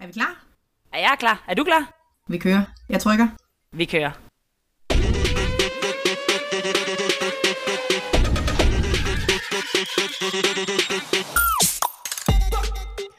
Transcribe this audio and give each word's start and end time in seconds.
Er 0.00 0.06
vi 0.06 0.12
klar? 0.12 0.44
Er 0.92 0.98
jeg 0.98 1.16
klar? 1.18 1.44
Er 1.48 1.54
du 1.54 1.64
klar? 1.64 1.92
Vi 2.28 2.38
kører. 2.38 2.64
Jeg 2.88 3.00
trykker. 3.00 3.28
Vi 3.72 3.84
kører. 3.84 4.10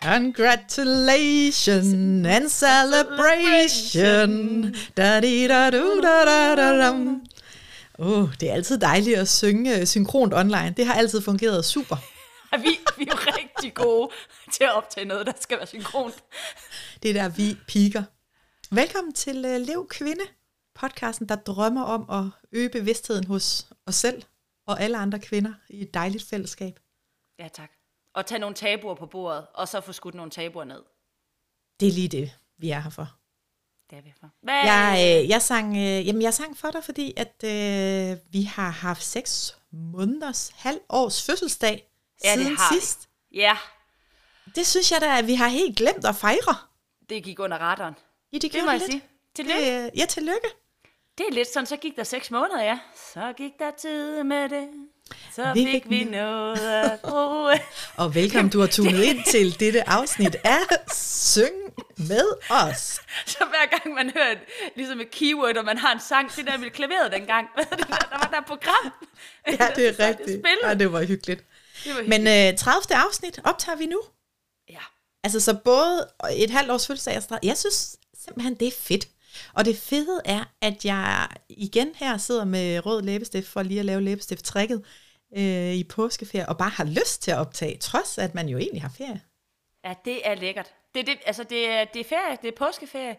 Congratulations 0.01 2.25
and 2.25 2.49
celebration. 2.49 4.73
Da 4.97 5.19
di 5.21 5.47
da 5.47 5.69
du 5.69 6.01
da 6.01 6.25
da 6.25 6.55
da 6.55 6.77
dam. 6.77 7.21
Oh, 7.99 8.29
det 8.39 8.49
er 8.49 8.53
altid 8.53 8.77
dejligt 8.77 9.17
at 9.17 9.29
synge 9.29 9.85
synkront 9.85 10.33
online. 10.33 10.73
Det 10.77 10.85
har 10.85 10.93
altid 10.93 11.21
fungeret 11.21 11.65
super. 11.65 11.95
Vi, 12.63 12.79
vi 12.97 13.03
er 13.03 13.11
jo 13.11 13.17
rigtig 13.37 13.73
gode 13.73 14.09
til 14.51 14.63
at 14.63 14.75
optage 14.75 15.05
noget, 15.05 15.25
der 15.25 15.33
skal 15.39 15.57
være 15.57 15.67
synkront. 15.67 16.23
Det 17.03 17.09
er 17.09 17.13
der, 17.13 17.29
vi 17.29 17.57
piker. 17.67 18.03
Velkommen 18.71 19.13
til 19.13 19.45
uh, 19.45 19.61
Lev 19.67 19.87
Kvinde, 19.89 20.23
podcasten, 20.75 21.29
der 21.29 21.35
drømmer 21.35 21.83
om 21.83 22.09
at 22.09 22.47
øge 22.51 22.69
bevidstheden 22.69 23.27
hos 23.27 23.67
os 23.85 23.95
selv 23.95 24.23
og 24.67 24.81
alle 24.81 24.97
andre 24.97 25.19
kvinder 25.19 25.53
i 25.69 25.81
et 25.81 25.93
dejligt 25.93 26.23
fællesskab. 26.23 26.79
Ja, 27.39 27.47
tak. 27.47 27.71
Og 28.13 28.25
tage 28.25 28.39
nogle 28.39 28.55
tabuer 28.55 28.95
på 28.95 29.05
bordet, 29.05 29.47
og 29.53 29.67
så 29.67 29.81
få 29.81 29.91
skudt 29.91 30.15
nogle 30.15 30.31
tabuer 30.31 30.63
ned. 30.63 30.81
Det 31.79 31.87
er 31.87 31.91
lige 31.91 32.07
det, 32.07 32.31
vi 32.57 32.69
er 32.69 32.79
her 32.79 32.89
for. 32.89 33.15
Det 33.89 33.97
er 33.97 34.01
vi 34.01 34.13
for. 34.19 34.29
Hvad? 34.41 34.63
Jeg, 34.63 35.21
øh, 35.23 35.29
jeg, 35.29 35.41
sang, 35.41 35.77
øh, 35.77 36.07
jamen, 36.07 36.21
jeg 36.21 36.33
sang 36.33 36.57
for 36.57 36.71
dig, 36.71 36.83
fordi 36.83 37.13
at 37.17 37.43
øh, 37.43 38.17
vi 38.31 38.43
har 38.43 38.69
haft 38.69 39.03
seks 39.03 39.57
måneders 39.71 40.51
halv 40.55 40.79
års 40.89 41.25
fødselsdag 41.25 41.88
Ja, 42.23 42.29
det 42.35 42.39
siden 42.43 42.57
har 42.57 42.73
vi. 42.73 42.79
sidst. 42.79 43.09
Ja, 43.33 43.57
Det 44.55 44.67
synes 44.67 44.91
jeg 44.91 45.01
da, 45.01 45.17
at 45.17 45.27
vi 45.27 45.35
har 45.35 45.47
helt 45.47 45.77
glemt 45.77 46.05
at 46.05 46.15
fejre. 46.15 46.55
det 47.09 47.23
gik 47.23 47.39
under 47.39 47.57
radaren. 47.57 47.95
Ja, 48.33 48.37
det, 48.37 48.53
Det 48.53 48.63
må 48.63 48.71
jeg 48.71 48.79
lidt. 48.79 48.91
sige. 48.91 49.03
Tillykke. 49.35 49.83
Det, 49.83 49.91
ja, 49.97 50.05
tillykke. 50.05 50.47
Det 51.17 51.25
er 51.29 51.33
lidt 51.33 51.47
sådan, 51.53 51.65
så 51.65 51.77
gik 51.77 51.95
der 51.95 52.03
seks 52.03 52.31
måneder, 52.31 52.63
ja. 52.63 52.79
Så 53.13 53.33
gik 53.37 53.51
der 53.59 53.71
tid 53.81 54.23
med 54.23 54.49
det. 54.49 54.67
Så 55.35 55.53
Vi 55.53 55.65
fik 55.65 55.89
vi 55.89 56.03
noget 56.03 56.57
at 56.59 56.99
bruge. 57.09 57.59
Og 57.97 58.15
velkommen, 58.15 58.51
du 58.51 58.59
har 58.59 58.67
tunet 58.67 59.03
ind 59.09 59.23
til 59.31 59.59
dette 59.59 59.89
afsnit 59.89 60.35
af 60.43 60.59
Syng 60.93 61.73
med 61.97 62.25
os. 62.49 63.01
Så 63.25 63.37
hver 63.49 63.77
gang 63.77 63.93
man 63.95 64.11
hører 64.15 64.31
et, 64.31 64.39
ligesom 64.75 64.99
et 65.01 65.11
keyword, 65.11 65.57
og 65.57 65.65
man 65.65 65.77
har 65.77 65.93
en 65.93 65.99
sang, 65.99 66.35
det 66.35 66.47
der 66.47 66.57
med 66.57 66.69
klaveret 66.69 67.11
dengang, 67.11 67.47
er 67.57 67.63
det 67.63 67.77
der, 67.87 67.95
der 67.95 68.17
var 68.17 68.29
der 68.33 68.41
program. 68.41 68.91
Ja, 69.47 69.67
det 69.75 69.87
er 69.87 69.99
rigtigt. 70.07 70.45
Ja, 70.63 70.73
det 70.73 70.93
var 70.93 71.03
hyggeligt. 71.05 71.43
Men 72.07 72.27
øh, 72.27 72.57
30. 72.57 72.95
afsnit 72.95 73.39
optager 73.43 73.75
vi 73.77 73.85
nu. 73.85 74.01
ja. 74.69 74.79
Altså 75.23 75.39
så 75.39 75.57
både 75.65 76.09
et 76.31 76.49
halvt 76.49 76.71
års 76.71 76.87
fødselsdag 76.87 77.21
og 77.31 77.39
Jeg 77.43 77.57
synes 77.57 77.97
simpelthen, 78.25 78.55
det 78.55 78.67
er 78.67 78.71
fedt. 78.71 79.07
Og 79.53 79.65
det 79.65 79.77
fede 79.77 80.21
er, 80.25 80.43
at 80.61 80.85
jeg 80.85 81.27
igen 81.49 81.91
her 81.95 82.17
sidder 82.17 82.45
med 82.45 82.85
rød 82.85 83.01
læbestift 83.01 83.47
for 83.47 83.63
lige 83.63 83.79
at 83.79 83.85
lave 83.85 84.01
læbestift-trækket 84.01 84.85
øh, 85.37 85.73
i 85.73 85.83
påskeferie, 85.83 86.49
og 86.49 86.57
bare 86.57 86.69
har 86.69 86.83
lyst 86.83 87.21
til 87.21 87.31
at 87.31 87.37
optage, 87.37 87.77
trods 87.77 88.17
at 88.17 88.35
man 88.35 88.49
jo 88.49 88.57
egentlig 88.57 88.81
har 88.81 88.91
ferie. 88.97 89.21
ja, 89.85 89.93
det 90.05 90.27
er 90.27 90.35
lækkert. 90.35 90.73
Det, 90.93 90.99
er 90.99 91.03
det, 91.05 91.17
altså, 91.25 91.43
det, 91.43 91.69
er, 91.69 91.85
det 91.85 91.99
er 91.99 92.03
ferie, 92.09 92.37
det 92.41 92.47
er 92.47 92.57
påskeferie. 92.57 93.15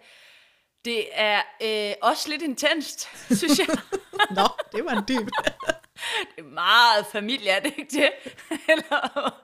Det 0.85 1.07
er 1.13 1.43
øh, 1.63 1.95
også 2.03 2.29
lidt 2.29 2.43
intenst, 2.43 3.09
synes 3.39 3.59
jeg. 3.59 3.67
Nå, 4.31 4.49
det 4.73 4.85
var 4.85 4.91
en 4.93 5.05
dyb 5.09 5.29
det 6.37 6.45
er 6.45 6.49
meget 6.55 7.07
familie, 7.13 7.51
er 7.51 7.61
det 7.61 7.73
ikke 7.79 7.97
det? 7.97 8.11
Eller, 8.73 9.43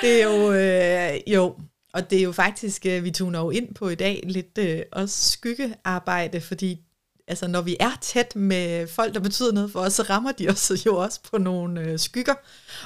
Det 0.00 0.22
er 0.22 0.24
jo, 0.24 0.52
øh, 0.52 1.20
jo, 1.34 1.56
og 1.92 2.10
det 2.10 2.18
er 2.18 2.22
jo 2.22 2.32
faktisk, 2.32 2.86
øh, 2.86 3.04
vi 3.04 3.10
tuner 3.10 3.38
jo 3.38 3.50
ind 3.50 3.74
på 3.74 3.88
i 3.88 3.94
dag, 3.94 4.20
lidt 4.24 4.58
øh, 4.58 4.82
også 4.92 5.30
skyggearbejde, 5.30 6.40
fordi 6.40 6.80
altså, 7.28 7.46
når 7.46 7.62
vi 7.62 7.76
er 7.80 7.90
tæt 8.00 8.36
med 8.36 8.86
folk, 8.86 9.14
der 9.14 9.20
betyder 9.20 9.52
noget 9.52 9.72
for 9.72 9.80
os, 9.80 9.92
så 9.92 10.02
rammer 10.02 10.32
de 10.32 10.48
os 10.48 10.72
jo 10.86 10.96
også 10.96 11.20
på 11.30 11.38
nogle 11.38 11.80
øh, 11.80 11.98
skygger, 11.98 12.34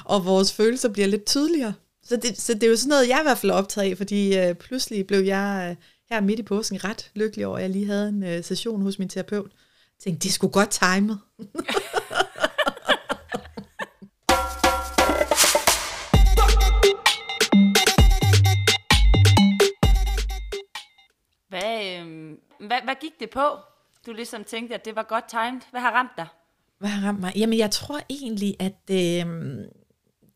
og 0.05 0.25
vores 0.25 0.53
følelser 0.53 0.89
bliver 0.89 1.07
lidt 1.07 1.25
tydeligere. 1.25 1.73
Så 2.03 2.15
det, 2.15 2.41
så 2.41 2.53
det 2.53 2.63
er 2.63 2.67
jo 2.67 2.75
sådan 2.75 2.89
noget, 2.89 3.09
jeg 3.09 3.19
i 3.21 3.23
hvert 3.23 3.37
fald 3.37 3.51
er 3.51 3.55
optaget 3.55 3.91
af, 3.91 3.97
fordi 3.97 4.37
øh, 4.37 4.55
pludselig 4.55 5.07
blev 5.07 5.19
jeg 5.19 5.67
øh, 5.69 5.75
her 6.09 6.21
midt 6.21 6.39
i 6.39 6.43
påsken 6.43 6.83
ret 6.83 7.11
lykkelig 7.15 7.47
over, 7.47 7.57
at 7.57 7.61
jeg 7.61 7.69
lige 7.69 7.85
havde 7.85 8.09
en 8.09 8.23
øh, 8.23 8.43
session 8.43 8.81
hos 8.81 8.99
min 8.99 9.09
terapeut. 9.09 9.51
Tænkte, 10.03 10.23
det 10.23 10.33
skulle 10.33 10.53
godt 10.53 10.69
timet. 10.69 11.19
hvad, 21.49 21.85
øh, 21.85 22.37
hvad, 22.67 22.79
hvad 22.83 22.95
gik 23.01 23.11
det 23.19 23.29
på? 23.29 23.57
Du 24.05 24.13
ligesom 24.13 24.43
tænkte, 24.43 24.75
at 24.75 24.85
det 24.85 24.95
var 24.95 25.03
godt 25.03 25.29
timed. 25.29 25.61
Hvad 25.71 25.81
har 25.81 25.91
ramt 25.91 26.11
dig? 26.17 26.27
Hvad 26.79 26.89
har 26.89 27.07
ramt 27.07 27.19
mig? 27.19 27.33
Jamen, 27.35 27.59
jeg 27.59 27.71
tror 27.71 27.99
egentlig, 28.09 28.55
at 28.59 28.81
øh, 28.89 28.95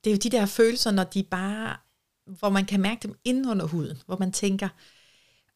det 0.04 0.08
er 0.08 0.12
jo 0.12 0.18
de 0.24 0.30
der 0.30 0.46
følelser, 0.46 0.92
når 0.92 1.04
de 1.04 1.24
bare, 1.24 1.78
hvor 2.26 2.50
man 2.50 2.66
kan 2.66 2.82
mærke 2.82 3.08
dem 3.08 3.16
inde 3.24 3.50
under 3.50 3.66
huden, 3.66 3.98
hvor 4.06 4.18
man 4.18 4.32
tænker, 4.32 4.70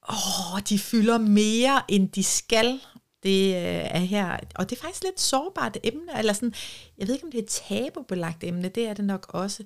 åh, 0.09 0.59
de 0.69 0.79
fylder 0.79 1.17
mere, 1.17 1.81
end 1.87 2.09
de 2.09 2.23
skal. 2.23 2.81
Det 3.23 3.47
øh, 3.47 3.85
er 3.91 3.99
her, 3.99 4.37
og 4.55 4.69
det 4.69 4.77
er 4.77 4.81
faktisk 4.81 5.03
lidt 5.03 5.19
sårbart 5.19 5.77
emne, 5.83 6.17
eller 6.17 6.33
sådan, 6.33 6.53
jeg 6.97 7.07
ved 7.07 7.15
ikke, 7.15 7.25
om 7.25 7.31
det 7.31 7.39
er 7.39 7.43
et 7.43 7.49
tabubelagt 7.49 8.43
emne, 8.43 8.69
det 8.69 8.87
er 8.87 8.93
det 8.93 9.05
nok 9.05 9.25
også. 9.29 9.63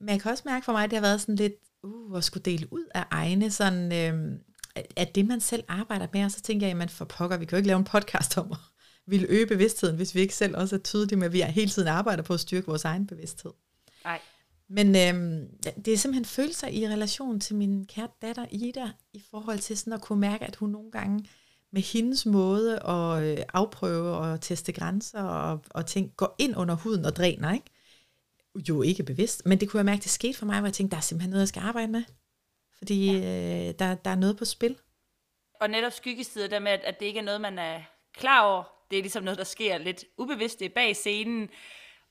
Men 0.00 0.08
jeg 0.08 0.20
kan 0.20 0.30
også 0.30 0.42
mærke 0.46 0.64
for 0.64 0.72
mig, 0.72 0.84
at 0.84 0.90
det 0.90 0.96
har 0.96 1.06
været 1.06 1.20
sådan 1.20 1.36
lidt, 1.36 1.54
uh, 1.82 2.16
at 2.16 2.24
skulle 2.24 2.42
dele 2.42 2.72
ud 2.72 2.84
af 2.94 3.04
egne, 3.10 3.50
sådan, 3.50 3.92
øh, 3.92 4.38
at 4.96 5.14
det 5.14 5.26
man 5.26 5.40
selv 5.40 5.64
arbejder 5.68 6.06
med, 6.12 6.24
og 6.24 6.30
så 6.30 6.40
tænker 6.40 6.66
jeg, 6.66 6.70
jamen 6.70 6.88
for 6.88 7.04
pokker, 7.04 7.36
vi 7.36 7.44
kan 7.44 7.50
jo 7.50 7.56
ikke 7.56 7.66
lave 7.66 7.78
en 7.78 7.84
podcast 7.84 8.38
om 8.38 8.52
at 8.52 8.58
ville 9.06 9.26
øge 9.28 9.46
bevidstheden, 9.46 9.96
hvis 9.96 10.14
vi 10.14 10.20
ikke 10.20 10.34
selv 10.34 10.56
også 10.56 10.76
er 10.76 10.80
tydelige 10.80 11.18
med, 11.18 11.26
at 11.26 11.32
vi 11.32 11.40
hele 11.40 11.70
tiden 11.70 11.88
arbejder 11.88 12.22
på 12.22 12.34
at 12.34 12.40
styrke 12.40 12.66
vores 12.66 12.84
egen 12.84 13.06
bevidsthed. 13.06 13.52
Nej. 14.04 14.20
Men 14.68 14.86
øhm, 14.86 15.48
det 15.84 15.92
er 15.92 15.96
simpelthen 15.96 16.24
følelser 16.24 16.68
i 16.68 16.88
relation 16.88 17.40
til 17.40 17.56
min 17.56 17.86
kære 17.86 18.08
datter 18.22 18.46
Ida, 18.50 18.90
i 19.12 19.22
forhold 19.30 19.58
til 19.58 19.78
sådan 19.78 19.92
at 19.92 20.00
kunne 20.00 20.20
mærke, 20.20 20.44
at 20.44 20.56
hun 20.56 20.70
nogle 20.70 20.90
gange 20.90 21.28
med 21.74 21.82
hendes 21.82 22.26
måde 22.26 22.80
at 22.80 23.22
øh, 23.22 23.44
afprøve 23.54 24.16
og 24.16 24.40
teste 24.40 24.72
grænser 24.72 25.22
og, 25.22 25.60
og 25.70 25.86
ting, 25.86 26.16
går 26.16 26.34
ind 26.38 26.56
under 26.56 26.74
huden 26.74 27.04
og 27.04 27.16
dræner, 27.16 27.52
ikke? 27.52 27.66
Jo 28.68 28.82
ikke 28.82 29.02
bevidst, 29.02 29.46
men 29.46 29.60
det 29.60 29.68
kunne 29.68 29.78
jeg 29.78 29.84
mærke, 29.84 30.02
det 30.02 30.10
skete 30.10 30.38
for 30.38 30.46
mig, 30.46 30.58
hvor 30.58 30.66
jeg 30.66 30.74
tænkte, 30.74 30.90
der 30.90 30.96
er 30.96 31.00
simpelthen 31.00 31.30
noget, 31.30 31.40
jeg 31.40 31.48
skal 31.48 31.60
arbejde 31.60 31.92
med. 31.92 32.04
Fordi 32.78 33.18
ja. 33.18 33.68
øh, 33.68 33.74
der, 33.78 33.94
der 33.94 34.10
er 34.10 34.14
noget 34.14 34.36
på 34.36 34.44
spil. 34.44 34.76
Og 35.60 35.70
netop 35.70 35.92
skyggesider, 35.92 36.48
der 36.48 36.58
med, 36.58 36.72
at, 36.72 36.80
at 36.80 37.00
det 37.00 37.06
ikke 37.06 37.20
er 37.20 37.24
noget, 37.24 37.40
man 37.40 37.58
er 37.58 37.80
klar 38.14 38.42
over. 38.42 38.64
Det 38.90 38.98
er 38.98 39.02
ligesom 39.02 39.24
noget, 39.24 39.38
der 39.38 39.44
sker 39.44 39.78
lidt 39.78 40.04
ubevidst. 40.18 40.58
Det 40.58 40.64
er 40.64 40.74
bag 40.74 40.96
scenen. 40.96 41.48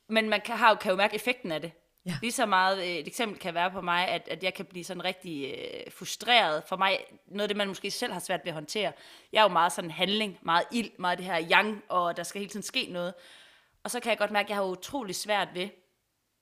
Men 0.10 0.30
man 0.30 0.42
kan, 0.46 0.58
har, 0.58 0.76
kan 0.76 0.92
jo 0.92 0.98
mærke 0.98 1.16
effekten 1.16 1.52
af 1.52 1.62
det. 1.62 1.72
Ja. 2.06 2.18
Lige 2.22 2.32
så 2.32 2.46
meget, 2.46 2.78
øh, 2.78 2.86
et 2.86 3.08
eksempel 3.08 3.40
kan 3.40 3.54
være 3.54 3.72
på 3.72 3.82
mig, 3.82 4.08
at, 4.08 4.28
at 4.28 4.44
jeg 4.44 4.54
kan 4.54 4.66
blive 4.66 4.84
sådan 4.84 5.04
rigtig 5.04 5.56
øh, 5.58 5.92
frustreret. 5.92 6.64
For 6.68 6.76
mig, 6.76 7.00
noget 7.26 7.42
af 7.42 7.48
det, 7.48 7.58
man 7.58 7.68
måske 7.68 7.92
selv 7.92 8.14
har 8.14 8.20
svært 8.20 8.40
ved 8.44 8.50
at 8.50 8.54
håndtere. 8.54 8.94
Jeg 9.32 9.40
er 9.40 9.44
jo 9.44 9.50
meget 9.50 9.72
sådan 9.72 9.92
handling, 9.92 10.40
meget 10.42 10.64
ild, 10.72 10.92
meget 11.00 11.18
det 11.18 11.26
her 11.26 11.48
yang, 11.52 11.84
og 11.90 12.18
der 12.18 12.24
skal 12.24 12.40
hele 12.40 12.50
tiden 12.50 12.64
ske 12.64 12.88
noget. 12.90 13.14
Og 13.84 13.92
så 13.92 14.00
kan 14.00 14.10
jeg 14.10 14.18
godt 14.18 14.32
mærke, 14.32 14.46
at 14.46 14.50
jeg 14.50 14.58
har 14.58 14.64
utrolig 14.64 15.16
svært 15.16 15.48
ved, 15.54 15.70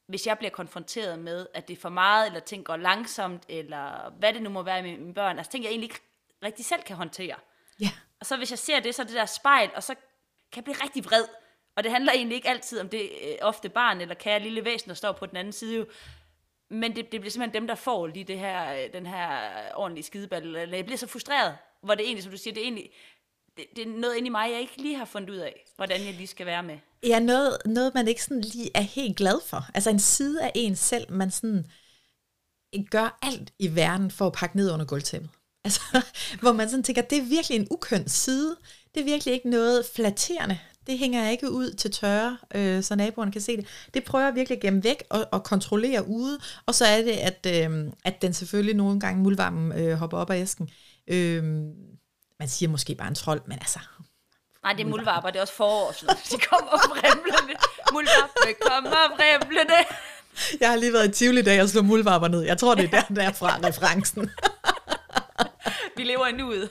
hvis 0.08 0.28
jeg 0.28 0.38
bliver 0.38 0.52
konfronteret 0.52 1.20
med, 1.20 1.48
at 1.54 1.68
det 1.68 1.78
er 1.78 1.82
for 1.82 1.90
meget, 1.90 2.28
eller 2.28 2.40
ting 2.40 2.66
går 2.66 2.78
langsomt, 2.78 3.44
eller 3.50 4.10
hvad 4.20 4.34
det 4.34 4.42
nu 4.42 4.50
må 4.50 4.64
være 4.64 4.84
med 4.84 4.98
mine 4.98 5.14
børn, 5.14 5.38
altså 5.38 5.52
ting, 5.52 5.64
jeg 5.64 5.70
egentlig 5.70 5.90
ikke 5.90 6.02
rigtig 6.44 6.66
selv 6.66 6.82
kan 6.82 6.96
håndtere. 6.96 7.36
Ja. 7.80 7.90
Og 8.20 8.26
så 8.26 8.38
hvis 8.38 8.52
jeg 8.52 8.60
ser 8.60 8.80
det, 8.80 8.96
så 8.96 9.02
er 9.02 9.06
det 9.06 9.16
der 9.16 9.26
spejl, 9.26 9.72
og 9.76 9.84
så 9.84 9.96
kan 10.52 10.56
jeg 10.56 10.64
blive 10.64 10.84
rigtig 10.84 11.06
vred. 11.06 11.26
Og 11.76 11.84
det 11.84 11.92
handler 11.92 12.12
egentlig 12.12 12.36
ikke 12.36 12.50
altid 12.50 12.80
om 12.80 12.90
det 12.90 13.02
øh, 13.02 13.36
ofte 13.42 13.70
barn, 13.70 14.02
eller 14.02 14.16
kære 14.16 14.40
lille 14.40 14.66
væsen, 14.66 14.90
der 14.90 14.96
står 14.96 15.12
på 15.12 15.26
den 15.26 15.38
anden 15.38 15.54
side 15.54 15.76
jo. 15.76 15.86
Men 16.70 16.96
det, 16.96 17.12
det 17.12 17.22
bliver 17.22 17.32
simpelthen 17.32 17.62
dem, 17.62 17.68
der 17.68 17.76
får 17.76 18.08
lige 18.08 18.24
det 18.24 18.40
her, 18.40 18.74
øh, 18.74 18.94
den 18.94 19.06
her 19.06 19.50
ordentlige 19.76 20.06
skideball. 20.06 20.56
Eller 20.56 20.76
jeg 20.76 20.86
bliver 20.86 20.98
så 20.98 21.08
frustreret, 21.08 21.58
hvor 21.84 21.96
det 21.96 22.06
egentlig, 22.06 22.24
som 22.24 22.32
du 22.32 22.38
siger, 22.38 22.54
det 22.54 22.62
er 22.62 22.66
egentlig, 22.66 22.90
det, 23.58 23.66
det 23.76 23.88
er 23.88 23.90
noget 23.90 24.16
inde 24.16 24.28
i 24.28 24.30
mig, 24.30 24.52
jeg 24.52 24.60
ikke 24.60 24.82
lige 24.82 24.96
har 24.96 25.06
fundet 25.06 25.30
ud 25.30 25.38
af, 25.38 25.66
hvordan 25.76 26.06
jeg 26.06 26.14
lige 26.14 26.28
skal 26.28 26.46
være 26.46 26.64
med. 26.64 26.78
Ja, 27.04 27.20
noget, 27.20 27.58
noget 27.66 27.94
man 27.94 28.08
ikke 28.08 28.24
sådan 28.24 28.42
lige 28.42 28.72
er 28.76 28.82
helt 28.82 29.18
glad 29.18 29.42
for. 29.46 29.66
Altså 29.74 29.90
en 29.90 30.00
side 30.00 30.44
af 30.44 30.52
en 30.56 30.76
selv, 30.76 31.12
man 31.12 31.32
sådan 31.32 31.66
gør 32.90 33.18
alt 33.22 33.54
i 33.60 33.76
verden 33.76 34.12
for 34.12 34.28
at 34.28 34.34
pakke 34.34 34.58
ned 34.58 34.72
under 34.72 34.86
gulvtæppet. 34.86 35.30
Altså, 35.64 35.82
hvor 36.42 36.52
man 36.52 36.70
sådan 36.70 36.84
tænker, 36.84 37.02
det 37.02 37.18
er 37.18 37.22
virkelig 37.22 37.56
en 37.56 37.68
ukøn 37.72 38.08
side. 38.08 38.58
Det 38.96 39.02
er 39.02 39.06
virkelig 39.06 39.34
ikke 39.34 39.50
noget 39.50 39.86
flatterende. 39.86 40.60
Det 40.88 40.98
hænger 40.98 41.24
jeg 41.24 41.32
ikke 41.32 41.52
ud 41.52 41.72
til 41.74 41.92
tørre, 41.92 42.38
øh, 42.56 42.84
så 42.84 42.96
naboerne 42.96 43.32
kan 43.32 43.42
se 43.42 43.58
det. 43.58 43.66
Det 43.94 44.04
prøver 44.04 44.26
jeg 44.26 44.36
virkelig 44.36 44.56
at 44.56 44.62
gemme 44.62 44.84
væk 44.84 45.04
og, 45.10 45.26
og 45.32 45.44
kontrollere 45.44 46.08
ude. 46.08 46.40
Og 46.66 46.76
så 46.76 46.86
er 46.86 47.02
det, 47.02 47.12
at, 47.12 47.48
øh, 47.72 47.88
at 48.06 48.22
den 48.22 48.34
selvfølgelig 48.34 48.76
nogle 48.76 49.00
gange 49.00 49.24
muldvarmen 49.24 49.80
øh, 49.80 49.98
hopper 49.98 50.18
op 50.18 50.30
af 50.30 50.42
æsken. 50.42 50.70
Øh, 51.08 51.44
man 52.40 52.48
siger 52.48 52.70
måske 52.70 52.96
bare 52.96 53.08
en 53.08 53.16
trold, 53.16 53.42
men 53.46 53.58
altså, 53.60 53.80
Nej, 54.64 54.74
det 54.74 54.82
er 54.86 54.90
muldvarper, 54.90 55.30
det 55.30 55.38
er 55.38 55.42
også 55.42 55.54
forår. 55.54 55.94
noget. 56.04 56.20
De 56.32 56.38
kommer 56.38 56.72
fremblende. 56.90 57.60
Muldvarpe 57.94 58.54
kommer 58.68 58.92
fremblende. 59.16 59.74
Jeg 60.60 60.70
har 60.70 60.76
lige 60.76 60.94
været 60.94 61.08
i 61.08 61.12
Tivoli 61.12 61.40
i 61.40 61.44
dag 61.44 61.62
og 61.62 61.70
slå 61.70 61.82
muldvarper 61.82 62.28
ned. 62.28 62.42
Jeg 62.42 62.58
tror, 62.58 62.76
det 62.76 62.86
er 62.94 63.02
der, 63.02 63.22
derfra 63.22 63.58
referencen. 63.64 64.30
Vi 65.98 66.04
lever 66.04 66.28
i 66.28 66.32
nuet. 66.32 66.70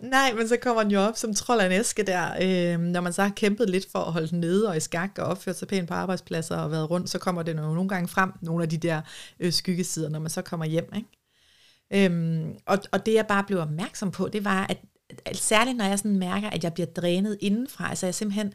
Nej, 0.00 0.32
men 0.32 0.48
så 0.48 0.56
kommer 0.56 0.82
den 0.82 0.92
jo 0.92 1.00
op 1.00 1.16
som 1.16 1.34
trold 1.34 1.60
af 1.60 1.66
en 1.66 1.72
æske 1.72 2.02
der. 2.02 2.30
Øh, 2.42 2.80
når 2.80 3.00
man 3.00 3.12
så 3.12 3.22
har 3.22 3.30
kæmpet 3.30 3.70
lidt 3.70 3.92
for 3.92 3.98
at 3.98 4.12
holde 4.12 4.28
den 4.28 4.40
nede 4.40 4.68
og 4.68 4.76
i 4.76 4.80
skak 4.80 5.18
og 5.18 5.24
opført 5.24 5.58
sig 5.58 5.68
pænt 5.68 5.88
på 5.88 5.94
arbejdspladser 5.94 6.56
og 6.56 6.70
været 6.70 6.90
rundt, 6.90 7.10
så 7.10 7.18
kommer 7.18 7.42
det 7.42 7.56
jo 7.56 7.60
nogle 7.60 7.88
gange 7.88 8.08
frem, 8.08 8.32
nogle 8.42 8.62
af 8.62 8.68
de 8.68 8.76
der 8.76 9.00
øh, 9.40 9.52
skyggesider, 9.52 10.08
når 10.08 10.18
man 10.18 10.30
så 10.30 10.42
kommer 10.42 10.66
hjem. 10.66 10.92
Ikke? 10.96 11.08
Øhm, 11.90 12.58
og, 12.66 12.78
og 12.92 13.06
det 13.06 13.14
jeg 13.14 13.26
bare 13.26 13.44
blev 13.44 13.58
opmærksom 13.58 14.10
på, 14.10 14.28
det 14.28 14.44
var, 14.44 14.66
at, 14.66 14.78
at 15.24 15.36
særligt 15.36 15.76
når 15.76 15.84
jeg 15.84 15.98
sådan 15.98 16.18
mærker, 16.18 16.50
at 16.50 16.64
jeg 16.64 16.74
bliver 16.74 16.86
drænet 16.86 17.38
indenfra, 17.40 17.90
altså 17.90 18.06
jeg 18.06 18.14
simpelthen 18.14 18.52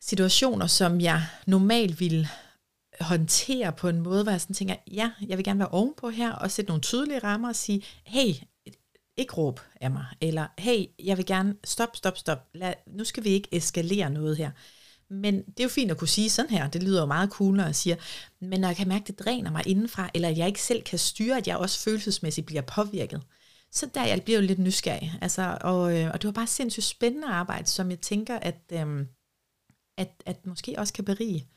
situationer, 0.00 0.66
som 0.66 1.00
jeg 1.00 1.22
normalt 1.46 2.00
ville 2.00 2.28
håndtere 3.00 3.72
på 3.72 3.88
en 3.88 4.00
måde, 4.00 4.22
hvor 4.22 4.32
jeg 4.32 4.40
sådan 4.40 4.54
tænker, 4.54 4.74
ja, 4.92 5.10
jeg 5.28 5.36
vil 5.36 5.44
gerne 5.44 5.58
være 5.58 5.68
ovenpå 5.68 6.10
her, 6.10 6.32
og 6.32 6.50
sætte 6.50 6.68
nogle 6.68 6.82
tydelige 6.82 7.18
rammer 7.18 7.48
og 7.48 7.56
sige, 7.56 7.82
hey, 8.04 8.34
ikke 9.18 9.34
råb 9.34 9.60
af 9.80 9.90
mig, 9.90 10.06
eller 10.20 10.46
hey, 10.58 10.84
jeg 11.04 11.16
vil 11.16 11.26
gerne, 11.26 11.54
stop, 11.64 11.96
stop, 11.96 12.18
stop, 12.18 12.38
Lad, 12.54 12.74
nu 12.86 13.04
skal 13.04 13.24
vi 13.24 13.28
ikke 13.28 13.48
eskalere 13.52 14.10
noget 14.10 14.36
her. 14.36 14.50
Men 15.10 15.42
det 15.42 15.60
er 15.60 15.64
jo 15.64 15.68
fint 15.68 15.90
at 15.90 15.98
kunne 15.98 16.08
sige 16.08 16.30
sådan 16.30 16.50
her, 16.50 16.68
det 16.68 16.82
lyder 16.82 17.00
jo 17.00 17.06
meget 17.06 17.30
cool, 17.30 17.56
når 17.56 17.64
jeg 17.64 17.74
siger, 17.74 17.96
men 18.40 18.60
når 18.60 18.68
jeg 18.68 18.76
kan 18.76 18.88
mærke, 18.88 19.02
at 19.02 19.08
det 19.08 19.18
dræner 19.18 19.50
mig 19.50 19.62
indenfra, 19.66 20.10
eller 20.14 20.28
at 20.28 20.38
jeg 20.38 20.46
ikke 20.46 20.62
selv 20.62 20.82
kan 20.82 20.98
styre, 20.98 21.36
at 21.36 21.46
jeg 21.46 21.56
også 21.56 21.80
følelsesmæssigt 21.80 22.46
bliver 22.46 22.62
påvirket, 22.62 23.22
så 23.72 23.90
der 23.94 24.04
jeg 24.04 24.22
bliver 24.22 24.40
jo 24.40 24.46
lidt 24.46 24.58
nysgerrig. 24.58 25.12
Altså, 25.20 25.58
og, 25.60 25.98
øh, 25.98 26.10
og 26.10 26.22
det 26.22 26.28
var 26.28 26.32
bare 26.32 26.46
sindssygt 26.46 26.86
spændende 26.86 27.28
arbejde, 27.28 27.66
som 27.66 27.90
jeg 27.90 28.00
tænker, 28.00 28.38
at, 28.38 28.60
øhm, 28.72 29.06
at, 29.96 30.22
at 30.26 30.46
måske 30.46 30.74
også 30.78 30.92
kan 30.92 31.04
berige 31.04 31.48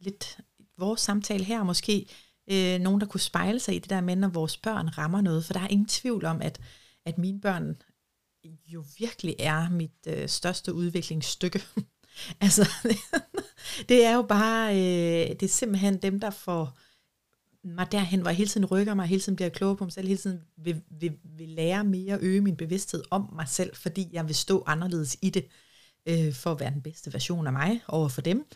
lidt 0.00 0.38
vores 0.78 1.00
samtale 1.00 1.44
her, 1.44 1.62
måske 1.62 2.06
øh, 2.50 2.80
nogen, 2.80 3.00
der 3.00 3.06
kunne 3.06 3.20
spejle 3.20 3.60
sig 3.60 3.74
i 3.74 3.78
det 3.78 3.90
der 3.90 4.00
med, 4.00 4.16
når 4.16 4.28
vores 4.28 4.56
børn 4.56 4.88
rammer 4.88 5.20
noget, 5.20 5.44
for 5.44 5.52
der 5.52 5.60
er 5.60 5.68
ingen 5.68 5.88
tvivl 5.88 6.24
om, 6.24 6.42
at 6.42 6.60
at 7.08 7.18
mine 7.18 7.40
børn 7.40 7.82
jo 8.66 8.84
virkelig 8.98 9.36
er 9.38 9.70
mit 9.70 10.06
øh, 10.06 10.28
største 10.28 10.74
udviklingsstykke. 10.74 11.62
altså, 12.40 12.68
det 13.88 14.04
er 14.04 14.14
jo 14.14 14.22
bare, 14.22 14.74
øh, 14.74 15.28
det 15.28 15.42
er 15.42 15.48
simpelthen 15.48 15.96
dem, 15.96 16.20
der 16.20 16.30
får 16.30 16.78
mig 17.64 17.92
derhen, 17.92 18.20
hvor 18.20 18.30
jeg 18.30 18.36
hele 18.36 18.50
tiden 18.50 18.66
rykker 18.66 18.94
mig, 18.94 19.06
hele 19.06 19.20
tiden 19.20 19.36
bliver 19.36 19.48
klogere 19.48 19.76
på 19.76 19.84
mig 19.84 19.92
selv, 19.92 20.06
hele 20.06 20.18
tiden 20.18 20.40
vil, 20.56 20.82
vil, 20.90 21.12
vil 21.24 21.48
lære 21.48 21.84
mere 21.84 22.18
øge 22.20 22.40
min 22.40 22.56
bevidsthed 22.56 23.02
om 23.10 23.30
mig 23.32 23.48
selv, 23.48 23.76
fordi 23.76 24.08
jeg 24.12 24.26
vil 24.26 24.34
stå 24.34 24.64
anderledes 24.66 25.16
i 25.22 25.30
det, 25.30 25.46
øh, 26.06 26.34
for 26.34 26.52
at 26.52 26.60
være 26.60 26.70
den 26.70 26.82
bedste 26.82 27.12
version 27.12 27.46
af 27.46 27.52
mig 27.52 27.80
over 27.88 28.08
for 28.08 28.20
dem. 28.20 28.46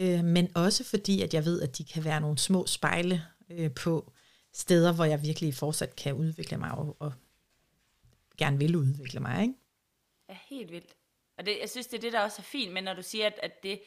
Øh, 0.00 0.24
men 0.24 0.48
også 0.54 0.84
fordi, 0.84 1.22
at 1.22 1.34
jeg 1.34 1.44
ved, 1.44 1.62
at 1.62 1.78
de 1.78 1.84
kan 1.84 2.04
være 2.04 2.20
nogle 2.20 2.38
små 2.38 2.66
spejle 2.66 3.22
øh, 3.50 3.70
på 3.70 4.12
steder, 4.54 4.92
hvor 4.92 5.04
jeg 5.04 5.22
virkelig 5.22 5.54
fortsat 5.54 5.96
kan 5.96 6.14
udvikle 6.14 6.56
mig 6.56 6.70
og, 6.72 6.96
og 7.00 7.12
gerne 8.40 8.58
vil 8.58 8.76
udvikle 8.76 9.20
mig, 9.20 9.42
ikke? 9.42 9.54
Ja, 10.28 10.36
helt 10.48 10.70
vildt. 10.70 10.96
Og 11.38 11.46
det, 11.46 11.58
jeg 11.60 11.70
synes, 11.70 11.86
det 11.86 11.96
er 11.96 12.00
det, 12.00 12.12
der 12.12 12.20
også 12.20 12.36
er 12.38 12.44
fint, 12.44 12.72
men 12.72 12.84
når 12.84 12.94
du 12.94 13.02
siger, 13.02 13.26
at, 13.26 13.40
at 13.42 13.62
det, 13.62 13.80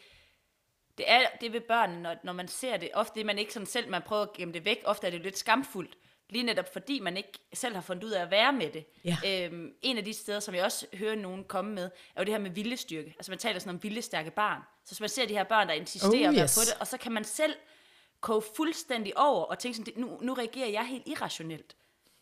det 0.97 1.11
er 1.11 1.21
det 1.41 1.53
ved 1.53 1.61
børnene, 1.61 2.01
når, 2.01 2.15
når 2.23 2.33
man 2.33 2.47
ser 2.47 2.77
det, 2.77 2.89
ofte 2.94 3.19
er 3.19 3.25
man 3.25 3.39
ikke 3.39 3.53
sådan 3.53 3.65
selv, 3.65 3.89
man 3.89 4.01
prøver 4.01 4.21
at 4.21 4.33
gemme 4.33 4.53
det 4.53 4.65
væk, 4.65 4.81
ofte 4.85 5.07
er 5.07 5.11
det 5.11 5.21
lidt 5.21 5.38
skamfuldt, 5.38 5.97
lige 6.29 6.44
netop 6.44 6.73
fordi 6.73 7.00
man 7.00 7.17
ikke 7.17 7.39
selv 7.53 7.75
har 7.75 7.81
fundet 7.81 8.03
ud 8.03 8.11
af 8.11 8.21
at 8.21 8.31
være 8.31 8.53
med 8.53 8.69
det. 8.71 8.85
Ja. 9.05 9.17
Øhm, 9.27 9.73
en 9.81 9.97
af 9.97 10.05
de 10.05 10.13
steder, 10.13 10.39
som 10.39 10.55
jeg 10.55 10.63
også 10.63 10.88
hører 10.94 11.15
nogen 11.15 11.44
komme 11.44 11.71
med, 11.71 11.83
er 12.15 12.21
jo 12.21 12.25
det 12.25 12.33
her 12.33 12.39
med 12.39 12.51
viljestyrke. 12.51 13.13
Altså 13.17 13.31
man 13.31 13.39
taler 13.39 13.59
sådan 13.59 13.75
om 13.75 13.83
viljestærke 13.83 14.31
barn. 14.31 14.61
Så 14.85 14.91
hvis 14.91 15.00
man 15.00 15.09
ser 15.09 15.25
de 15.25 15.33
her 15.33 15.44
børn, 15.44 15.67
der 15.67 15.73
insisterer 15.73 16.29
Oh, 16.29 16.35
oh, 16.35 16.41
yes. 16.41 16.55
på 16.55 16.61
det, 16.61 16.79
og 16.79 16.88
så 16.88 16.97
kan 16.97 17.11
man 17.11 17.23
selv 17.23 17.55
koge 18.21 18.41
fuldstændig 18.55 19.17
over 19.17 19.44
og 19.44 19.59
tænke 19.59 19.77
sådan, 19.77 19.94
nu, 19.97 20.19
nu 20.21 20.33
reagerer 20.33 20.69
jeg 20.69 20.88
helt 20.88 21.07
irrationelt 21.07 21.75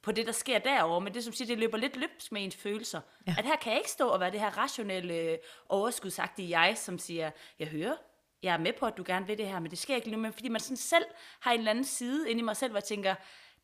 på 0.04 0.12
det, 0.12 0.26
der 0.26 0.32
sker 0.32 0.60
derover, 0.60 1.00
men 1.00 1.14
det 1.14 1.24
som 1.24 1.34
siger, 1.34 1.48
det 1.48 1.58
løber 1.58 1.78
lidt 1.78 1.96
løbs 1.96 2.32
med 2.32 2.44
ens 2.44 2.56
følelser. 2.56 3.02
Ja. 3.28 3.32
Ja. 3.32 3.36
At 3.38 3.46
her 3.46 3.56
kan 3.56 3.72
jeg 3.72 3.80
ikke 3.80 3.92
stå 3.92 4.08
og 4.08 4.20
være 4.20 4.32
det 4.32 4.40
her 4.40 4.58
rationelle, 4.58 5.38
overskudsagtige 5.70 6.60
jeg, 6.60 6.78
som 6.78 7.00
siger, 7.00 7.32
jeg 7.60 7.68
hører, 7.68 7.96
jeg 8.44 8.54
er 8.54 8.58
med 8.58 8.74
på, 8.80 8.86
at 8.86 8.98
du 8.98 9.04
gerne 9.06 9.28
vil 9.28 9.38
det 9.38 9.48
her, 9.48 9.60
men 9.60 9.72
det 9.72 9.80
sker 9.80 9.96
ikke 9.96 10.08
lige 10.08 10.16
nu, 10.16 10.22
men 10.22 10.34
fordi 10.34 10.50
man 10.50 10.62
sådan 10.62 10.78
selv 10.78 11.06
har 11.40 11.52
en 11.52 11.60
eller 11.60 11.72
anden 11.72 11.86
side 11.86 12.30
inde 12.30 12.40
i 12.40 12.44
mig 12.44 12.58
selv, 12.58 12.72
hvor 12.72 12.78
jeg 12.78 12.84
tænker, 12.84 13.16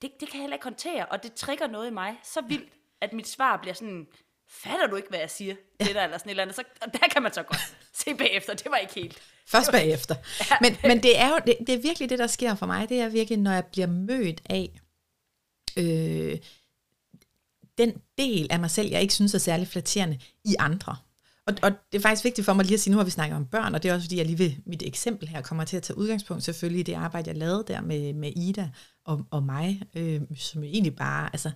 det, 0.02 0.12
det 0.20 0.30
kan 0.30 0.38
jeg 0.38 0.42
heller 0.42 0.56
ikke 0.56 0.64
håndtere, 0.64 1.06
og 1.06 1.24
det 1.24 1.34
trigger 1.34 1.68
noget 1.68 1.88
i 1.88 1.94
mig 1.94 2.20
så 2.24 2.42
vildt, 2.42 2.74
at 3.02 3.14
mit 3.14 3.28
svar 3.28 3.58
bliver 3.58 3.74
sådan, 3.74 4.08
fatter 4.50 4.88
du 4.88 4.96
ikke, 4.96 5.10
hvad 5.10 5.20
jeg 5.20 5.30
siger? 5.30 5.56
Ja. 5.80 5.86
Det 5.86 5.96
der, 5.96 6.04
eller 6.04 6.18
sådan 6.18 6.30
et 6.30 6.32
eller 6.32 6.44
andet. 6.44 6.56
Så, 6.56 6.64
og 6.82 6.94
der 6.94 7.08
kan 7.12 7.24
man 7.24 7.34
så 7.34 7.44
godt 7.44 7.76
se 8.00 8.16
bagefter, 8.16 8.54
det 8.54 8.72
var 8.72 8.78
ikke 8.78 8.94
helt. 8.94 9.22
Først 9.48 9.72
bagefter. 9.72 10.16
Men, 10.64 10.78
men 10.84 11.04
det 11.04 11.20
er 11.20 11.30
jo 11.30 11.40
det, 11.46 11.58
det 11.68 11.76
er 11.76 11.82
virkelig 11.82 12.10
det, 12.10 12.20
der 12.20 12.28
sker 12.28 12.56
for 12.56 12.66
mig. 12.66 12.90
Det 12.90 13.02
er 13.02 13.10
virkelig, 13.10 13.40
når 13.40 13.52
jeg 13.52 13.66
bliver 13.66 13.88
mødt 13.88 14.42
af 14.50 14.80
øh, 15.78 16.38
den 17.78 17.94
del 18.18 18.48
af 18.50 18.60
mig 18.60 18.72
selv, 18.72 18.90
jeg 18.90 19.02
ikke 19.02 19.14
synes 19.14 19.34
er 19.34 19.40
særlig 19.40 19.68
flatterende 19.68 20.20
i 20.46 20.56
andre. 20.60 20.96
Og, 21.48 21.54
og 21.64 21.72
det 21.92 21.98
er 21.98 22.02
faktisk 22.02 22.24
vigtigt 22.24 22.46
for 22.46 22.54
mig 22.54 22.66
lige 22.66 22.74
at 22.74 22.80
sige, 22.80 22.92
nu 22.92 22.98
har 22.98 23.06
vi 23.06 23.12
snakket 23.12 23.36
om 23.36 23.46
børn, 23.46 23.76
og 23.76 23.84
det 23.84 23.90
er 23.90 23.94
også 23.94 24.06
fordi, 24.06 24.18
jeg 24.18 24.26
lige 24.26 24.40
ved 24.40 24.52
mit 24.66 24.84
eksempel 24.86 25.28
her 25.28 25.42
kommer 25.42 25.64
til 25.64 25.78
at 25.78 25.84
tage 25.84 25.98
udgangspunkt 25.98 26.44
selvfølgelig 26.44 26.80
i 26.80 26.84
det 26.84 26.94
arbejde, 26.94 27.30
jeg 27.30 27.38
lavede 27.38 27.64
der 27.68 27.82
med, 27.82 28.14
med 28.14 28.32
Ida 28.36 28.70
og, 29.06 29.26
og 29.32 29.44
mig, 29.44 29.82
øh, 29.96 30.22
som 30.36 30.64
jo 30.64 30.70
egentlig 30.70 30.96
bare, 30.96 31.30
altså 31.34 31.52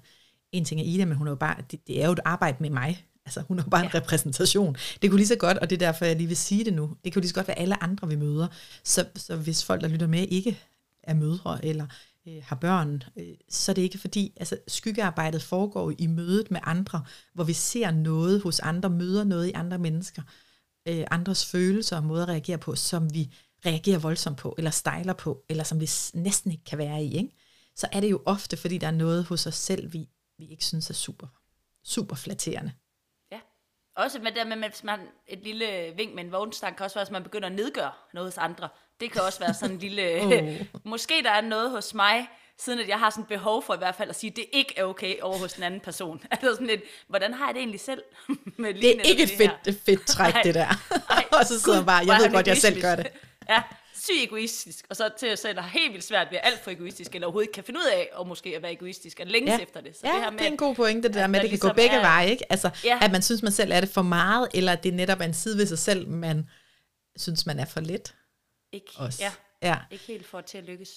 en 0.52 0.66
ting 0.66 0.82
er 0.82 0.86
Ida, 0.86 1.06
men 1.06 1.18
hun 1.18 1.28
er 1.28 1.32
jo 1.32 1.36
bare, 1.36 1.56
det, 1.72 1.88
det 1.88 2.02
er 2.02 2.06
jo 2.06 2.12
et 2.12 2.20
arbejde 2.26 2.58
med 2.60 2.70
mig. 2.70 3.06
Altså 3.26 3.42
hun 3.48 3.60
er 3.60 3.64
jo 3.64 3.70
bare 3.70 3.82
ja. 3.82 3.88
en 3.88 3.96
repræsentation. 3.96 4.76
Det 5.02 5.10
kunne 5.10 5.20
lige 5.20 5.28
så 5.28 5.36
godt, 5.36 5.58
og 5.58 5.70
det 5.70 5.82
er 5.82 5.86
derfor, 5.86 6.06
jeg 6.06 6.16
lige 6.16 6.28
vil 6.28 6.38
sige 6.38 6.66
det 6.66 6.74
nu, 6.74 6.96
det 7.04 7.14
kunne 7.14 7.22
lige 7.22 7.30
så 7.30 7.36
godt 7.36 7.48
være 7.48 7.60
alle 7.60 7.84
andre, 7.84 8.08
vi 8.08 8.16
møder. 8.16 8.48
Så, 8.84 9.06
så 9.16 9.36
hvis 9.36 9.64
folk, 9.64 9.82
der 9.82 9.88
lytter 9.88 10.08
med, 10.08 10.28
ikke 10.28 10.60
er 11.04 11.14
mødre, 11.14 11.66
eller 11.66 11.88
øh, 12.32 12.44
har 12.46 12.56
børn, 12.56 13.04
øh, 13.18 13.36
så 13.50 13.72
er 13.72 13.74
det 13.74 13.82
ikke 13.82 13.98
fordi, 13.98 14.34
altså 14.38 14.58
skyggearbejdet 14.68 15.44
foregår 15.44 15.94
i 15.98 16.08
mødet 16.08 16.52
med 16.52 16.60
andre, 16.64 17.04
hvor 17.34 17.44
vi 17.44 17.54
ser 17.54 17.92
noget 17.92 18.42
hos 18.42 18.60
andre, 18.60 18.90
møder 18.90 19.24
noget 19.24 19.48
i 19.48 19.52
andre 19.52 19.78
mennesker, 19.78 20.22
øh, 20.88 21.04
andres 21.12 21.46
følelser 21.46 21.98
og 21.98 22.04
måder 22.04 22.24
at 22.24 22.30
reagere 22.30 22.58
på, 22.58 22.76
som 22.76 23.14
vi 23.14 23.34
reagerer 23.66 24.00
voldsomt 24.00 24.38
på, 24.38 24.56
eller 24.58 24.72
stejler 24.72 25.14
på, 25.14 25.44
eller 25.50 25.64
som 25.64 25.80
vi 25.80 25.90
næsten 26.14 26.52
ikke 26.52 26.64
kan 26.64 26.78
være 26.78 27.04
i, 27.04 27.18
ikke? 27.18 27.38
så 27.76 27.88
er 27.92 28.00
det 28.00 28.12
jo 28.12 28.22
ofte, 28.26 28.58
fordi 28.58 28.78
der 28.78 28.88
er 28.88 28.92
noget 28.92 29.26
hos 29.26 29.48
os 29.48 29.56
selv, 29.56 29.94
vi, 29.94 30.10
vi 30.38 30.46
ikke 30.46 30.66
synes 30.66 30.90
er 30.90 30.94
super, 30.94 31.28
super 31.84 32.16
flatterende. 32.16 32.72
Også 33.96 34.20
med 34.20 34.32
det 34.32 34.48
med, 34.48 34.70
hvis 34.70 34.84
man 34.84 35.00
et 35.28 35.40
lille 35.44 35.94
vink 35.96 36.16
med 36.16 36.24
en 36.24 36.32
vognstang, 36.32 36.78
kan 36.78 36.84
også 36.84 36.96
være, 36.96 37.06
at 37.06 37.12
man 37.12 37.24
begynder 37.24 37.48
at 37.48 37.56
nedgøre 37.56 37.92
noget 38.14 38.28
hos 38.28 38.38
andre. 38.38 38.70
Det 39.00 39.12
kan 39.12 39.22
også 39.22 39.40
være 39.40 39.54
sådan 39.54 39.76
en 39.76 39.80
lille... 39.80 40.22
Oh. 40.22 40.66
måske 40.92 41.14
der 41.24 41.32
er 41.32 41.42
noget 41.42 41.70
hos 41.70 41.94
mig, 41.94 42.30
siden 42.58 42.80
at 42.80 42.88
jeg 42.88 43.00
har 43.00 43.10
sådan 43.10 43.26
behov 43.26 43.64
for 43.64 43.74
i 43.74 43.78
hvert 43.78 43.96
fald 43.96 44.10
at 44.10 44.16
sige, 44.16 44.32
at 44.32 44.36
det 44.36 44.46
ikke 44.54 44.74
er 44.78 44.84
okay 44.84 45.20
over 45.22 45.38
hos 45.38 45.54
den 45.54 45.64
anden 45.64 45.80
person. 45.80 46.22
Altså 46.32 46.52
sådan 46.52 46.68
lidt, 46.68 46.82
hvordan 47.08 47.34
har 47.34 47.46
jeg 47.46 47.54
det 47.56 47.60
egentlig 47.60 47.80
selv? 47.80 48.02
med 48.58 48.74
Det 48.74 48.98
er 48.98 49.02
ikke 49.02 49.24
et 49.24 49.30
fedt, 49.30 49.82
fedt 49.86 50.08
træk, 50.08 50.34
det 50.44 50.56
der. 50.56 50.68
Ej, 51.10 51.26
og 51.32 51.46
så 51.46 51.60
sidder 51.60 51.78
man 51.78 51.86
bare, 51.86 52.06
jeg 52.08 52.20
ved 52.22 52.32
godt, 52.32 52.48
jeg 52.48 52.58
selv 52.58 52.82
gør 52.82 52.96
det. 52.96 53.08
Ja, 53.50 53.62
syg 54.04 54.24
egoistisk, 54.24 54.86
og 54.90 54.96
så 54.96 55.10
til 55.20 55.28
at 55.28 55.40
selv 55.40 55.60
har 55.60 55.70
helt 55.70 55.92
vildt 55.94 56.06
svært 56.06 56.28
ved 56.32 56.38
at 56.38 56.48
alt 56.48 56.60
for 56.64 56.72
egoistisk, 56.72 57.16
eller 57.16 57.28
overhovedet 57.28 57.48
ikke 57.48 57.54
kan 57.54 57.64
finde 57.64 57.80
ud 57.80 57.90
af, 57.94 58.10
og 58.14 58.28
måske 58.28 58.56
at 58.56 58.62
være 58.62 58.72
egoistisk, 58.74 59.20
og 59.20 59.28
længes 59.28 59.52
Ja. 59.52 59.64
efter 59.64 59.82
det. 59.82 59.96
Så 59.96 60.02
ja, 60.08 60.14
det 60.14 60.22
her 60.24 60.30
det 60.30 60.42
er 60.42 60.46
en 60.46 60.58
god 60.58 60.76
pointe, 60.76 61.08
det 61.08 61.16
der 61.16 61.24
at 61.24 61.30
med, 61.30 61.40
at 61.40 61.44
det 61.44 61.50
kan 61.50 61.60
gå 61.60 61.68
ligesom 61.68 61.76
begge 61.76 61.96
er- 61.96 62.02
veje, 62.02 62.30
ikke? 62.30 62.52
Altså, 62.52 62.70
Ja. 62.86 63.00
at 63.02 63.12
man 63.12 63.22
synes, 63.22 63.42
man 63.44 63.52
selv 63.52 63.72
er 63.72 63.80
det 63.80 63.90
for 63.90 64.02
meget, 64.02 64.48
eller 64.54 64.72
at 64.72 64.84
det 64.84 64.94
netop 64.94 65.20
er 65.20 65.26
en 65.26 65.34
side 65.34 65.58
ved 65.58 65.66
sig 65.66 65.80
selv, 65.80 66.08
man 66.08 66.50
synes, 67.18 67.46
man 67.46 67.60
er 67.60 67.66
for 67.66 67.80
lidt. 67.80 68.16
ikke, 68.74 68.88
Også. 68.98 69.24
ja, 69.24 69.32
ja. 69.62 69.78
ikke 69.92 70.04
helt 70.08 70.26
for 70.28 70.42
til 70.42 70.58
at 70.58 70.64
lykkes. 70.64 70.90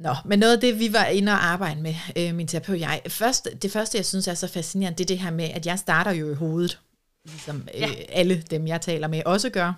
Nå, 0.00 0.14
men 0.24 0.38
noget 0.38 0.52
af 0.54 0.60
det, 0.60 0.78
vi 0.78 0.92
var 0.92 1.04
inde 1.06 1.32
og 1.32 1.44
arbejde 1.44 1.80
med, 1.82 1.94
øh, 2.16 2.34
min 2.34 2.48
terapeut 2.48 2.74
og 2.74 2.80
jeg, 2.80 3.02
først, 3.08 3.48
det 3.62 3.72
første, 3.72 3.98
jeg 3.98 4.06
synes 4.06 4.28
er 4.28 4.34
så 4.34 4.48
fascinerende, 4.48 4.98
det 4.98 5.04
er 5.04 5.08
det 5.08 5.18
her 5.18 5.30
med, 5.30 5.44
at 5.44 5.66
jeg 5.66 5.78
starter 5.78 6.10
jo 6.10 6.30
i 6.30 6.34
hovedet, 6.34 6.80
ligesom 7.24 7.68
øh, 7.74 7.80
Ja. 7.80 7.88
alle 8.08 8.42
dem, 8.50 8.66
jeg 8.66 8.80
taler 8.80 9.08
med, 9.08 9.22
også 9.26 9.50
gør. 9.50 9.72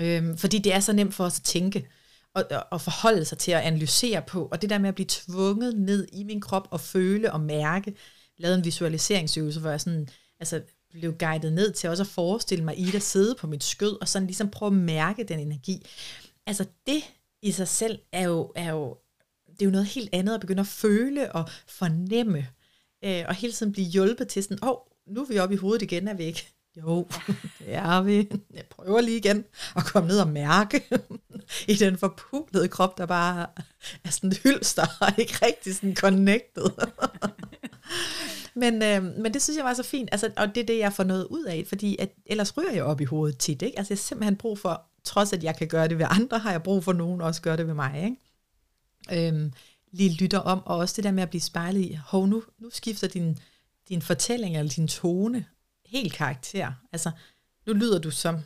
Øhm, 0.00 0.36
fordi 0.36 0.58
det 0.58 0.74
er 0.74 0.80
så 0.80 0.92
nemt 0.92 1.14
for 1.14 1.24
os 1.24 1.38
at 1.38 1.44
tænke, 1.44 1.88
og, 2.34 2.44
og- 2.70 2.80
forholde 2.80 3.24
sig 3.24 3.38
til 3.38 3.52
at 3.52 3.60
analysere 3.60 4.22
på, 4.22 4.48
og 4.52 4.62
det 4.62 4.70
der 4.70 4.78
med 4.78 4.88
at 4.88 4.94
blive 4.94 5.06
tvunget 5.08 5.76
ned 5.78 6.08
i 6.12 6.24
min 6.24 6.40
krop 6.40 6.68
og 6.70 6.80
føle 6.80 7.32
og 7.32 7.40
mærke, 7.40 7.94
lavede 8.38 8.58
en 8.58 8.64
visualiseringsøvelse, 8.64 9.60
hvor 9.60 9.70
jeg 9.70 9.80
sådan, 9.80 10.08
altså 10.40 10.62
blev 10.90 11.14
guidet 11.18 11.52
ned 11.52 11.72
til 11.72 11.90
også 11.90 12.02
at 12.02 12.06
forestille 12.06 12.64
mig 12.64 12.78
Ida 12.78 12.98
sidde 12.98 13.34
på 13.38 13.46
mit 13.46 13.64
skød, 13.64 14.00
og 14.00 14.08
sådan 14.08 14.26
ligesom 14.26 14.50
prøve 14.50 14.66
at 14.70 14.76
mærke 14.76 15.24
den 15.24 15.40
energi. 15.40 15.86
Altså 16.46 16.64
det 16.86 17.02
i 17.42 17.52
sig 17.52 17.68
selv 17.68 17.98
er 18.12 18.22
jo, 18.22 18.52
er 18.56 18.70
jo, 18.70 18.96
det 19.46 19.62
er 19.62 19.64
jo 19.64 19.70
noget 19.70 19.86
helt 19.86 20.08
andet 20.12 20.34
at 20.34 20.40
begynde 20.40 20.60
at 20.60 20.66
føle 20.66 21.32
og 21.32 21.48
fornemme, 21.68 22.48
øh, 23.04 23.24
og 23.28 23.34
hele 23.34 23.52
tiden 23.52 23.72
blive 23.72 23.86
hjulpet 23.86 24.28
til 24.28 24.42
sådan, 24.42 24.58
åh, 24.62 24.68
oh, 24.70 24.76
nu 25.14 25.20
er 25.22 25.26
vi 25.26 25.38
oppe 25.38 25.54
i 25.54 25.58
hovedet 25.58 25.82
igen, 25.82 26.08
er 26.08 26.14
vi 26.14 26.24
ikke? 26.24 26.52
Jo, 26.76 27.08
det 27.58 27.74
er 27.74 28.02
vi. 28.02 28.30
Jeg 28.54 28.64
prøver 28.70 29.00
lige 29.00 29.16
igen 29.16 29.44
at 29.76 29.84
komme 29.84 30.08
ned 30.08 30.20
og 30.20 30.28
mærke 30.28 30.82
i 31.68 31.74
den 31.74 31.98
forpulede 31.98 32.68
krop, 32.68 32.98
der 32.98 33.06
bare 33.06 33.46
er 34.04 34.10
sådan 34.10 34.30
et 34.30 34.38
hylster 34.38 34.86
og 35.00 35.12
ikke 35.18 35.46
rigtig 35.46 35.74
sådan 35.74 35.96
connected. 35.96 36.70
men, 38.54 38.82
øh, 38.82 39.02
men 39.02 39.34
det 39.34 39.42
synes 39.42 39.56
jeg 39.56 39.64
var 39.64 39.74
så 39.74 39.82
fint, 39.82 40.08
altså, 40.12 40.30
og 40.36 40.54
det 40.54 40.60
er 40.60 40.66
det, 40.66 40.78
jeg 40.78 40.92
får 40.92 41.04
noget 41.04 41.24
ud 41.24 41.44
af, 41.44 41.64
fordi 41.68 41.96
at, 41.98 42.12
ellers 42.26 42.56
ryger 42.56 42.72
jeg 42.72 42.84
op 42.84 43.00
i 43.00 43.04
hovedet 43.04 43.38
tit. 43.38 43.62
Ikke? 43.62 43.78
Altså 43.78 43.92
jeg 43.92 43.98
har 43.98 44.02
simpelthen 44.02 44.36
brug 44.36 44.58
for, 44.58 44.82
trods 45.04 45.32
at 45.32 45.44
jeg 45.44 45.56
kan 45.56 45.68
gøre 45.68 45.88
det 45.88 45.98
ved 45.98 46.06
andre, 46.10 46.38
har 46.38 46.50
jeg 46.50 46.62
brug 46.62 46.84
for, 46.84 46.90
at 46.90 46.98
nogen 46.98 47.20
også 47.20 47.42
gør 47.42 47.56
det 47.56 47.66
ved 47.66 47.74
mig. 47.74 48.04
Ikke? 48.04 49.28
Øhm, 49.28 49.52
lige 49.92 50.14
lytter 50.14 50.38
om, 50.38 50.62
og 50.66 50.76
også 50.76 50.94
det 50.96 51.04
der 51.04 51.10
med 51.12 51.22
at 51.22 51.30
blive 51.30 51.40
spejlet 51.40 51.80
i, 51.80 51.98
hov, 52.04 52.26
nu, 52.26 52.42
nu 52.58 52.70
skifter 52.70 53.08
din, 53.08 53.38
din 53.88 54.02
fortælling 54.02 54.56
eller 54.56 54.72
din 54.72 54.88
tone 54.88 55.44
helt 55.90 56.12
karakter. 56.12 56.72
Altså, 56.92 57.10
nu 57.66 57.72
lyder 57.72 57.98
du 57.98 58.10
som 58.10 58.38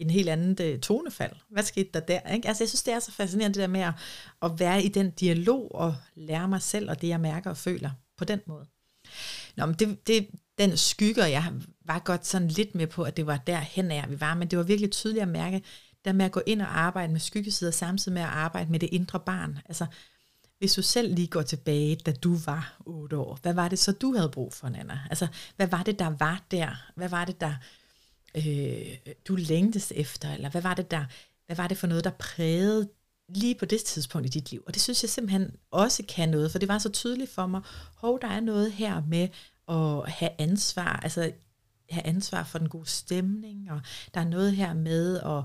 en 0.00 0.10
helt 0.10 0.28
anden 0.28 0.56
øh, 0.60 0.80
tonefald. 0.80 1.32
Hvad 1.50 1.62
skete 1.62 1.90
der 1.94 2.00
der? 2.00 2.20
Ikke? 2.34 2.48
Altså, 2.48 2.64
jeg 2.64 2.68
synes, 2.68 2.82
det 2.82 2.94
er 2.94 3.00
så 3.00 3.12
fascinerende, 3.12 3.54
det 3.54 3.60
der 3.60 3.66
med 3.66 3.80
at, 3.80 3.94
at 4.42 4.50
være 4.58 4.82
i 4.82 4.88
den 4.88 5.10
dialog 5.10 5.74
og 5.74 5.96
lære 6.14 6.48
mig 6.48 6.62
selv 6.62 6.90
og 6.90 7.00
det, 7.00 7.08
jeg 7.08 7.20
mærker 7.20 7.50
og 7.50 7.56
føler 7.56 7.90
på 8.16 8.24
den 8.24 8.40
måde. 8.46 8.66
Nå, 9.56 9.66
men 9.66 9.74
det, 9.74 10.06
det, 10.06 10.28
den 10.58 10.76
skygger, 10.76 11.26
jeg 11.26 11.52
var 11.84 11.98
godt 11.98 12.26
sådan 12.26 12.48
lidt 12.48 12.74
med 12.74 12.86
på, 12.86 13.02
at 13.02 13.16
det 13.16 13.26
var 13.26 13.36
der 13.36 13.58
hen 13.58 13.90
af, 13.90 14.10
vi 14.10 14.20
var, 14.20 14.34
men 14.34 14.48
det 14.48 14.58
var 14.58 14.64
virkelig 14.64 14.90
tydeligt 14.90 15.22
at 15.22 15.28
mærke, 15.28 15.62
der 16.04 16.12
med 16.12 16.24
at 16.24 16.32
gå 16.32 16.40
ind 16.46 16.62
og 16.62 16.78
arbejde 16.78 17.12
med 17.12 17.20
skyggesider, 17.20 17.70
samtidig 17.70 18.14
med 18.14 18.22
at 18.22 18.28
arbejde 18.28 18.70
med 18.70 18.80
det 18.80 18.88
indre 18.92 19.20
barn. 19.20 19.58
Altså, 19.66 19.86
hvis 20.58 20.74
du 20.74 20.82
selv 20.82 21.14
lige 21.14 21.26
går 21.26 21.42
tilbage, 21.42 21.96
da 21.96 22.12
du 22.12 22.36
var 22.36 22.76
otte 22.86 23.16
år, 23.16 23.38
hvad 23.42 23.54
var 23.54 23.68
det 23.68 23.78
så, 23.78 23.92
du 23.92 24.16
havde 24.16 24.28
brug 24.28 24.52
for, 24.52 24.68
Nana? 24.68 25.00
Altså, 25.10 25.26
hvad 25.56 25.66
var 25.66 25.82
det, 25.82 25.98
der 25.98 26.10
var 26.18 26.44
der? 26.50 26.90
Hvad 26.94 27.08
var 27.08 27.24
det, 27.24 27.40
der 27.40 27.54
øh, 28.34 29.14
du 29.28 29.36
længtes 29.36 29.92
efter? 29.96 30.32
Eller 30.32 30.50
hvad 30.50 30.62
var 30.62 30.74
det, 30.74 30.90
der, 30.90 31.04
hvad 31.46 31.56
var 31.56 31.68
det 31.68 31.78
for 31.78 31.86
noget, 31.86 32.04
der 32.04 32.10
prægede 32.10 32.88
lige 33.28 33.54
på 33.54 33.64
det 33.64 33.80
tidspunkt 33.80 34.26
i 34.26 34.30
dit 34.30 34.50
liv? 34.50 34.62
Og 34.66 34.74
det 34.74 34.82
synes 34.82 35.02
jeg 35.02 35.10
simpelthen 35.10 35.56
også 35.70 36.02
kan 36.08 36.28
noget, 36.28 36.50
for 36.50 36.58
det 36.58 36.68
var 36.68 36.78
så 36.78 36.88
tydeligt 36.88 37.30
for 37.30 37.46
mig, 37.46 37.60
hov, 37.96 38.20
der 38.20 38.28
er 38.28 38.40
noget 38.40 38.72
her 38.72 39.02
med 39.08 39.28
at 39.68 40.12
have 40.12 40.30
ansvar, 40.38 41.00
altså 41.02 41.32
have 41.90 42.06
ansvar 42.06 42.44
for 42.44 42.58
den 42.58 42.68
gode 42.68 42.86
stemning, 42.86 43.70
og 43.70 43.80
der 44.14 44.20
er 44.20 44.28
noget 44.28 44.56
her 44.56 44.74
med 44.74 45.20
at 45.20 45.42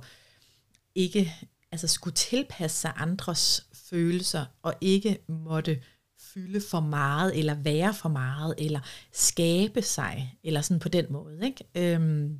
ikke 0.95 1.35
altså 1.71 1.87
skulle 1.87 2.13
tilpasse 2.13 2.77
sig 2.77 2.93
andres 2.95 3.67
følelser, 3.73 4.45
og 4.61 4.73
ikke 4.81 5.19
måtte 5.27 5.81
fylde 6.19 6.61
for 6.61 6.79
meget, 6.79 7.39
eller 7.39 7.53
være 7.53 7.93
for 7.93 8.09
meget, 8.09 8.55
eller 8.57 8.79
skabe 9.11 9.81
sig, 9.81 10.39
eller 10.43 10.61
sådan 10.61 10.79
på 10.79 10.89
den 10.89 11.05
måde, 11.09 11.45
ikke? 11.45 11.63
Øhm, 11.75 12.39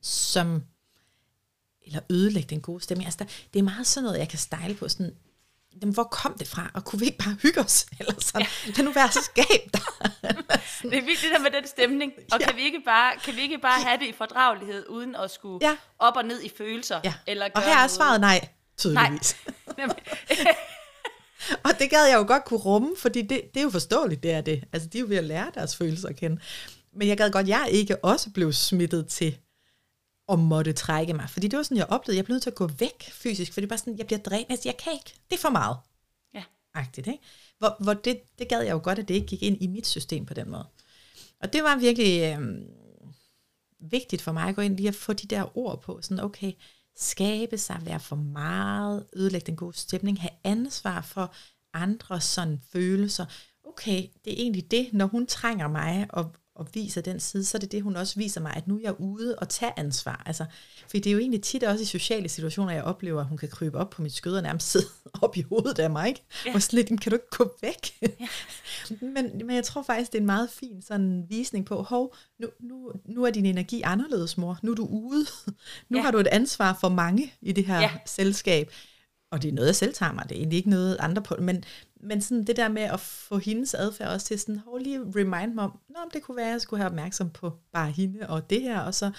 som, 0.00 0.62
eller 1.82 2.00
ødelægge 2.10 2.50
den 2.50 2.60
gode 2.60 2.80
stemning. 2.80 3.06
Altså, 3.06 3.18
der, 3.18 3.30
det 3.52 3.58
er 3.58 3.62
meget 3.62 3.86
sådan 3.86 4.04
noget, 4.04 4.18
jeg 4.18 4.28
kan 4.28 4.38
style 4.38 4.74
på, 4.74 4.88
sådan, 4.88 5.14
jamen, 5.82 5.94
hvor 5.94 6.02
kom 6.02 6.34
det 6.38 6.48
fra, 6.48 6.70
og 6.74 6.84
kunne 6.84 7.00
vi 7.00 7.06
ikke 7.06 7.18
bare 7.18 7.36
hygge 7.42 7.60
os, 7.60 7.86
eller 7.98 8.14
sådan, 8.20 8.46
ja. 8.66 8.72
lad 8.76 8.84
nu 8.84 8.92
være 8.92 9.12
så 9.12 9.22
skab 9.22 9.70
der. 9.72 9.78
det 10.90 10.98
er 10.98 11.04
vigtigt 11.04 11.32
der 11.32 11.38
med 11.38 11.50
den 11.50 11.66
stemning, 11.66 12.12
og 12.32 12.40
ja. 12.40 12.46
kan, 12.46 12.56
vi 12.56 12.62
ikke 12.62 12.80
bare, 12.84 13.12
kan 13.24 13.36
vi 13.36 13.40
ikke 13.40 13.58
bare 13.58 13.82
have 13.82 13.98
det 13.98 14.06
i 14.06 14.12
fordragelighed, 14.12 14.86
uden 14.88 15.16
at 15.16 15.30
skulle 15.30 15.66
ja. 15.68 15.76
op 15.98 16.16
og 16.16 16.24
ned 16.24 16.42
i 16.42 16.50
følelser? 16.56 17.00
Ja. 17.04 17.14
Eller 17.26 17.48
og 17.54 17.62
her 17.62 17.76
er 17.76 17.86
svaret 17.86 18.20
nej, 18.20 18.48
tydeligvis. 18.78 19.36
Nej. 19.78 19.94
og 21.64 21.70
det 21.78 21.90
gad 21.90 22.06
jeg 22.06 22.18
jo 22.18 22.24
godt 22.26 22.44
kunne 22.44 22.60
rumme, 22.60 22.96
fordi 22.98 23.22
det, 23.22 23.40
det 23.54 23.60
er 23.60 23.64
jo 23.64 23.70
forståeligt, 23.70 24.22
det 24.22 24.32
er 24.32 24.40
det. 24.40 24.64
Altså, 24.72 24.88
de 24.88 24.98
er 24.98 25.00
jo 25.00 25.06
ved 25.08 25.16
at 25.16 25.24
lære 25.24 25.50
deres 25.54 25.76
følelser 25.76 26.08
at 26.08 26.16
kende. 26.16 26.40
Men 26.96 27.08
jeg 27.08 27.16
gad 27.16 27.30
godt, 27.30 27.42
at 27.42 27.48
jeg 27.48 27.68
ikke 27.70 28.04
også 28.04 28.30
blev 28.30 28.52
smittet 28.52 29.06
til 29.06 29.38
at 30.28 30.38
måtte 30.38 30.72
trække 30.72 31.14
mig. 31.14 31.30
Fordi 31.30 31.48
det 31.48 31.56
var 31.56 31.62
sådan, 31.62 31.76
jeg 31.76 31.86
oplevede, 31.86 32.16
jeg 32.16 32.24
blev 32.24 32.34
nødt 32.34 32.42
til 32.42 32.50
at 32.50 32.56
gå 32.56 32.66
væk 32.66 33.10
fysisk, 33.12 33.52
for 33.52 33.60
det 33.60 33.68
bare 33.68 33.78
sådan, 33.78 33.98
jeg 33.98 34.06
bliver 34.06 34.18
drænet, 34.20 34.46
altså, 34.50 34.68
jeg 34.68 34.76
kan 34.76 34.92
ikke, 34.92 35.14
det 35.30 35.36
er 35.36 35.40
for 35.40 35.50
meget. 35.50 35.76
Ja. 36.34 36.42
Agtigt, 36.74 37.06
ikke? 37.06 37.22
Hvor, 37.58 37.76
hvor 37.82 37.94
det, 37.94 38.20
det 38.38 38.48
gad 38.48 38.62
jeg 38.62 38.72
jo 38.72 38.80
godt, 38.84 38.98
at 38.98 39.08
det 39.08 39.14
ikke 39.14 39.26
gik 39.26 39.42
ind 39.42 39.62
i 39.62 39.66
mit 39.66 39.86
system 39.86 40.26
på 40.26 40.34
den 40.34 40.50
måde. 40.50 40.66
Og 41.40 41.52
det 41.52 41.62
var 41.62 41.76
virkelig 41.76 42.22
øh, 42.22 42.58
vigtigt 43.90 44.22
for 44.22 44.32
mig 44.32 44.48
at 44.48 44.54
gå 44.54 44.62
ind 44.62 44.76
lige 44.76 44.88
at 44.88 44.94
få 44.94 45.12
de 45.12 45.26
der 45.26 45.58
ord 45.58 45.82
på, 45.82 45.98
sådan 46.02 46.24
okay, 46.24 46.52
skabe 46.96 47.58
sig, 47.58 47.80
være 47.84 48.00
for 48.00 48.16
meget, 48.16 49.06
ødelægge 49.12 49.46
den 49.46 49.56
gode 49.56 49.76
stemning, 49.76 50.20
have 50.20 50.30
ansvar 50.44 51.02
for 51.02 51.34
andres 51.72 52.24
sådan 52.24 52.60
følelser. 52.72 53.26
Okay, 53.64 54.02
det 54.24 54.32
er 54.32 54.36
egentlig 54.42 54.70
det, 54.70 54.88
når 54.92 55.06
hun 55.06 55.26
trænger 55.26 55.68
mig 55.68 56.06
og, 56.10 56.34
og 56.56 56.68
viser 56.74 57.00
den 57.00 57.20
side, 57.20 57.44
så 57.44 57.58
er 57.58 57.60
det 57.60 57.72
det, 57.72 57.82
hun 57.82 57.96
også 57.96 58.16
viser 58.16 58.40
mig, 58.40 58.52
at 58.56 58.68
nu 58.68 58.76
er 58.76 58.80
jeg 58.82 59.00
ude 59.00 59.38
og 59.38 59.48
tage 59.48 59.72
ansvar. 59.76 60.22
Altså, 60.26 60.44
for 60.88 60.96
det 60.96 61.06
er 61.06 61.12
jo 61.12 61.18
egentlig 61.18 61.42
tit 61.42 61.64
også 61.64 61.82
i 61.82 61.86
sociale 61.86 62.28
situationer, 62.28 62.72
jeg 62.72 62.82
oplever, 62.82 63.20
at 63.20 63.26
hun 63.26 63.38
kan 63.38 63.48
krybe 63.48 63.78
op 63.78 63.90
på 63.90 64.02
mit 64.02 64.12
skød 64.12 64.36
og 64.36 64.42
nærmest 64.42 64.70
sidde 64.70 64.86
op 65.22 65.36
i 65.36 65.42
hovedet 65.42 65.78
af 65.78 65.90
mig. 65.90 66.08
Ikke? 66.08 66.24
Ja. 66.46 66.54
Og 66.54 66.62
sådan 66.62 66.76
lidt, 66.76 67.00
kan 67.00 67.10
du 67.10 67.16
ikke 67.16 67.30
gå 67.30 67.56
væk? 67.62 68.10
Ja. 68.20 68.28
men, 69.14 69.46
men 69.46 69.56
jeg 69.56 69.64
tror 69.64 69.82
faktisk, 69.82 70.12
det 70.12 70.18
er 70.18 70.22
en 70.22 70.26
meget 70.26 70.50
fin 70.50 70.82
sådan 70.82 71.24
visning 71.28 71.66
på, 71.66 71.82
hov, 71.82 72.14
nu, 72.38 72.48
nu, 72.60 72.92
nu 73.04 73.24
er 73.24 73.30
din 73.30 73.46
energi 73.46 73.82
anderledes, 73.82 74.38
mor. 74.38 74.58
Nu 74.62 74.70
er 74.70 74.76
du 74.76 74.86
ude. 74.86 75.26
nu 75.90 75.98
ja. 75.98 76.02
har 76.02 76.10
du 76.10 76.18
et 76.18 76.26
ansvar 76.26 76.76
for 76.80 76.88
mange 76.88 77.32
i 77.42 77.52
det 77.52 77.66
her 77.66 77.80
ja. 77.80 77.90
selskab. 78.06 78.70
Og 79.30 79.42
det 79.42 79.48
er 79.48 79.52
noget, 79.52 79.66
jeg 79.66 79.76
selv 79.76 79.94
tager 79.94 80.12
mig. 80.12 80.24
Det 80.28 80.32
er 80.32 80.38
egentlig 80.38 80.56
ikke 80.56 80.70
noget 80.70 80.96
andre 81.00 81.22
på. 81.22 81.36
Men, 81.38 81.64
men 82.04 82.20
sådan 82.20 82.44
det 82.44 82.56
der 82.56 82.68
med 82.68 82.82
at 82.82 83.00
få 83.00 83.38
hendes 83.38 83.74
adfærd 83.74 84.08
også 84.08 84.26
til 84.26 84.40
sådan, 84.40 84.62
hold 84.66 84.82
lige 84.82 85.00
remind 85.00 85.54
mig 85.54 85.64
om, 85.64 85.80
Nå, 85.88 85.96
det 86.12 86.22
kunne 86.22 86.36
være, 86.36 86.46
at 86.46 86.52
jeg 86.52 86.60
skulle 86.60 86.80
have 86.80 86.90
opmærksom 86.90 87.30
på 87.30 87.52
bare 87.72 87.90
hende 87.90 88.28
og 88.28 88.50
det 88.50 88.62
her, 88.62 88.80
og 88.80 88.94
så 88.94 89.10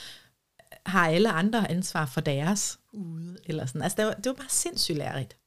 har 0.86 1.08
alle 1.10 1.30
andre 1.30 1.72
ansvar 1.72 2.06
for 2.06 2.22
deres 2.22 2.80
ude, 2.94 3.38
eller 3.46 3.66
sådan. 3.66 3.82
Altså, 3.82 3.96
det 3.98 4.06
var, 4.06 4.14
det 4.14 4.26
var 4.26 4.34
bare 4.34 4.50
sindssygt 4.50 4.98
lærerigt. 4.98 5.38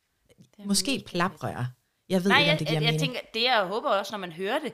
Måske 0.64 0.94
et 0.94 1.04
plaprør. 1.04 1.64
Jeg 2.08 2.24
ved 2.24 2.30
Nej, 2.30 2.40
ikke, 2.40 2.52
om 2.52 2.58
det 2.58 2.66
giver 2.66 2.80
jeg, 2.80 2.86
jeg, 2.86 2.92
jeg 2.92 3.00
tænker, 3.00 3.20
det 3.34 3.42
jeg 3.42 3.64
håber 3.64 3.88
også, 3.88 4.12
når 4.12 4.18
man 4.18 4.32
hører 4.32 4.58
det, 4.58 4.72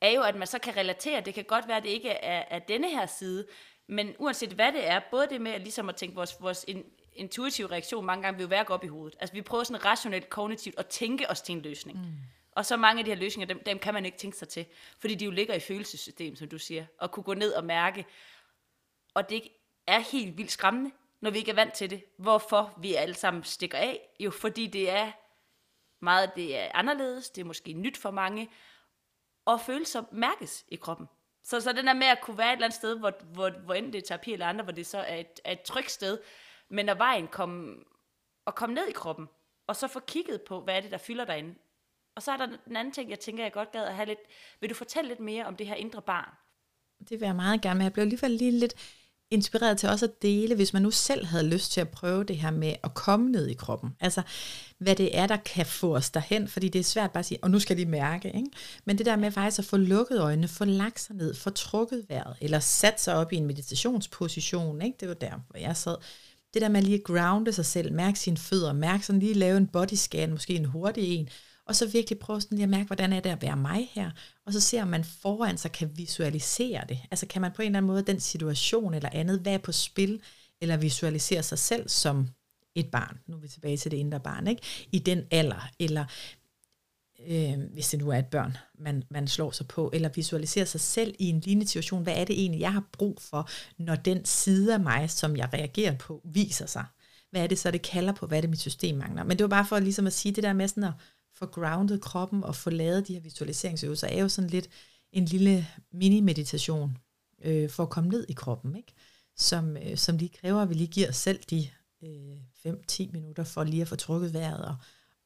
er 0.00 0.10
jo, 0.10 0.22
at 0.22 0.36
man 0.36 0.46
så 0.46 0.58
kan 0.58 0.76
relatere. 0.76 1.20
Det 1.20 1.34
kan 1.34 1.44
godt 1.44 1.68
være, 1.68 1.76
at 1.76 1.82
det 1.82 1.88
ikke 1.88 2.10
er, 2.10 2.42
er 2.50 2.58
denne 2.58 2.90
her 2.90 3.06
side, 3.06 3.46
men 3.88 4.14
uanset 4.18 4.52
hvad 4.52 4.72
det 4.72 4.88
er, 4.88 5.00
både 5.10 5.26
det 5.30 5.40
med 5.40 5.52
at, 5.52 5.60
ligesom 5.60 5.88
at 5.88 5.96
tænke 5.96 6.14
vores, 6.14 6.36
vores 6.40 6.64
intuitive 7.14 7.70
reaktion 7.70 8.06
mange 8.06 8.22
gange 8.22 8.36
vil 8.36 8.44
jo 8.44 8.48
være 8.48 8.60
at 8.60 8.66
gå 8.66 8.74
op 8.74 8.84
i 8.84 8.88
hovedet. 8.88 9.18
Altså 9.20 9.34
vi 9.34 9.42
prøver 9.42 9.64
sådan 9.64 9.84
rationelt, 9.84 10.28
kognitivt 10.30 10.78
at 10.78 10.86
tænke 10.86 11.30
os 11.30 11.42
til 11.42 11.52
en 11.52 11.62
løsning. 11.62 11.98
Mm. 11.98 12.12
Og 12.52 12.66
så 12.66 12.76
mange 12.76 12.98
af 12.98 13.04
de 13.04 13.10
her 13.10 13.18
løsninger, 13.18 13.54
dem, 13.54 13.62
dem 13.64 13.78
kan 13.78 13.94
man 13.94 14.04
ikke 14.04 14.18
tænke 14.18 14.36
sig 14.36 14.48
til, 14.48 14.66
fordi 14.98 15.14
de 15.14 15.24
jo 15.24 15.30
ligger 15.30 15.54
i 15.54 15.60
følelsessystemet, 15.60 16.38
som 16.38 16.48
du 16.48 16.58
siger, 16.58 16.86
og 16.98 17.10
kunne 17.10 17.24
gå 17.24 17.34
ned 17.34 17.52
og 17.52 17.64
mærke. 17.64 18.06
Og 19.14 19.30
det 19.30 19.42
er 19.86 19.98
helt 19.98 20.38
vildt 20.38 20.52
skræmmende, 20.52 20.90
når 21.20 21.30
vi 21.30 21.38
ikke 21.38 21.50
er 21.50 21.54
vant 21.54 21.74
til 21.74 21.90
det. 21.90 22.04
Hvorfor 22.16 22.74
vi 22.80 22.94
alle 22.94 23.14
sammen 23.14 23.44
stikker 23.44 23.78
af? 23.78 24.00
Jo, 24.20 24.30
fordi 24.30 24.66
det 24.66 24.90
er 24.90 25.12
meget 26.00 26.30
det 26.36 26.58
er 26.58 26.68
anderledes, 26.74 27.30
det 27.30 27.40
er 27.40 27.44
måske 27.44 27.72
nyt 27.72 27.96
for 27.96 28.10
mange, 28.10 28.50
og 29.44 29.60
følelser 29.60 30.02
mærkes 30.12 30.64
i 30.68 30.76
kroppen. 30.76 31.06
Så, 31.44 31.60
så 31.60 31.72
den 31.72 31.86
der 31.86 31.92
med 31.92 32.06
at 32.06 32.20
kunne 32.20 32.38
være 32.38 32.48
et 32.48 32.52
eller 32.52 32.66
andet 32.66 32.76
sted, 32.76 32.98
hvor, 32.98 33.12
hvor, 33.32 33.50
hvor 33.50 33.74
enten 33.74 33.92
det 33.92 33.98
er 33.98 34.06
terapi 34.06 34.32
eller 34.32 34.46
andre, 34.46 34.64
hvor 34.64 34.72
det 34.72 34.86
så 34.86 34.98
er 34.98 35.16
et, 35.16 35.40
er 35.44 35.52
et 35.52 35.62
trygt 35.62 35.90
sted, 35.90 36.18
men 36.70 36.86
når 36.86 36.94
vejen 36.94 37.28
kom, 37.28 37.82
og 38.46 38.54
kom 38.54 38.70
ned 38.70 38.88
i 38.88 38.92
kroppen, 38.92 39.26
og 39.66 39.76
så 39.76 39.88
få 39.88 40.00
kigget 40.00 40.42
på, 40.42 40.60
hvad 40.60 40.76
er 40.76 40.80
det, 40.80 40.90
der 40.90 40.98
fylder 40.98 41.24
derinde. 41.24 41.54
Og 42.16 42.22
så 42.22 42.32
er 42.32 42.36
der 42.36 42.46
den 42.66 42.76
anden 42.76 42.94
ting, 42.94 43.10
jeg 43.10 43.20
tænker, 43.20 43.42
jeg 43.42 43.52
godt 43.52 43.72
gad 43.72 43.84
at 43.84 43.94
have 43.94 44.06
lidt. 44.06 44.18
Vil 44.60 44.70
du 44.70 44.74
fortælle 44.74 45.08
lidt 45.08 45.20
mere 45.20 45.46
om 45.46 45.56
det 45.56 45.66
her 45.66 45.74
indre 45.74 46.02
barn? 46.02 46.34
Det 47.08 47.20
vil 47.20 47.26
jeg 47.26 47.36
meget 47.36 47.60
gerne, 47.60 47.78
men 47.78 47.84
jeg 47.84 47.92
blev 47.92 48.02
alligevel 48.02 48.30
lige 48.30 48.58
lidt 48.58 48.74
inspireret 49.30 49.78
til 49.78 49.88
også 49.88 50.06
at 50.06 50.22
dele, 50.22 50.54
hvis 50.54 50.72
man 50.72 50.82
nu 50.82 50.90
selv 50.90 51.26
havde 51.26 51.48
lyst 51.48 51.72
til 51.72 51.80
at 51.80 51.88
prøve 51.88 52.24
det 52.24 52.36
her 52.36 52.50
med 52.50 52.74
at 52.82 52.94
komme 52.94 53.30
ned 53.30 53.46
i 53.46 53.54
kroppen. 53.54 53.96
Altså, 54.00 54.22
hvad 54.78 54.96
det 54.96 55.18
er, 55.18 55.26
der 55.26 55.36
kan 55.36 55.66
få 55.66 55.96
os 55.96 56.10
derhen, 56.10 56.48
fordi 56.48 56.68
det 56.68 56.78
er 56.78 56.84
svært 56.84 57.10
bare 57.10 57.18
at 57.18 57.26
sige, 57.26 57.38
og 57.42 57.50
nu 57.50 57.58
skal 57.58 57.78
de 57.78 57.86
mærke, 57.86 58.28
ikke? 58.28 58.50
Men 58.84 58.98
det 58.98 59.06
der 59.06 59.16
med 59.16 59.30
faktisk 59.30 59.58
at 59.58 59.64
få 59.64 59.76
lukket 59.76 60.20
øjnene, 60.20 60.48
få 60.48 60.64
lagt 60.64 61.00
sig 61.00 61.16
ned, 61.16 61.34
få 61.34 61.50
trukket 61.50 62.06
vejret, 62.08 62.36
eller 62.40 62.60
sat 62.60 63.00
sig 63.00 63.16
op 63.16 63.32
i 63.32 63.36
en 63.36 63.46
meditationsposition, 63.46 64.82
ikke? 64.82 64.96
Det 65.00 65.08
var 65.08 65.14
der, 65.14 65.40
hvor 65.48 65.58
jeg 65.58 65.76
sad 65.76 65.96
det 66.54 66.62
der 66.62 66.68
med 66.68 66.82
lige 66.82 66.98
at 66.98 67.04
grounde 67.04 67.52
sig 67.52 67.66
selv, 67.66 67.92
mærke 67.92 68.18
sine 68.18 68.36
fødder, 68.36 68.72
mærke 68.72 69.06
sådan 69.06 69.20
lige 69.20 69.34
lave 69.34 69.56
en 69.56 69.66
body 69.66 69.94
scan, 69.94 70.30
måske 70.30 70.54
en 70.54 70.64
hurtig 70.64 71.04
en, 71.04 71.28
og 71.66 71.76
så 71.76 71.86
virkelig 71.86 72.18
prøve 72.18 72.40
sådan 72.40 72.58
lige 72.58 72.62
at 72.62 72.70
mærke, 72.70 72.86
hvordan 72.86 73.12
er 73.12 73.20
det 73.20 73.30
at 73.30 73.42
være 73.42 73.56
mig 73.56 73.90
her, 73.92 74.10
og 74.46 74.52
så 74.52 74.60
ser 74.60 74.84
man 74.84 75.04
foran 75.04 75.58
sig 75.58 75.72
kan 75.72 75.90
visualisere 75.96 76.84
det. 76.88 76.98
Altså 77.10 77.26
kan 77.26 77.42
man 77.42 77.52
på 77.52 77.62
en 77.62 77.66
eller 77.66 77.78
anden 77.78 77.86
måde 77.86 78.02
den 78.02 78.20
situation 78.20 78.94
eller 78.94 79.08
andet, 79.12 79.40
hvad 79.40 79.54
er 79.54 79.58
på 79.58 79.72
spil, 79.72 80.20
eller 80.60 80.76
visualisere 80.76 81.42
sig 81.42 81.58
selv 81.58 81.88
som 81.88 82.28
et 82.74 82.90
barn, 82.90 83.18
nu 83.26 83.36
er 83.36 83.40
vi 83.40 83.48
tilbage 83.48 83.76
til 83.76 83.90
det 83.90 83.96
indre 83.96 84.20
barn, 84.20 84.46
ikke? 84.46 84.62
i 84.92 84.98
den 84.98 85.22
alder, 85.30 85.68
eller 85.78 86.04
øh, 87.26 87.58
hvis 87.72 87.88
det 87.88 87.98
nu 87.98 88.10
er 88.10 88.18
et 88.18 88.26
børn, 88.26 88.56
man, 88.78 89.02
man 89.10 89.28
slår 89.28 89.50
sig 89.50 89.68
på, 89.68 89.90
eller 89.92 90.08
visualiserer 90.08 90.64
sig 90.64 90.80
selv 90.80 91.14
i 91.18 91.28
en 91.28 91.40
lignende 91.40 91.66
situation. 91.66 92.02
Hvad 92.02 92.14
er 92.16 92.24
det 92.24 92.40
egentlig, 92.40 92.60
jeg 92.60 92.72
har 92.72 92.84
brug 92.92 93.20
for, 93.20 93.48
når 93.78 93.94
den 93.94 94.24
side 94.24 94.74
af 94.74 94.80
mig, 94.80 95.10
som 95.10 95.36
jeg 95.36 95.48
reagerer 95.52 95.96
på, 95.96 96.20
viser 96.24 96.66
sig? 96.66 96.84
Hvad 97.30 97.42
er 97.42 97.46
det 97.46 97.58
så, 97.58 97.70
det 97.70 97.82
kalder 97.82 98.12
på? 98.12 98.26
Hvad 98.26 98.38
er 98.38 98.40
det, 98.40 98.50
mit 98.50 98.60
system 98.60 98.96
mangler? 98.96 99.24
Men 99.24 99.38
det 99.38 99.44
var 99.44 99.48
bare 99.48 99.66
for 99.66 99.78
ligesom 99.78 100.06
at 100.06 100.12
sige 100.12 100.32
det 100.32 100.44
der 100.44 100.52
med 100.52 100.68
sådan 100.68 100.84
at 100.84 100.92
få 101.34 101.46
grounded 101.46 102.00
kroppen 102.00 102.44
og 102.44 102.56
få 102.56 102.70
lavet 102.70 103.08
de 103.08 103.14
her 103.14 103.20
visualiseringsøvelser, 103.20 104.08
er 104.08 104.20
jo 104.20 104.28
sådan 104.28 104.50
lidt 104.50 104.68
en 105.12 105.24
lille 105.24 105.66
mini-meditation 105.92 106.98
øh, 107.44 107.70
for 107.70 107.82
at 107.82 107.90
komme 107.90 108.10
ned 108.10 108.26
i 108.28 108.32
kroppen, 108.32 108.76
ikke? 108.76 108.92
Som, 109.36 109.76
øh, 109.76 109.96
som 109.96 110.16
lige 110.16 110.32
kræver, 110.40 110.62
at 110.62 110.68
vi 110.68 110.74
lige 110.74 110.86
giver 110.86 111.08
os 111.08 111.16
selv 111.16 111.40
de 111.50 111.68
øh, 112.02 112.36
5-10 112.66 113.12
minutter 113.12 113.44
for 113.44 113.64
lige 113.64 113.82
at 113.82 113.88
få 113.88 113.96
trukket 113.96 114.34
vejret 114.34 114.64
og, 114.64 114.76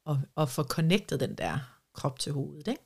og, 0.04 0.20
og 0.34 0.48
få 0.48 0.62
connectet 0.62 1.20
den 1.20 1.34
der 1.34 1.77
krop 2.00 2.18
til 2.18 2.32
hovedet. 2.32 2.68
Ikke? 2.68 2.82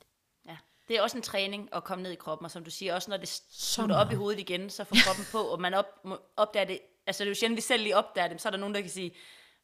Ja. 0.47 0.57
Det 0.87 0.97
er 0.97 1.01
også 1.01 1.17
en 1.17 1.23
træning 1.23 1.69
at 1.71 1.83
komme 1.83 2.03
ned 2.03 2.11
i 2.11 2.15
kroppen, 2.15 2.45
og 2.45 2.51
som 2.51 2.63
du 2.63 2.71
siger, 2.71 2.95
også 2.95 3.09
når 3.09 3.17
det 3.17 3.29
slutter 3.51 3.95
op 3.95 4.11
i 4.11 4.15
hovedet 4.15 4.39
igen, 4.39 4.69
så 4.69 4.83
får 4.83 4.97
kroppen 5.05 5.25
på, 5.31 5.37
og 5.37 5.61
man 5.61 5.73
op, 5.73 6.07
opdager 6.37 6.65
det. 6.65 6.79
Altså 7.07 7.23
det 7.23 7.27
er 7.27 7.31
jo 7.31 7.35
sjældent, 7.35 7.57
vi 7.57 7.61
selv 7.61 7.83
lige 7.83 7.97
opdager 7.97 8.27
det, 8.27 8.41
så 8.41 8.49
er 8.49 8.51
der 8.51 8.57
nogen, 8.57 8.75
der 8.75 8.81
kan 8.81 8.89
sige, 8.89 9.15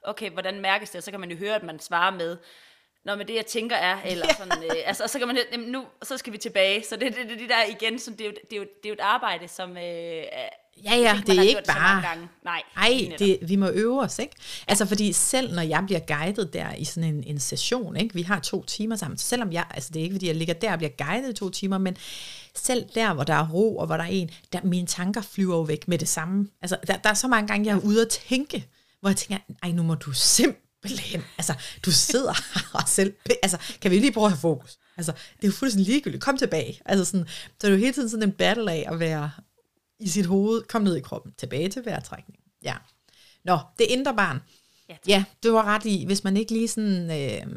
okay, 0.03 0.29
hvordan 0.32 0.60
mærkes 0.60 0.89
det? 0.89 0.98
Og 0.98 1.03
så 1.03 1.12
kan 1.12 1.20
man 1.20 1.32
jo 1.32 1.38
høre, 1.38 1.56
at 1.56 1.63
man 1.63 1.79
svarer 1.79 2.12
med, 2.12 2.38
når 3.06 3.15
med 3.15 3.25
det, 3.25 3.36
jeg 3.36 3.46
tænker 3.46 3.75
er, 3.75 4.01
eller 4.06 4.27
sådan, 4.38 4.63
øh, 4.63 4.72
altså, 4.86 5.03
og 5.03 5.10
så 5.10 5.20
kan 5.20 5.27
man, 5.27 5.38
jamen, 5.51 5.70
nu, 5.72 5.86
så 6.03 6.18
skal 6.18 6.34
vi 6.34 6.38
tilbage. 6.38 6.84
Så 6.84 6.96
det, 6.96 7.15
det, 7.15 7.29
det, 7.29 7.39
det 7.39 7.50
der 7.50 7.63
igen, 7.63 8.00
så 8.00 8.12
det, 8.12 8.22
er 8.22 8.25
jo, 8.25 8.32
det, 8.32 8.53
er 8.53 8.58
jo, 8.58 8.63
det 8.63 8.86
er 8.86 8.89
jo 8.89 8.94
et 8.94 9.00
arbejde, 9.00 9.48
som 9.48 9.77
øh, 9.77 10.24
Ja, 10.83 10.95
ja, 10.95 11.21
det 11.27 11.38
er 11.38 11.41
ikke 11.41 11.62
bare... 11.67 12.03
Nej, 12.43 12.62
Ej, 12.77 13.15
det, 13.19 13.39
vi 13.41 13.55
må 13.55 13.67
øve 13.67 14.01
os, 14.01 14.19
ikke? 14.19 14.36
Altså, 14.67 14.86
fordi 14.86 15.13
selv 15.13 15.55
når 15.55 15.62
jeg 15.62 15.83
bliver 15.86 16.00
guidet 16.00 16.53
der 16.53 16.74
i 16.74 16.83
sådan 16.83 17.15
en, 17.15 17.24
en 17.24 17.39
session, 17.39 17.95
ikke? 17.95 18.15
Vi 18.15 18.21
har 18.21 18.39
to 18.39 18.63
timer 18.63 18.95
sammen, 18.95 19.17
så 19.17 19.27
selvom 19.27 19.51
jeg... 19.51 19.65
Altså, 19.69 19.89
det 19.93 20.00
er 20.00 20.03
ikke, 20.03 20.13
fordi 20.13 20.27
jeg 20.27 20.36
ligger 20.36 20.53
der 20.53 20.71
og 20.71 20.77
bliver 20.77 20.91
guidet 20.98 21.29
i 21.29 21.33
to 21.33 21.50
timer, 21.50 21.77
men 21.77 21.98
selv 22.55 22.86
der, 22.95 23.13
hvor 23.13 23.24
der 23.24 23.33
er 23.33 23.48
ro, 23.50 23.77
og 23.77 23.86
hvor 23.86 23.98
der 23.98 24.03
er 24.03 24.07
en, 24.07 24.29
der 24.53 24.59
mine 24.63 24.88
tanker 24.88 25.21
flyver 25.21 25.55
jo 25.55 25.62
væk 25.62 25.88
med 25.88 25.98
det 25.98 26.07
samme. 26.07 26.48
Altså, 26.62 26.77
der, 26.88 26.98
der 26.98 27.09
er 27.09 27.13
så 27.13 27.27
mange 27.27 27.48
gange, 27.48 27.67
jeg 27.67 27.75
er 27.75 27.81
ude 27.81 28.01
at 28.01 28.09
tænke, 28.29 28.67
hvor 29.00 29.09
jeg 29.09 29.17
tænker, 29.17 29.43
ej, 29.63 29.71
nu 29.71 29.83
må 29.83 29.95
du 29.95 30.12
simpelthen... 30.12 31.21
Altså, 31.38 31.53
du 31.86 31.91
sidder 31.91 32.33
her 32.53 32.62
og 32.74 32.83
selv... 32.88 33.13
Altså, 33.43 33.57
kan 33.81 33.91
vi 33.91 34.00
lige 34.00 34.12
prøve 34.12 34.25
at 34.25 34.31
have 34.31 34.39
fokus? 34.39 34.77
Altså, 34.98 35.12
det 35.12 35.43
er 35.43 35.48
jo 35.48 35.51
fuldstændig 35.51 35.88
ligegyldigt. 35.88 36.24
Kom 36.24 36.38
tilbage. 36.38 36.81
Altså 36.86 37.05
sådan, 37.05 37.27
så 37.59 37.67
er 37.67 37.71
det 37.71 37.77
jo 37.77 37.81
hele 37.81 37.93
tiden 37.93 38.09
sådan 38.09 38.24
en 38.29 38.31
battle 38.31 38.71
af 38.71 38.86
at 38.91 39.00
være 39.00 39.31
i 40.00 40.08
sit 40.08 40.25
hoved, 40.25 40.62
kom 40.62 40.82
ned 40.82 40.96
i 40.96 41.01
kroppen, 41.01 41.34
tilbage 41.38 41.70
til 41.70 41.86
vejrtrækning. 41.86 42.39
Ja. 42.63 42.77
Nå, 43.44 43.60
det 43.79 43.86
indre 43.86 44.15
barn. 44.15 44.41
Ja, 44.89 44.98
ja, 45.08 45.25
du 45.44 45.56
har 45.56 45.63
ret 45.63 45.86
i, 45.86 46.06
hvis 46.06 46.24
man 46.24 46.38
ikke 46.38 46.53
lige 46.53 46.68
sådan 46.68 47.12
øh, 47.12 47.48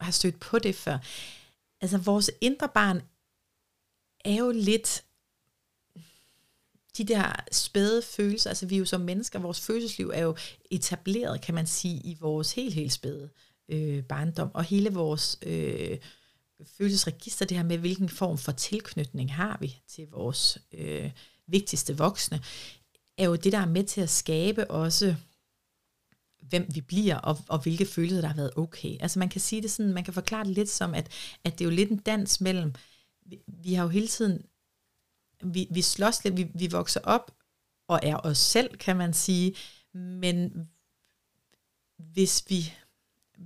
har 0.00 0.12
stødt 0.12 0.40
på 0.40 0.58
det 0.58 0.74
før. 0.74 0.98
Altså, 1.80 1.98
vores 1.98 2.30
indre 2.40 2.68
barn 2.74 3.02
er 4.24 4.34
jo 4.34 4.50
lidt 4.50 5.04
de 6.98 7.04
der 7.04 7.44
spæde 7.52 8.02
følelser, 8.02 8.50
altså 8.50 8.66
vi 8.66 8.74
er 8.74 8.78
jo 8.78 8.84
som 8.84 9.00
mennesker, 9.00 9.38
vores 9.38 9.60
følelsesliv 9.60 10.10
er 10.14 10.22
jo 10.22 10.36
etableret, 10.70 11.42
kan 11.42 11.54
man 11.54 11.66
sige, 11.66 12.00
i 12.04 12.16
vores 12.20 12.52
helt, 12.52 12.74
helt 12.74 12.92
spæde 12.92 13.30
øh, 13.68 14.04
barndom, 14.04 14.50
og 14.54 14.64
hele 14.64 14.90
vores 14.90 15.38
øh, 15.46 15.98
følelsesregister, 16.78 17.46
det 17.46 17.56
her 17.56 17.64
med, 17.64 17.78
hvilken 17.78 18.08
form 18.08 18.38
for 18.38 18.52
tilknytning 18.52 19.34
har 19.34 19.58
vi 19.60 19.76
til 19.88 20.08
vores 20.10 20.58
øh, 20.72 21.10
vigtigste 21.46 21.96
voksne, 21.96 22.40
er 23.18 23.24
jo 23.24 23.36
det, 23.36 23.52
der 23.52 23.58
er 23.58 23.66
med 23.66 23.84
til 23.84 24.00
at 24.00 24.10
skabe 24.10 24.70
også, 24.70 25.14
hvem 26.42 26.66
vi 26.74 26.80
bliver, 26.80 27.16
og, 27.16 27.38
og 27.48 27.58
hvilke 27.58 27.86
følelser, 27.86 28.20
der 28.20 28.28
har 28.28 28.36
været 28.36 28.56
okay. 28.56 28.96
Altså 29.00 29.18
man 29.18 29.28
kan 29.28 29.40
sige 29.40 29.62
det 29.62 29.70
sådan, 29.70 29.92
man 29.92 30.04
kan 30.04 30.14
forklare 30.14 30.44
det 30.44 30.54
lidt 30.54 30.68
som, 30.68 30.94
at, 30.94 31.12
at 31.44 31.52
det 31.52 31.60
er 31.60 31.68
jo 31.68 31.76
lidt 31.76 31.90
en 31.90 31.98
dans 31.98 32.40
mellem, 32.40 32.74
vi, 33.26 33.40
vi 33.46 33.74
har 33.74 33.82
jo 33.82 33.88
hele 33.88 34.08
tiden, 34.08 34.42
vi, 35.44 35.68
vi 35.70 35.82
slås 35.82 36.24
lidt, 36.24 36.36
vi, 36.36 36.50
vi 36.54 36.66
vokser 36.66 37.00
op, 37.04 37.34
og 37.88 38.00
er 38.02 38.16
os 38.16 38.38
selv, 38.38 38.76
kan 38.76 38.96
man 38.96 39.12
sige, 39.12 39.56
men 39.94 40.68
hvis 41.98 42.44
vi 42.48 42.72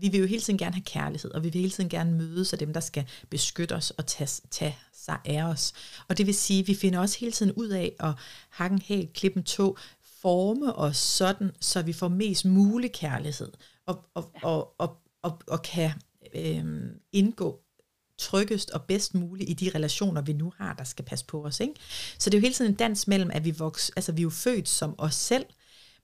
vi 0.00 0.08
vil 0.08 0.20
jo 0.20 0.26
hele 0.26 0.42
tiden 0.42 0.58
gerne 0.58 0.74
have 0.74 0.84
kærlighed, 0.84 1.30
og 1.30 1.42
vi 1.42 1.48
vil 1.48 1.60
hele 1.60 1.72
tiden 1.72 1.90
gerne 1.90 2.12
mødes 2.12 2.52
af 2.52 2.58
dem, 2.58 2.72
der 2.72 2.80
skal 2.80 3.06
beskytte 3.30 3.74
os 3.74 3.90
og 3.90 4.06
tage, 4.06 4.40
tage 4.50 4.78
sig 4.92 5.18
af 5.24 5.42
os. 5.42 5.72
Og 6.08 6.18
det 6.18 6.26
vil 6.26 6.34
sige, 6.34 6.60
at 6.60 6.68
vi 6.68 6.74
finder 6.74 7.00
også 7.00 7.18
hele 7.18 7.32
tiden 7.32 7.52
ud 7.52 7.68
af 7.68 7.96
at 8.00 8.12
hakke 8.50 8.74
en 8.74 8.82
hæl, 8.82 9.08
klippe 9.14 9.38
en 9.38 9.44
tog, 9.44 9.78
forme 10.20 10.74
os 10.74 10.96
sådan, 10.96 11.50
så 11.60 11.82
vi 11.82 11.92
får 11.92 12.08
mest 12.08 12.44
mulig 12.44 12.92
kærlighed, 12.92 13.52
og, 13.86 14.04
og, 14.14 14.30
og, 14.42 14.74
og, 14.78 14.96
og, 15.22 15.40
og 15.48 15.62
kan 15.62 15.90
øh, 16.34 16.64
indgå 17.12 17.60
tryggest 18.18 18.70
og 18.70 18.82
bedst 18.82 19.14
muligt 19.14 19.50
i 19.50 19.52
de 19.52 19.70
relationer, 19.74 20.20
vi 20.20 20.32
nu 20.32 20.52
har, 20.56 20.74
der 20.74 20.84
skal 20.84 21.04
passe 21.04 21.24
på 21.24 21.44
os. 21.44 21.60
Ikke? 21.60 21.74
Så 22.18 22.30
det 22.30 22.36
er 22.36 22.40
jo 22.40 22.42
hele 22.42 22.54
tiden 22.54 22.70
en 22.70 22.76
dans 22.76 23.06
mellem, 23.06 23.30
at 23.32 23.44
vi, 23.44 23.50
voks, 23.50 23.90
altså 23.96 24.12
vi 24.12 24.20
er 24.20 24.22
jo 24.22 24.30
født 24.30 24.68
som 24.68 24.94
os 24.98 25.14
selv, 25.14 25.46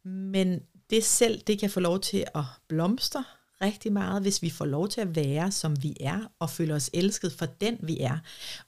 men 0.05 0.61
det 0.91 1.05
selv, 1.05 1.41
det 1.47 1.59
kan 1.59 1.71
få 1.71 1.81
lov 1.81 2.01
til 2.01 2.25
at 2.35 2.45
blomstre, 2.69 3.25
rigtig 3.63 3.93
meget, 3.93 4.23
hvis 4.23 4.43
vi 4.43 4.51
får 4.51 4.65
lov 4.65 4.89
til 4.89 5.01
at 5.01 5.17
være, 5.17 5.53
som 5.53 5.83
vi 5.83 5.97
er, 6.01 6.21
og 6.39 6.51
føle 6.51 6.75
os 6.75 6.91
elsket 6.95 7.33
for 7.33 7.47
den, 7.47 7.79
vi 7.83 8.01
er. 8.01 8.19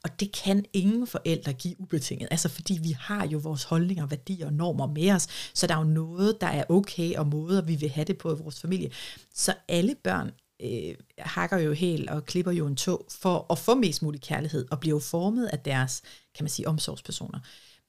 Og 0.05 0.21
det 0.21 0.33
kan 0.33 0.65
ingen 0.73 1.07
forældre 1.07 1.53
give 1.53 1.81
ubetinget, 1.81 2.29
altså 2.31 2.49
fordi 2.49 2.79
vi 2.83 2.97
har 3.01 3.27
jo 3.27 3.39
vores 3.39 3.65
holdninger, 3.65 4.07
værdier 4.07 4.47
og 4.47 4.53
normer 4.53 4.87
med 4.87 5.11
os, 5.11 5.29
så 5.55 5.67
der 5.67 5.75
er 5.75 5.79
jo 5.79 5.85
noget, 5.85 6.41
der 6.41 6.47
er 6.47 6.65
okay, 6.69 7.15
og 7.15 7.27
måder, 7.27 7.63
vi 7.63 7.75
vil 7.75 7.91
have 7.91 8.05
det 8.05 8.19
på 8.19 8.35
i 8.35 8.39
vores 8.39 8.61
familie. 8.61 8.91
Så 9.35 9.55
alle 9.69 9.95
børn 10.05 10.31
øh, 10.63 10.95
hakker 11.19 11.59
jo 11.59 11.73
helt 11.73 12.11
og 12.11 12.27
klipper 12.27 12.53
jo 12.53 12.67
en 12.67 12.77
tog 12.77 13.07
for 13.11 13.47
at 13.51 13.59
få 13.59 13.75
mest 13.75 14.03
mulig 14.03 14.21
kærlighed, 14.21 14.67
og 14.71 14.81
bliver 14.81 14.97
jo 14.97 15.01
formet 15.01 15.47
af 15.47 15.59
deres, 15.59 16.03
kan 16.35 16.45
man 16.45 16.51
sige, 16.51 16.69
omsorgspersoner. 16.69 17.39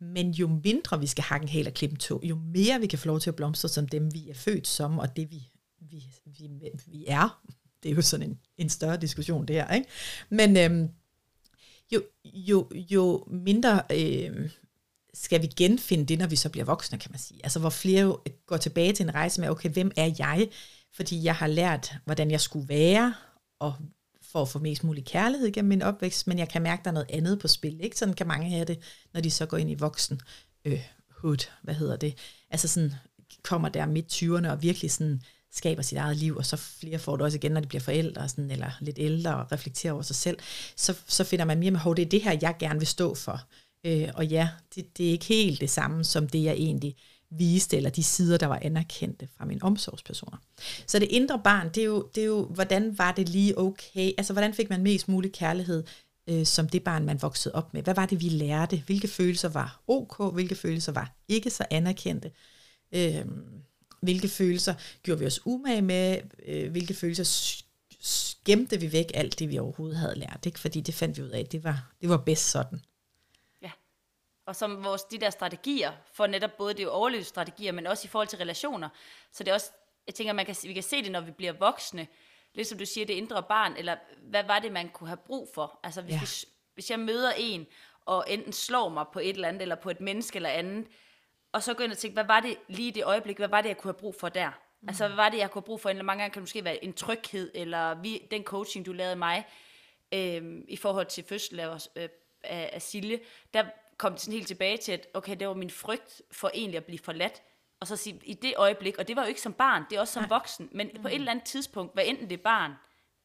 Men 0.02 0.32
jo 0.32 0.60
mindre 0.64 1.00
vi 1.00 1.08
skal 1.08 1.24
hakke 1.24 1.44
en 1.44 1.50
hæl 1.50 1.68
og 1.68 1.74
klippe 1.74 1.94
en 1.94 2.00
tog, 2.00 2.22
jo 2.24 2.36
mere 2.36 2.80
vi 2.80 2.88
kan 2.88 3.00
få 3.00 3.08
lov 3.08 3.20
til 3.20 3.30
at 3.30 3.36
blomstre 3.36 3.70
som 3.70 3.88
dem, 3.88 4.14
vi 4.14 4.30
er 4.30 4.34
født 4.34 4.68
som, 4.68 5.00
og 5.00 5.16
det 5.16 5.32
vi 5.32 5.50
vi, 6.26 6.50
vi, 6.50 6.70
vi 6.88 7.06
er. 7.08 7.42
Det 7.84 7.92
er 7.92 7.96
jo 7.96 8.02
sådan 8.02 8.30
en, 8.30 8.40
en 8.58 8.70
større 8.70 8.98
diskussion, 8.98 9.46
det 9.46 9.56
her. 9.56 9.74
Ikke? 9.74 9.88
Men 10.30 10.58
øhm, 10.58 10.90
jo, 11.92 12.04
jo, 12.26 12.70
jo 12.74 13.28
mindre 13.28 13.82
øhm, 13.92 14.50
skal 15.14 15.42
vi 15.42 15.48
genfinde 15.48 16.06
det, 16.06 16.20
når 16.20 16.28
vi 16.28 16.36
så 16.36 16.50
bliver 16.50 16.66
voksne, 16.66 16.98
kan 16.98 17.12
man 17.12 17.20
sige. 17.20 17.40
Altså 17.44 17.60
hvor 17.60 17.70
flere 17.70 18.18
øh, 18.28 18.34
går 18.46 18.58
tilbage 18.58 18.94
til 18.94 19.04
en 19.04 19.16
rejse 19.16 19.42
med, 19.42 19.50
okay, 19.50 19.70
hvem 19.70 19.92
er 19.96 20.14
jeg? 20.20 20.50
Fordi 20.94 21.24
jeg 21.24 21.36
har 21.36 21.48
lært, 21.48 21.94
hvordan 22.06 22.32
jeg 22.32 22.42
skulle 22.42 22.70
være, 22.70 23.14
og 23.60 23.74
for 24.22 24.42
at 24.42 24.50
få 24.50 24.60
mest 24.60 24.84
mulig 24.84 25.06
kærlighed 25.06 25.52
gennem 25.52 25.70
min 25.70 25.82
opvækst, 25.82 26.28
men 26.28 26.40
jeg 26.40 26.50
kan 26.50 26.62
mærke, 26.62 26.80
at 26.80 26.86
der 26.86 26.92
er 26.92 26.94
noget 26.94 27.12
andet 27.12 27.40
på 27.40 27.48
spil. 27.48 27.82
Ikke? 27.82 27.98
Sådan 27.98 28.14
kan 28.14 28.28
mange 28.28 28.50
have 28.50 28.66
det, 28.66 28.80
når 29.14 29.22
de 29.22 29.32
så 29.32 29.46
går 29.46 29.58
ind 29.58 29.72
i 29.72 29.76
voksen 29.76 30.22
øh, 30.66 30.82
hood, 31.10 31.50
hvad 31.64 31.74
hedder 31.74 31.96
det? 31.96 32.18
Altså 32.50 32.68
sådan 32.68 32.94
kommer 33.44 33.70
der 33.70 33.86
midt 33.86 34.14
20'erne 34.14 34.50
og 34.50 34.62
virkelig 34.62 34.92
sådan 34.92 35.22
skaber 35.56 35.82
sit 35.82 35.98
eget 35.98 36.18
liv, 36.18 36.36
og 36.38 36.46
så 36.46 36.58
flere 36.58 37.00
får 37.00 37.16
det 37.16 37.26
også 37.26 37.38
igen, 37.38 37.52
når 37.52 37.62
de 37.62 37.68
bliver 37.68 37.82
forældre, 37.82 38.30
sådan, 38.30 38.52
eller 38.52 38.72
lidt 38.82 39.00
ældre, 39.00 39.36
og 39.36 39.52
reflekterer 39.52 39.94
over 39.94 40.02
sig 40.02 40.16
selv, 40.16 40.38
så, 40.76 40.96
så 41.08 41.24
finder 41.24 41.46
man 41.46 41.60
mere 41.60 41.72
med, 41.72 41.80
at 41.80 41.98
det 41.98 42.06
er 42.06 42.10
det 42.10 42.22
her, 42.22 42.38
jeg 42.42 42.56
gerne 42.60 42.80
vil 42.80 42.88
stå 42.88 43.16
for. 43.16 43.42
Øh, 43.86 44.10
og 44.16 44.26
ja, 44.26 44.50
det, 44.76 44.98
det 44.98 45.08
er 45.08 45.12
ikke 45.12 45.26
helt 45.26 45.62
det 45.62 45.70
samme, 45.70 46.04
som 46.04 46.28
det 46.28 46.44
jeg 46.44 46.54
egentlig 46.54 46.96
viste, 47.30 47.78
eller 47.78 47.90
de 47.90 48.04
sider, 48.04 48.38
der 48.38 48.48
var 48.48 48.60
anerkendte 48.62 49.28
fra 49.38 49.46
mine 49.46 49.64
omsorgspersoner. 49.64 50.38
Så 50.88 51.00
det 51.00 51.08
indre 51.12 51.42
barn, 51.44 51.70
det 51.70 51.82
er 51.82 51.86
jo, 51.86 52.10
det 52.16 52.22
er 52.22 52.28
jo 52.28 52.46
hvordan 52.46 52.98
var 52.98 53.12
det 53.12 53.30
lige 53.30 53.58
okay? 53.58 54.12
Altså, 54.18 54.34
hvordan 54.34 54.54
fik 54.54 54.70
man 54.70 54.84
mest 54.84 55.08
mulig 55.08 55.32
kærlighed, 55.32 55.84
øh, 56.30 56.46
som 56.46 56.70
det 56.70 56.84
barn, 56.84 57.06
man 57.06 57.22
voksede 57.22 57.56
op 57.56 57.74
med? 57.74 57.84
Hvad 57.84 57.96
var 57.96 58.06
det, 58.06 58.22
vi 58.22 58.30
lærte? 58.30 58.84
Hvilke 58.86 59.08
følelser 59.08 59.50
var 59.50 59.82
ok? 59.88 60.34
Hvilke 60.34 60.56
følelser 60.56 60.92
var 60.92 61.16
ikke 61.28 61.50
så 61.50 61.66
anerkendte? 61.72 62.32
Øh, 62.92 63.26
hvilke 64.06 64.28
følelser 64.28 64.74
gjorde 65.04 65.20
vi 65.20 65.26
os 65.26 65.46
umage 65.46 65.82
med, 65.82 66.22
øh, 66.46 66.72
hvilke 66.72 66.94
følelser 66.94 67.64
gemte 68.46 68.80
vi 68.80 68.92
væk 68.92 69.12
alt 69.14 69.40
det, 69.40 69.50
vi 69.50 69.60
overhovedet 69.60 69.98
havde 69.98 70.20
lært, 70.20 70.46
ikke? 70.46 70.60
fordi 70.60 70.82
det 70.82 70.94
fandt 70.96 71.18
vi 71.18 71.24
ud 71.24 71.30
af, 71.30 71.46
det 71.46 71.64
var, 71.64 71.92
det 72.02 72.10
var 72.10 72.18
bedst 72.18 72.52
sådan. 72.52 72.82
Ja, 73.62 73.72
og 74.46 74.56
som 74.56 74.84
vores, 74.84 75.04
de 75.04 75.18
der 75.18 75.30
strategier, 75.30 75.92
for 76.14 76.28
netop 76.28 76.58
både 76.58 76.74
det 76.74 76.88
overlevelsesstrategier, 76.88 77.72
men 77.72 77.88
også 77.88 78.06
i 78.06 78.10
forhold 78.10 78.28
til 78.28 78.40
relationer, 78.40 78.90
så 79.32 79.44
det 79.44 79.50
er 79.50 79.56
også, 79.56 79.72
jeg 80.08 80.16
tænker, 80.16 80.34
man 80.34 80.46
kan, 80.46 80.56
vi 80.64 80.74
kan 80.74 80.84
se 80.84 81.04
det, 81.04 81.12
når 81.12 81.22
vi 81.22 81.32
bliver 81.32 81.54
voksne, 81.54 82.08
lidt 82.54 82.68
som 82.68 82.78
du 82.78 82.86
siger, 82.86 83.06
det 83.06 83.14
indre 83.14 83.44
barn, 83.44 83.76
eller 83.78 83.96
hvad 84.22 84.44
var 84.44 84.60
det, 84.60 84.72
man 84.72 84.90
kunne 84.90 85.08
have 85.08 85.18
brug 85.18 85.50
for? 85.54 85.80
Altså 85.84 86.02
hvis, 86.02 86.14
ja. 86.14 86.20
vi, 86.20 86.52
hvis 86.74 86.90
jeg 86.90 87.00
møder 87.00 87.32
en, 87.38 87.68
og 88.06 88.26
enten 88.28 88.54
slår 88.54 88.90
mig 88.90 89.06
på 89.14 89.20
et 89.20 89.30
eller 89.30 89.48
andet, 89.48 89.62
eller 89.62 89.76
på 89.76 89.90
et 89.90 90.02
menneske 90.02 90.36
eller 90.36 90.50
andet, 90.50 90.88
og 91.56 91.64
så 91.64 91.74
gå 91.74 91.84
ind 91.84 91.92
og 91.92 91.98
tænke, 91.98 92.14
hvad 92.14 92.24
var 92.24 92.40
det 92.40 92.58
lige 92.68 92.88
i 92.88 92.92
det 92.92 93.04
øjeblik, 93.04 93.38
hvad 93.38 93.48
var 93.48 93.62
det, 93.62 93.70
jeg 93.70 93.78
kunne 93.78 93.92
have 93.92 94.00
brug 94.00 94.16
for 94.16 94.30
der? 94.30 94.50
Mm. 94.82 94.88
Altså, 94.88 95.08
hvad 95.08 95.16
var 95.16 95.30
det, 95.30 95.38
jeg 95.38 95.52
kunne 95.52 95.62
have 95.62 95.66
brug 95.66 95.82
for? 95.82 95.90
Eller 95.90 96.04
mange 96.04 96.22
gange 96.22 96.34
kan 96.34 96.40
det 96.40 96.44
måske 96.44 96.64
være 96.64 96.84
en 96.84 96.94
tryghed, 96.94 97.52
eller 97.54 97.96
vi, 98.02 98.28
den 98.32 98.44
coaching, 98.44 98.86
du 98.86 98.92
lavede 98.92 99.16
mig, 99.16 99.46
øh, 100.12 100.64
i 100.68 100.78
forhold 100.78 101.06
til 101.06 101.24
fødsel 101.24 101.60
af, 101.60 101.88
øh, 101.96 102.10
af, 102.44 102.70
af 102.74 102.82
Silje, 102.82 103.20
der 103.54 103.66
kom 103.98 104.12
det 104.12 104.22
sådan 104.22 104.34
helt 104.34 104.48
tilbage 104.48 104.78
til, 104.78 104.92
at 104.92 105.08
okay, 105.14 105.36
det 105.40 105.48
var 105.48 105.54
min 105.54 105.70
frygt 105.70 106.22
for 106.32 106.52
egentlig 106.54 106.78
at 106.78 106.86
blive 106.86 107.00
forladt, 107.00 107.42
og 107.80 107.88
så 107.88 107.96
sige, 107.96 108.22
i 108.24 108.34
det 108.34 108.54
øjeblik, 108.58 108.98
og 108.98 109.08
det 109.08 109.16
var 109.16 109.22
jo 109.22 109.28
ikke 109.28 109.42
som 109.42 109.54
barn, 109.54 109.84
det 109.90 109.96
er 109.96 110.00
også 110.00 110.14
som 110.14 110.24
Nej. 110.24 110.30
voksen, 110.30 110.70
men 110.72 110.92
mm. 110.94 111.02
på 111.02 111.08
et 111.08 111.16
eller 111.16 111.32
andet 111.32 111.46
tidspunkt, 111.46 111.94
hvad 111.94 112.04
enten 112.08 112.30
det 112.30 112.40
er 112.40 112.44
barn 112.44 112.72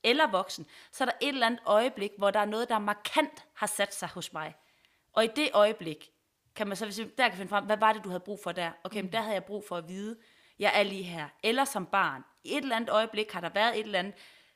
eller 0.04 0.30
voksen, 0.30 0.66
så 0.92 1.04
er 1.04 1.08
der 1.08 1.16
et 1.20 1.28
eller 1.28 1.46
andet 1.46 1.60
øjeblik, 1.66 2.10
hvor 2.18 2.30
der 2.30 2.40
er 2.40 2.44
noget, 2.44 2.68
der 2.68 2.78
markant 2.78 3.44
har 3.54 3.66
sat 3.66 3.94
sig 3.94 4.08
hos 4.08 4.32
mig. 4.32 4.54
Og 5.12 5.24
i 5.24 5.28
det 5.36 5.50
øjeblik, 5.52 6.10
kan 6.54 6.66
man 6.66 6.76
så, 6.76 6.84
hvis 6.84 7.00
der 7.18 7.28
kan 7.28 7.36
finde 7.36 7.48
frem, 7.48 7.64
hvad 7.64 7.76
var 7.76 7.92
det, 7.92 8.04
du 8.04 8.08
havde 8.08 8.20
brug 8.20 8.40
for 8.42 8.52
der? 8.52 8.70
Okay, 8.84 9.00
men 9.00 9.12
der 9.12 9.20
havde 9.20 9.34
jeg 9.34 9.44
brug 9.44 9.64
for 9.68 9.76
at 9.76 9.88
vide, 9.88 10.16
jeg 10.58 10.72
er 10.74 10.82
lige 10.82 11.02
her. 11.02 11.28
Eller 11.42 11.64
som 11.64 11.86
barn, 11.86 12.22
i 12.44 12.52
et 12.52 12.62
eller 12.62 12.76
andet 12.76 12.90
øjeblik 12.90 13.32
har 13.32 13.40
der 13.40 13.50
været 13.54 13.78
et 13.78 13.84
eller 13.84 13.98
andet, 13.98 14.14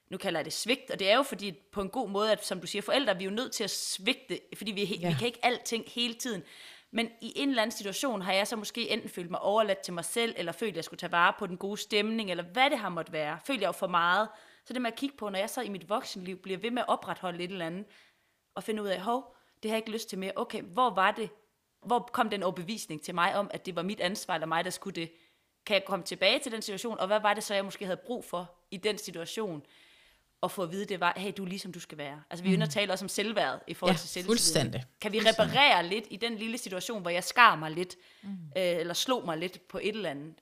nu 0.09 0.19
kalder 0.19 0.41
jeg 0.41 0.45
det 0.45 0.53
svigt, 0.53 0.91
og 0.91 0.99
det 0.99 1.11
er 1.11 1.17
jo 1.17 1.23
fordi 1.23 1.53
på 1.73 1.81
en 1.81 1.89
god 1.89 2.09
måde, 2.09 2.33
at 2.33 2.47
som 2.47 2.61
du 2.61 2.67
siger, 2.67 2.83
forældre, 2.83 3.17
vi 3.17 3.25
er 3.25 3.29
jo 3.29 3.35
nødt 3.35 3.53
til 3.53 3.65
at 3.65 3.71
svigte, 3.71 4.41
fordi 4.57 4.73
vi, 4.73 4.85
ja. 4.85 5.09
vi 5.09 5.15
kan 5.19 5.27
ikke 5.27 5.45
alting 5.45 5.85
hele 5.87 6.15
tiden. 6.15 6.43
Men 6.91 7.11
i 7.21 7.33
en 7.37 7.49
eller 7.49 7.63
anden 7.63 7.77
situation 7.77 8.23
har 8.23 8.33
jeg 8.33 8.47
så 8.47 8.57
måske 8.57 8.91
enten 8.91 9.11
følt 9.11 9.31
mig 9.31 9.41
overladt 9.41 9.79
til 9.79 9.95
mig 9.95 10.05
selv, 10.05 10.35
eller 10.37 10.53
følt, 10.53 10.71
at 10.71 10.77
jeg 10.77 10.85
skulle 10.85 10.99
tage 10.99 11.13
vare 11.13 11.33
på 11.39 11.47
den 11.47 11.57
gode 11.57 11.77
stemning, 11.77 12.31
eller 12.31 12.45
hvad 12.45 12.71
det 12.71 12.79
har 12.79 12.89
måttet 12.89 13.13
være. 13.13 13.39
Følte 13.47 13.63
jeg 13.63 13.67
jo 13.67 13.73
for 13.73 13.87
meget. 13.87 14.29
Så 14.65 14.73
det 14.73 14.83
med 14.83 14.93
at 14.93 14.99
kigge 14.99 15.17
på, 15.17 15.29
når 15.29 15.39
jeg 15.39 15.51
så 15.51 15.61
i 15.61 15.69
mit 15.69 15.89
voksenliv 15.89 16.37
bliver 16.39 16.59
ved 16.59 16.71
med 16.71 16.83
at 16.83 16.89
opretholde 16.89 17.45
et 17.45 17.51
eller 17.51 17.67
andet, 17.67 17.87
og 18.55 18.63
finde 18.63 18.83
ud 18.83 18.89
af, 18.89 19.01
hov, 19.01 19.37
det 19.63 19.71
har 19.71 19.77
jeg 19.77 19.83
ikke 19.83 19.91
lyst 19.91 20.09
til 20.09 20.19
mere. 20.19 20.33
Okay, 20.37 20.63
hvor 20.63 20.91
var 20.91 21.11
det, 21.11 21.31
hvor 21.87 22.11
kom 22.13 22.31
den 22.31 22.43
overbevisning 22.43 23.03
til 23.03 23.15
mig 23.15 23.35
om, 23.37 23.51
at 23.55 23.67
det 23.67 23.77
var 23.77 23.83
mit 23.83 24.01
ansvar, 24.01 24.35
eller 24.35 24.47
mig, 24.47 24.65
der 24.65 24.71
skulle 24.71 25.01
det? 25.01 25.13
Kan 25.67 25.75
jeg 25.75 25.85
komme 25.87 26.05
tilbage 26.05 26.39
til 26.39 26.53
den 26.53 26.63
situation, 26.63 26.99
og 26.99 27.07
hvad 27.07 27.21
var 27.21 27.35
det 27.35 27.45
så, 27.45 27.55
jeg 27.55 27.65
måske 27.65 27.85
havde 27.85 28.01
brug 28.07 28.25
for 28.25 28.55
i 28.71 28.77
den 28.77 28.99
situation? 28.99 29.63
Og 30.41 30.51
få 30.51 30.63
at 30.63 30.73
vide, 30.73 30.85
det 30.85 31.01
var, 31.01 31.15
hey, 31.17 31.33
du 31.37 31.43
er 31.45 31.49
ligesom 31.49 31.73
du 31.73 31.81
skal 31.81 31.99
være. 31.99 32.23
Altså, 32.31 32.45
vi 32.45 32.57
mm. 32.57 32.63
at 32.63 32.71
tale 32.71 32.93
også 32.93 33.05
om 33.05 33.09
selvværd 33.09 33.63
i 33.67 33.75
forhold 33.75 33.95
Ja, 33.95 33.99
til 33.99 34.09
selvtillid. 34.09 34.29
fuldstændig. 34.29 34.85
Kan 35.01 35.13
vi 35.13 35.21
reparere 35.21 35.87
lidt 35.87 36.05
i 36.11 36.17
den 36.17 36.37
lille 36.37 36.59
situation, 36.59 37.03
hvor 37.03 37.11
jeg 37.11 37.25
skar 37.25 37.57
mig 37.57 37.71
lidt, 37.71 37.97
mm. 38.23 38.29
øh, 38.31 38.37
eller 38.57 38.95
slog 38.95 39.25
mig 39.25 39.39
lidt 39.39 39.69
på 39.69 39.79
et 39.83 39.95
eller 39.95 40.11
andet? 40.11 40.35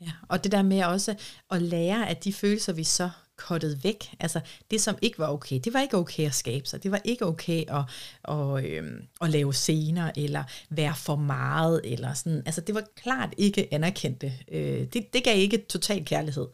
Ja, 0.00 0.12
og 0.28 0.44
det 0.44 0.52
der 0.52 0.62
med 0.62 0.84
også 0.84 1.14
at 1.50 1.62
lære, 1.62 2.08
at 2.08 2.24
de 2.24 2.32
følelser, 2.32 2.72
vi 2.72 2.84
så 2.84 3.10
kottet 3.36 3.84
væk, 3.84 4.14
altså 4.20 4.40
det, 4.70 4.80
som 4.80 4.98
ikke 5.02 5.18
var 5.18 5.28
okay, 5.28 5.60
det 5.64 5.74
var 5.74 5.80
ikke 5.80 5.96
okay 5.96 6.26
at 6.26 6.34
skabe 6.34 6.66
sig, 6.66 6.82
det 6.82 6.90
var 6.90 7.00
ikke 7.04 7.26
okay 7.26 7.64
at, 7.68 7.82
at, 8.28 8.64
øhm, 8.64 9.02
at 9.20 9.30
lave 9.30 9.54
scener, 9.54 10.10
eller 10.16 10.44
være 10.70 10.94
for 10.96 11.16
meget, 11.16 11.80
eller 11.84 12.14
sådan, 12.14 12.42
altså 12.46 12.60
det 12.60 12.74
var 12.74 12.84
klart 12.96 13.34
ikke 13.36 13.74
anerkendte. 13.74 14.32
Øh, 14.48 14.86
det, 14.92 15.12
det 15.12 15.24
gav 15.24 15.38
ikke 15.38 15.66
total 15.68 16.04
kærlighed. 16.04 16.46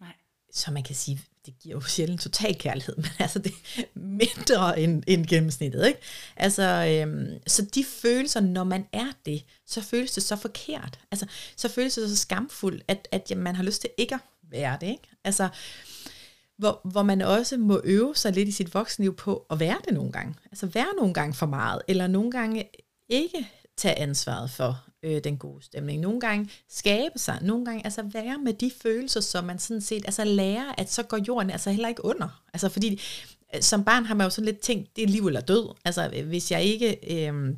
Nej. 0.00 0.12
Så 0.52 0.70
man 0.70 0.82
kan 0.82 0.94
sige, 0.94 1.20
det 1.46 1.58
giver 1.58 1.74
jo 1.76 1.80
sjældent 1.80 2.20
total 2.20 2.58
kærlighed, 2.58 2.96
men 3.02 3.10
altså 3.18 3.38
det 3.38 3.52
er 3.76 3.82
mindre 3.94 4.80
end, 4.80 5.02
end 5.06 5.26
gennemsnittet, 5.26 5.86
ikke? 5.86 6.00
Altså, 6.36 6.62
øhm, 6.62 7.28
så 7.46 7.66
de 7.74 7.84
følelser, 7.84 8.40
når 8.40 8.64
man 8.64 8.86
er 8.92 9.12
det, 9.26 9.44
så 9.66 9.80
føles 9.80 10.12
det 10.12 10.22
så 10.22 10.36
forkert. 10.36 10.98
Altså, 11.10 11.26
så 11.56 11.68
føles 11.68 11.94
det 11.94 12.10
så 12.10 12.16
skamfuldt, 12.16 12.84
at, 12.88 13.08
at 13.12 13.30
jamen, 13.30 13.44
man 13.44 13.56
har 13.56 13.62
lyst 13.62 13.80
til 13.80 13.90
ikke 13.98 14.14
at 14.14 14.20
være 14.50 14.78
det, 14.80 14.86
ikke? 14.86 15.08
Altså, 15.24 15.48
hvor, 16.58 16.80
hvor 16.84 17.02
man 17.02 17.20
også 17.20 17.56
må 17.56 17.80
øve 17.84 18.16
sig 18.16 18.32
lidt 18.32 18.48
i 18.48 18.52
sit 18.52 18.74
voksenliv 18.74 19.16
på 19.16 19.46
at 19.50 19.60
være 19.60 19.76
det 19.84 19.94
nogle 19.94 20.12
gange. 20.12 20.34
Altså 20.52 20.66
være 20.66 20.96
nogle 20.98 21.14
gange 21.14 21.34
for 21.34 21.46
meget, 21.46 21.82
eller 21.88 22.06
nogle 22.06 22.30
gange 22.30 22.64
ikke 23.08 23.48
tage 23.76 23.98
ansvaret 23.98 24.50
for 24.50 24.84
øh, 25.02 25.24
den 25.24 25.36
gode 25.36 25.64
stemning. 25.64 26.00
Nogle 26.00 26.20
gange 26.20 26.50
skabe 26.68 27.18
sig, 27.18 27.38
nogle 27.42 27.64
gange 27.64 27.84
altså 27.84 28.02
være 28.02 28.38
med 28.38 28.52
de 28.52 28.70
følelser, 28.82 29.20
som 29.20 29.44
man 29.44 29.58
sådan 29.58 29.80
set, 29.80 30.04
altså 30.04 30.24
lære, 30.24 30.80
at 30.80 30.92
så 30.92 31.02
går 31.02 31.18
jorden 31.28 31.50
altså 31.50 31.70
heller 31.70 31.88
ikke 31.88 32.04
under. 32.04 32.42
Altså 32.52 32.68
fordi, 32.68 33.00
øh, 33.54 33.62
som 33.62 33.84
barn 33.84 34.04
har 34.04 34.14
man 34.14 34.24
jo 34.24 34.30
sådan 34.30 34.44
lidt 34.44 34.60
tænkt, 34.60 34.96
det 34.96 35.04
er 35.04 35.08
liv 35.08 35.26
eller 35.26 35.40
død. 35.40 35.74
Altså 35.84 36.10
øh, 36.16 36.26
hvis 36.26 36.50
jeg 36.50 36.62
ikke... 36.62 37.28
Øh, 37.28 37.56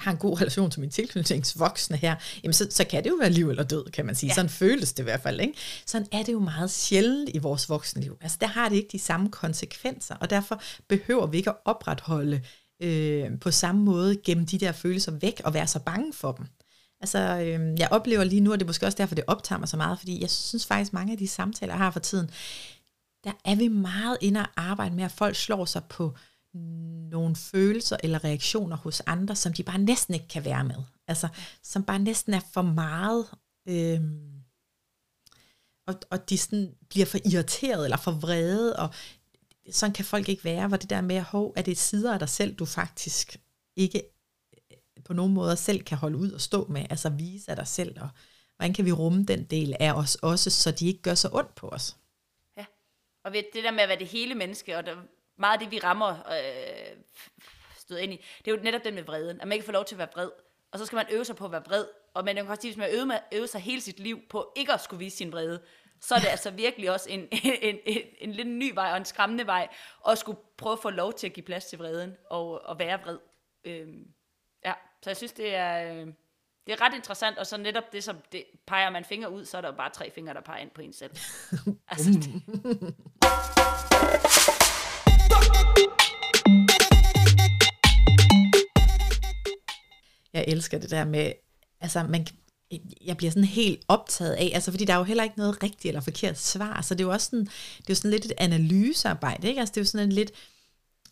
har 0.00 0.10
en 0.10 0.16
god 0.16 0.40
relation 0.40 0.70
til 0.70 0.80
min 0.80 0.90
tilknytningsvoksne 0.90 1.96
her, 1.96 2.14
jamen 2.42 2.52
så, 2.52 2.66
så 2.70 2.84
kan 2.84 3.04
det 3.04 3.10
jo 3.10 3.16
være 3.20 3.30
liv 3.30 3.50
eller 3.50 3.62
død, 3.62 3.90
kan 3.90 4.06
man 4.06 4.14
sige. 4.14 4.28
Ja. 4.28 4.34
Sådan 4.34 4.48
føles 4.48 4.92
det 4.92 5.02
i 5.02 5.04
hvert 5.04 5.20
fald. 5.20 5.40
Ikke? 5.40 5.54
Sådan 5.86 6.06
er 6.12 6.22
det 6.22 6.32
jo 6.32 6.38
meget 6.40 6.70
sjældent 6.70 7.30
i 7.34 7.38
vores 7.38 7.68
voksenliv. 7.68 8.18
Altså 8.20 8.38
der 8.40 8.46
har 8.46 8.68
det 8.68 8.76
ikke 8.76 8.88
de 8.92 8.98
samme 8.98 9.30
konsekvenser, 9.30 10.14
og 10.14 10.30
derfor 10.30 10.62
behøver 10.88 11.26
vi 11.26 11.36
ikke 11.36 11.50
at 11.50 11.56
opretholde 11.64 12.40
øh, 12.82 13.38
på 13.40 13.50
samme 13.50 13.82
måde 13.82 14.16
gennem 14.24 14.46
de 14.46 14.58
der 14.58 14.72
følelser 14.72 15.12
væk 15.12 15.40
og 15.44 15.54
være 15.54 15.66
så 15.66 15.78
bange 15.78 16.12
for 16.12 16.32
dem. 16.32 16.46
Altså, 17.00 17.18
øh, 17.18 17.78
jeg 17.78 17.88
oplever 17.90 18.24
lige 18.24 18.40
nu, 18.40 18.52
og 18.52 18.58
det 18.58 18.64
er 18.64 18.68
måske 18.68 18.86
også 18.86 18.98
derfor, 18.98 19.14
det 19.14 19.24
optager 19.26 19.58
mig 19.58 19.68
så 19.68 19.76
meget, 19.76 19.98
fordi 19.98 20.20
jeg 20.20 20.30
synes 20.30 20.66
faktisk, 20.66 20.92
mange 20.92 21.12
af 21.12 21.18
de 21.18 21.28
samtaler, 21.28 21.72
jeg 21.72 21.78
har 21.78 21.90
for 21.90 22.00
tiden, 22.00 22.30
der 23.24 23.32
er 23.44 23.54
vi 23.54 23.68
meget 23.68 24.18
inde 24.20 24.40
og 24.40 24.46
arbejde 24.56 24.94
med, 24.94 25.04
at 25.04 25.12
folk 25.12 25.36
slår 25.36 25.64
sig 25.64 25.84
på 25.84 26.14
nogle 27.10 27.36
følelser 27.36 27.96
eller 28.02 28.24
reaktioner 28.24 28.76
hos 28.76 29.00
andre, 29.00 29.36
som 29.36 29.52
de 29.52 29.62
bare 29.62 29.78
næsten 29.78 30.14
ikke 30.14 30.28
kan 30.28 30.44
være 30.44 30.64
med. 30.64 30.82
Altså, 31.06 31.28
som 31.62 31.84
bare 31.84 31.98
næsten 31.98 32.34
er 32.34 32.40
for 32.52 32.62
meget, 32.62 33.26
øh, 33.68 34.00
og, 35.86 35.94
og 36.10 36.30
de 36.30 36.38
sådan 36.38 36.74
bliver 36.88 37.06
for 37.06 37.18
irriteret 37.32 37.84
eller 37.84 37.96
for 37.96 38.12
vrede, 38.12 38.76
og 38.76 38.94
sådan 39.70 39.92
kan 39.92 40.04
folk 40.04 40.28
ikke 40.28 40.44
være, 40.44 40.68
hvor 40.68 40.76
det 40.76 40.90
der 40.90 41.00
med, 41.00 41.20
hov, 41.20 41.52
er 41.56 41.62
det 41.62 41.78
sider 41.78 42.12
af 42.12 42.18
dig 42.18 42.28
selv, 42.28 42.54
du 42.54 42.64
faktisk 42.64 43.36
ikke 43.76 44.02
øh, 44.70 44.76
på 45.04 45.12
nogen 45.12 45.34
måder 45.34 45.54
selv 45.54 45.82
kan 45.82 45.98
holde 45.98 46.16
ud 46.16 46.30
og 46.30 46.40
stå 46.40 46.66
med, 46.66 46.86
altså 46.90 47.08
vise 47.08 47.50
af 47.50 47.56
dig 47.56 47.66
selv, 47.66 48.00
og 48.00 48.08
hvordan 48.56 48.74
kan 48.74 48.84
vi 48.84 48.92
rumme 48.92 49.24
den 49.24 49.44
del 49.44 49.74
af 49.80 49.92
os 49.92 50.14
også, 50.14 50.50
så 50.50 50.70
de 50.70 50.86
ikke 50.86 51.02
gør 51.02 51.14
så 51.14 51.28
ondt 51.32 51.54
på 51.54 51.68
os. 51.68 51.96
Ja. 52.56 52.64
Og 53.24 53.32
ved 53.32 53.42
det 53.52 53.64
der 53.64 53.70
med 53.70 53.80
at 53.80 53.88
være 53.88 53.98
det 53.98 54.06
hele 54.06 54.34
menneske, 54.34 54.76
og 54.76 54.86
der, 54.86 54.96
meget 55.40 55.52
af 55.52 55.58
det, 55.58 55.70
vi 55.70 55.78
rammer 55.78 56.10
øh, 56.10 56.96
stød 57.76 57.98
ind 57.98 58.12
i, 58.12 58.16
det 58.44 58.50
er 58.50 58.56
jo 58.56 58.62
netop 58.62 58.84
det 58.84 58.94
med 58.94 59.02
vreden, 59.02 59.40
at 59.40 59.48
man 59.48 59.52
ikke 59.52 59.64
får 59.64 59.72
lov 59.72 59.84
til 59.84 59.94
at 59.94 59.98
være 59.98 60.08
vred. 60.14 60.30
Og 60.72 60.78
så 60.78 60.86
skal 60.86 60.96
man 60.96 61.06
øve 61.10 61.24
sig 61.24 61.36
på 61.36 61.44
at 61.44 61.52
være 61.52 61.64
vred. 61.64 61.84
Og 62.14 62.24
man 62.24 62.34
kan 62.34 62.48
også 62.48 62.60
sige, 62.60 62.70
hvis 62.70 62.78
man 62.78 62.90
øver, 62.94 63.04
med, 63.04 63.18
øver 63.32 63.46
sig 63.46 63.60
hele 63.60 63.80
sit 63.80 64.00
liv 64.00 64.20
på 64.28 64.52
ikke 64.56 64.72
at 64.72 64.80
skulle 64.80 64.98
vise 64.98 65.16
sin 65.16 65.32
vrede, 65.32 65.62
så 66.00 66.14
er 66.14 66.18
det 66.18 66.28
altså 66.28 66.50
virkelig 66.50 66.90
også 66.90 67.10
en, 67.14 67.28
en, 67.42 67.78
en, 67.86 68.02
en 68.18 68.32
lidt 68.32 68.48
ny 68.48 68.74
vej 68.74 68.90
og 68.90 68.96
en 68.96 69.04
skræmmende 69.04 69.46
vej, 69.46 69.68
at 70.08 70.18
skulle 70.18 70.38
prøve 70.56 70.72
at 70.72 70.78
få 70.82 70.90
lov 70.90 71.12
til 71.12 71.26
at 71.26 71.32
give 71.32 71.44
plads 71.44 71.64
til 71.64 71.78
vreden 71.78 72.16
og, 72.30 72.64
og 72.64 72.78
være 72.78 73.00
vred. 73.00 73.18
Øhm, 73.64 74.06
ja, 74.64 74.72
så 75.02 75.10
jeg 75.10 75.16
synes, 75.16 75.32
det 75.32 75.54
er, 75.54 75.92
øh, 75.92 76.06
det 76.66 76.72
er 76.72 76.80
ret 76.80 76.94
interessant, 76.94 77.38
og 77.38 77.46
så 77.46 77.56
netop 77.56 77.92
det, 77.92 78.04
som 78.04 78.16
det, 78.32 78.44
peger 78.66 78.90
man 78.90 79.04
fingre 79.04 79.30
ud, 79.30 79.44
så 79.44 79.56
er 79.56 79.60
der 79.60 79.68
jo 79.68 79.74
bare 79.76 79.90
tre 79.90 80.10
fingre, 80.10 80.34
der 80.34 80.40
peger 80.40 80.62
ind 80.62 80.70
på 80.70 80.80
en 80.80 80.92
selv. 80.92 81.10
altså, 81.92 82.10
det, 82.10 82.94
Jeg 90.32 90.44
elsker 90.48 90.78
det 90.78 90.90
der 90.90 91.04
med, 91.04 91.32
altså 91.80 92.02
man, 92.02 92.26
jeg 93.04 93.16
bliver 93.16 93.30
sådan 93.30 93.44
helt 93.44 93.80
optaget 93.88 94.32
af, 94.32 94.50
altså 94.54 94.70
fordi 94.70 94.84
der 94.84 94.92
er 94.92 94.98
jo 94.98 95.04
heller 95.04 95.24
ikke 95.24 95.38
noget 95.38 95.62
rigtigt 95.62 95.86
eller 95.86 96.00
forkert 96.00 96.38
svar, 96.38 96.82
så 96.82 96.94
det 96.94 97.00
er 97.00 97.04
jo 97.04 97.12
også 97.12 97.26
sådan, 97.26 97.44
det 97.78 97.80
er 97.80 97.90
jo 97.90 97.94
sådan 97.94 98.10
lidt 98.10 98.24
et 98.24 98.32
analysearbejde, 98.38 99.48
ikke? 99.48 99.60
Altså 99.60 99.72
det 99.72 99.80
er 99.80 99.82
jo 99.82 99.86
sådan 99.86 100.06
en 100.06 100.12
lidt 100.12 100.32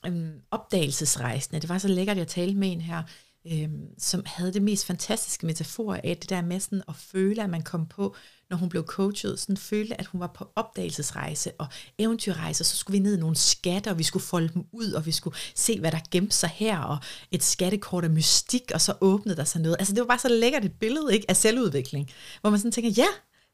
øhm, 0.07 0.33
opdagelsesrejsende. 0.51 1.61
Det 1.61 1.69
var 1.69 1.79
så 1.79 1.89
lækkert, 1.89 2.17
jeg 2.17 2.29
talte 2.29 2.55
med 2.55 2.73
en 2.73 2.81
her, 2.81 3.03
øh, 3.53 3.69
som 3.99 4.23
havde 4.27 4.53
det 4.53 4.63
mest 4.63 4.87
fantastiske 4.87 5.47
metafor 5.47 5.95
af 5.95 6.17
det 6.21 6.31
der 6.31 6.43
med 6.43 6.61
sådan 6.61 6.83
at 6.89 6.95
føle, 6.97 7.43
at 7.43 7.51
man 7.51 7.63
kom 7.63 7.87
på, 7.87 8.17
når 8.51 8.57
hun 8.57 8.69
blev 8.69 8.85
coachet, 8.85 9.41
sådan 9.41 9.57
følte, 9.57 10.01
at 10.01 10.07
hun 10.07 10.21
var 10.21 10.27
på 10.27 10.51
opdagelsesrejse 10.57 11.53
og 11.59 11.67
eventyrrejse, 11.99 12.65
så 12.65 12.77
skulle 12.77 12.99
vi 12.99 13.03
ned 13.03 13.17
i 13.17 13.21
nogle 13.21 13.37
skatter, 13.37 13.91
og 13.91 13.99
vi 13.99 14.03
skulle 14.03 14.23
folde 14.23 14.49
dem 14.55 14.65
ud, 14.73 14.93
og 14.93 15.07
vi 15.07 15.13
skulle 15.13 15.37
se, 15.55 15.81
hvad 15.81 15.93
der 15.93 15.99
gemte 16.11 16.37
sig 16.37 16.49
her, 16.49 16.79
og 16.79 16.99
et 17.31 17.43
skattekort 17.43 18.05
af 18.05 18.11
mystik, 18.11 18.71
og 18.75 18.81
så 18.81 18.95
åbnede 19.01 19.37
der 19.37 19.45
sig 19.45 19.61
noget. 19.61 19.77
Altså 19.79 19.95
det 19.95 20.01
var 20.01 20.07
bare 20.07 20.19
så 20.19 20.29
lækkert 20.29 20.65
et 20.65 20.79
billede 20.81 21.15
ikke, 21.15 21.31
af 21.31 21.37
selvudvikling, 21.37 22.11
hvor 22.41 22.51
man 22.51 22.59
sådan 22.59 22.73
tænker, 22.73 22.91
ja, 22.91 23.09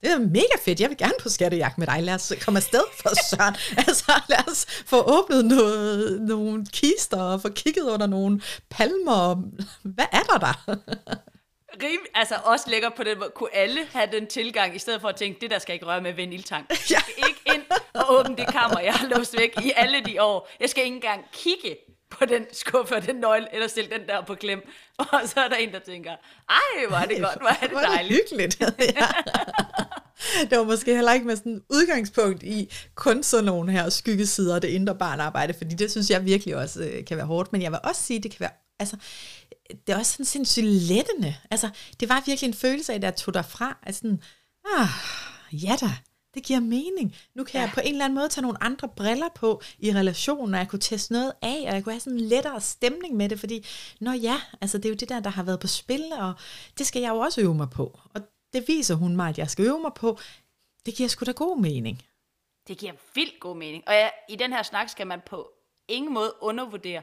det 0.05 0.13
er 0.13 0.19
mega 0.19 0.57
fedt, 0.65 0.81
jeg 0.81 0.91
vil 0.91 0.99
gerne 0.99 1.15
på 1.23 1.29
skattejagt 1.29 1.79
med 1.79 1.87
dig, 1.87 2.03
lad 2.03 2.15
os 2.15 2.33
komme 2.45 2.59
afsted 2.59 2.85
for 3.03 3.11
Søren. 3.31 3.55
altså 3.77 4.13
lad 4.29 4.51
os 4.51 4.67
få 4.87 5.03
åbnet 5.03 5.45
noget, 5.45 6.23
nogle 6.23 6.67
kister, 6.73 7.23
og 7.23 7.43
få 7.43 7.49
kigget 7.49 7.83
under 7.83 8.07
nogle 8.07 8.41
palmer, 8.71 9.35
hvad 9.83 10.07
er 10.13 10.23
der 10.23 10.39
der? 10.39 10.77
rim, 11.83 12.01
altså 12.15 12.35
også 12.45 12.71
lækker 12.71 12.91
på 12.97 13.03
den 13.05 13.19
måde. 13.19 13.31
Kunne 13.35 13.55
alle 13.55 13.81
have 13.93 14.09
den 14.13 14.27
tilgang, 14.27 14.77
i 14.77 14.79
stedet 14.79 15.01
for 15.01 15.09
at 15.09 15.17
tænke, 15.17 15.41
det 15.41 15.51
der 15.51 15.59
skal 15.59 15.73
ikke 15.73 15.87
røre 15.87 16.01
med 16.01 16.13
ved 16.13 16.25
en 16.25 16.33
ildtang. 16.33 16.67
Ikke 17.29 17.41
ind 17.55 17.63
og 17.95 18.05
åbne 18.09 18.37
det 18.37 18.47
kammer, 18.47 18.81
jeg 18.81 18.95
har 18.95 19.07
låst 19.07 19.39
væk 19.39 19.61
i 19.63 19.73
alle 19.77 20.01
de 20.01 20.23
år. 20.23 20.49
Jeg 20.61 20.71
skal 20.71 20.85
ikke 20.85 20.95
engang 20.95 21.25
kigge 21.33 21.77
på 22.19 22.25
den 22.25 22.47
skuffe 22.53 22.95
og 22.97 23.07
den 23.07 23.17
nøgle, 23.17 23.55
eller 23.55 23.69
stille 23.69 23.91
den 23.91 24.07
der 24.09 24.25
på 24.25 24.35
klem. 24.35 24.69
Og 24.99 25.21
så 25.27 25.41
er 25.41 25.49
der 25.49 25.57
en, 25.57 25.73
der 25.73 25.79
tænker, 25.79 26.11
ej, 26.49 26.87
hvor 26.89 26.97
er 26.97 27.07
det 27.07 27.21
godt, 27.21 27.39
hvor 27.41 27.49
er 27.49 27.61
det 27.61 27.71
Hvor 27.71 27.81
er 27.81 27.85
det 27.87 27.95
dejligt. 27.95 28.21
hyggeligt. 28.31 28.61
ja. 29.01 29.07
Det 30.51 30.59
var 30.59 30.65
måske 30.65 30.95
heller 30.95 31.13
ikke 31.13 31.27
med 31.27 31.37
sådan 31.37 31.63
udgangspunkt 31.71 32.43
i 32.43 32.73
kun 32.95 33.23
sådan 33.23 33.45
nogle 33.45 33.73
her 33.73 33.89
skyggesider 33.89 34.55
af 34.55 34.61
det 34.61 34.69
indre 34.69 34.95
barnarbejde, 34.95 35.55
fordi 35.55 35.75
det 35.75 35.91
synes 35.91 36.11
jeg 36.11 36.25
virkelig 36.25 36.57
også 36.57 36.85
øh, 36.85 37.05
kan 37.05 37.17
være 37.17 37.27
hårdt, 37.27 37.53
men 37.53 37.63
jeg 37.63 37.71
vil 37.71 37.79
også 37.85 38.03
sige, 38.03 38.21
det 38.21 38.31
kan 38.31 38.41
være, 38.41 38.51
altså, 38.79 38.97
det 39.87 39.93
er 39.93 39.99
også 39.99 40.13
sådan 40.13 40.27
sindssygt 40.27 40.67
lettende. 40.67 41.37
Altså, 41.51 41.71
det 42.01 42.09
var 42.09 42.23
virkelig 42.27 42.49
en 42.49 42.55
følelse 42.55 42.93
af, 42.93 43.01
da 43.01 43.07
jeg 43.07 43.17
tog 43.17 43.35
derfra, 43.35 43.79
at 43.83 43.95
sådan, 43.95 44.23
ah, 44.79 44.89
ja 45.53 45.77
da, 45.81 45.91
det 46.35 46.45
giver 46.45 46.61
mening. 46.61 47.17
Nu 47.35 47.45
kan 47.45 47.61
ja. 47.61 47.61
jeg 47.61 47.71
på 47.75 47.81
en 47.81 47.93
eller 47.93 48.05
anden 48.05 48.15
måde 48.15 48.29
tage 48.29 48.43
nogle 48.43 48.63
andre 48.63 48.89
briller 48.89 49.29
på 49.35 49.63
i 49.79 49.93
relationen, 49.93 50.55
og 50.55 50.61
jeg 50.61 50.69
kunne 50.69 50.81
teste 50.81 51.13
noget 51.13 51.33
af, 51.43 51.65
og 51.69 51.75
jeg 51.75 51.85
kunne 51.85 51.93
have 51.93 52.01
sådan 52.01 52.19
en 52.19 52.25
lettere 52.25 52.61
stemning 52.61 53.17
med 53.17 53.29
det, 53.29 53.41
fordi, 53.41 53.67
nå 54.01 54.13
ja, 54.13 54.41
altså 54.61 54.79
det 54.79 54.85
er 54.85 54.89
jo 54.89 54.95
det 54.95 55.09
der, 55.09 55.21
der 55.21 55.31
har 55.31 55.43
været 55.43 55.61
på 55.61 55.67
spil, 55.67 56.13
og 56.19 56.35
det 56.79 56.87
skal 56.87 57.03
jeg 57.03 57.11
jo 57.11 57.19
også 57.19 57.41
øve 57.41 57.55
mig 57.55 57.71
på. 57.71 58.01
Og 58.15 58.21
det 58.53 58.65
viser 58.69 58.95
hun 58.95 59.17
mig, 59.17 59.29
at 59.29 59.39
jeg 59.39 59.51
skal 59.51 59.65
øve 59.65 59.81
mig 59.81 59.95
på. 59.95 60.19
Det 60.87 60.95
giver 60.95 61.09
sgu 61.09 61.25
da 61.25 61.33
god 61.33 61.61
mening. 61.61 62.03
Det 62.69 62.79
giver 62.79 62.93
vildt 63.15 63.41
god 63.41 63.57
mening. 63.57 63.83
Og 63.87 63.95
ja, 63.95 64.09
i 64.29 64.37
den 64.37 64.53
her 64.53 64.63
snak 64.63 64.89
skal 64.89 65.07
man 65.07 65.21
på 65.27 65.51
ingen 65.89 66.15
måde 66.15 66.33
undervurdere, 66.41 67.03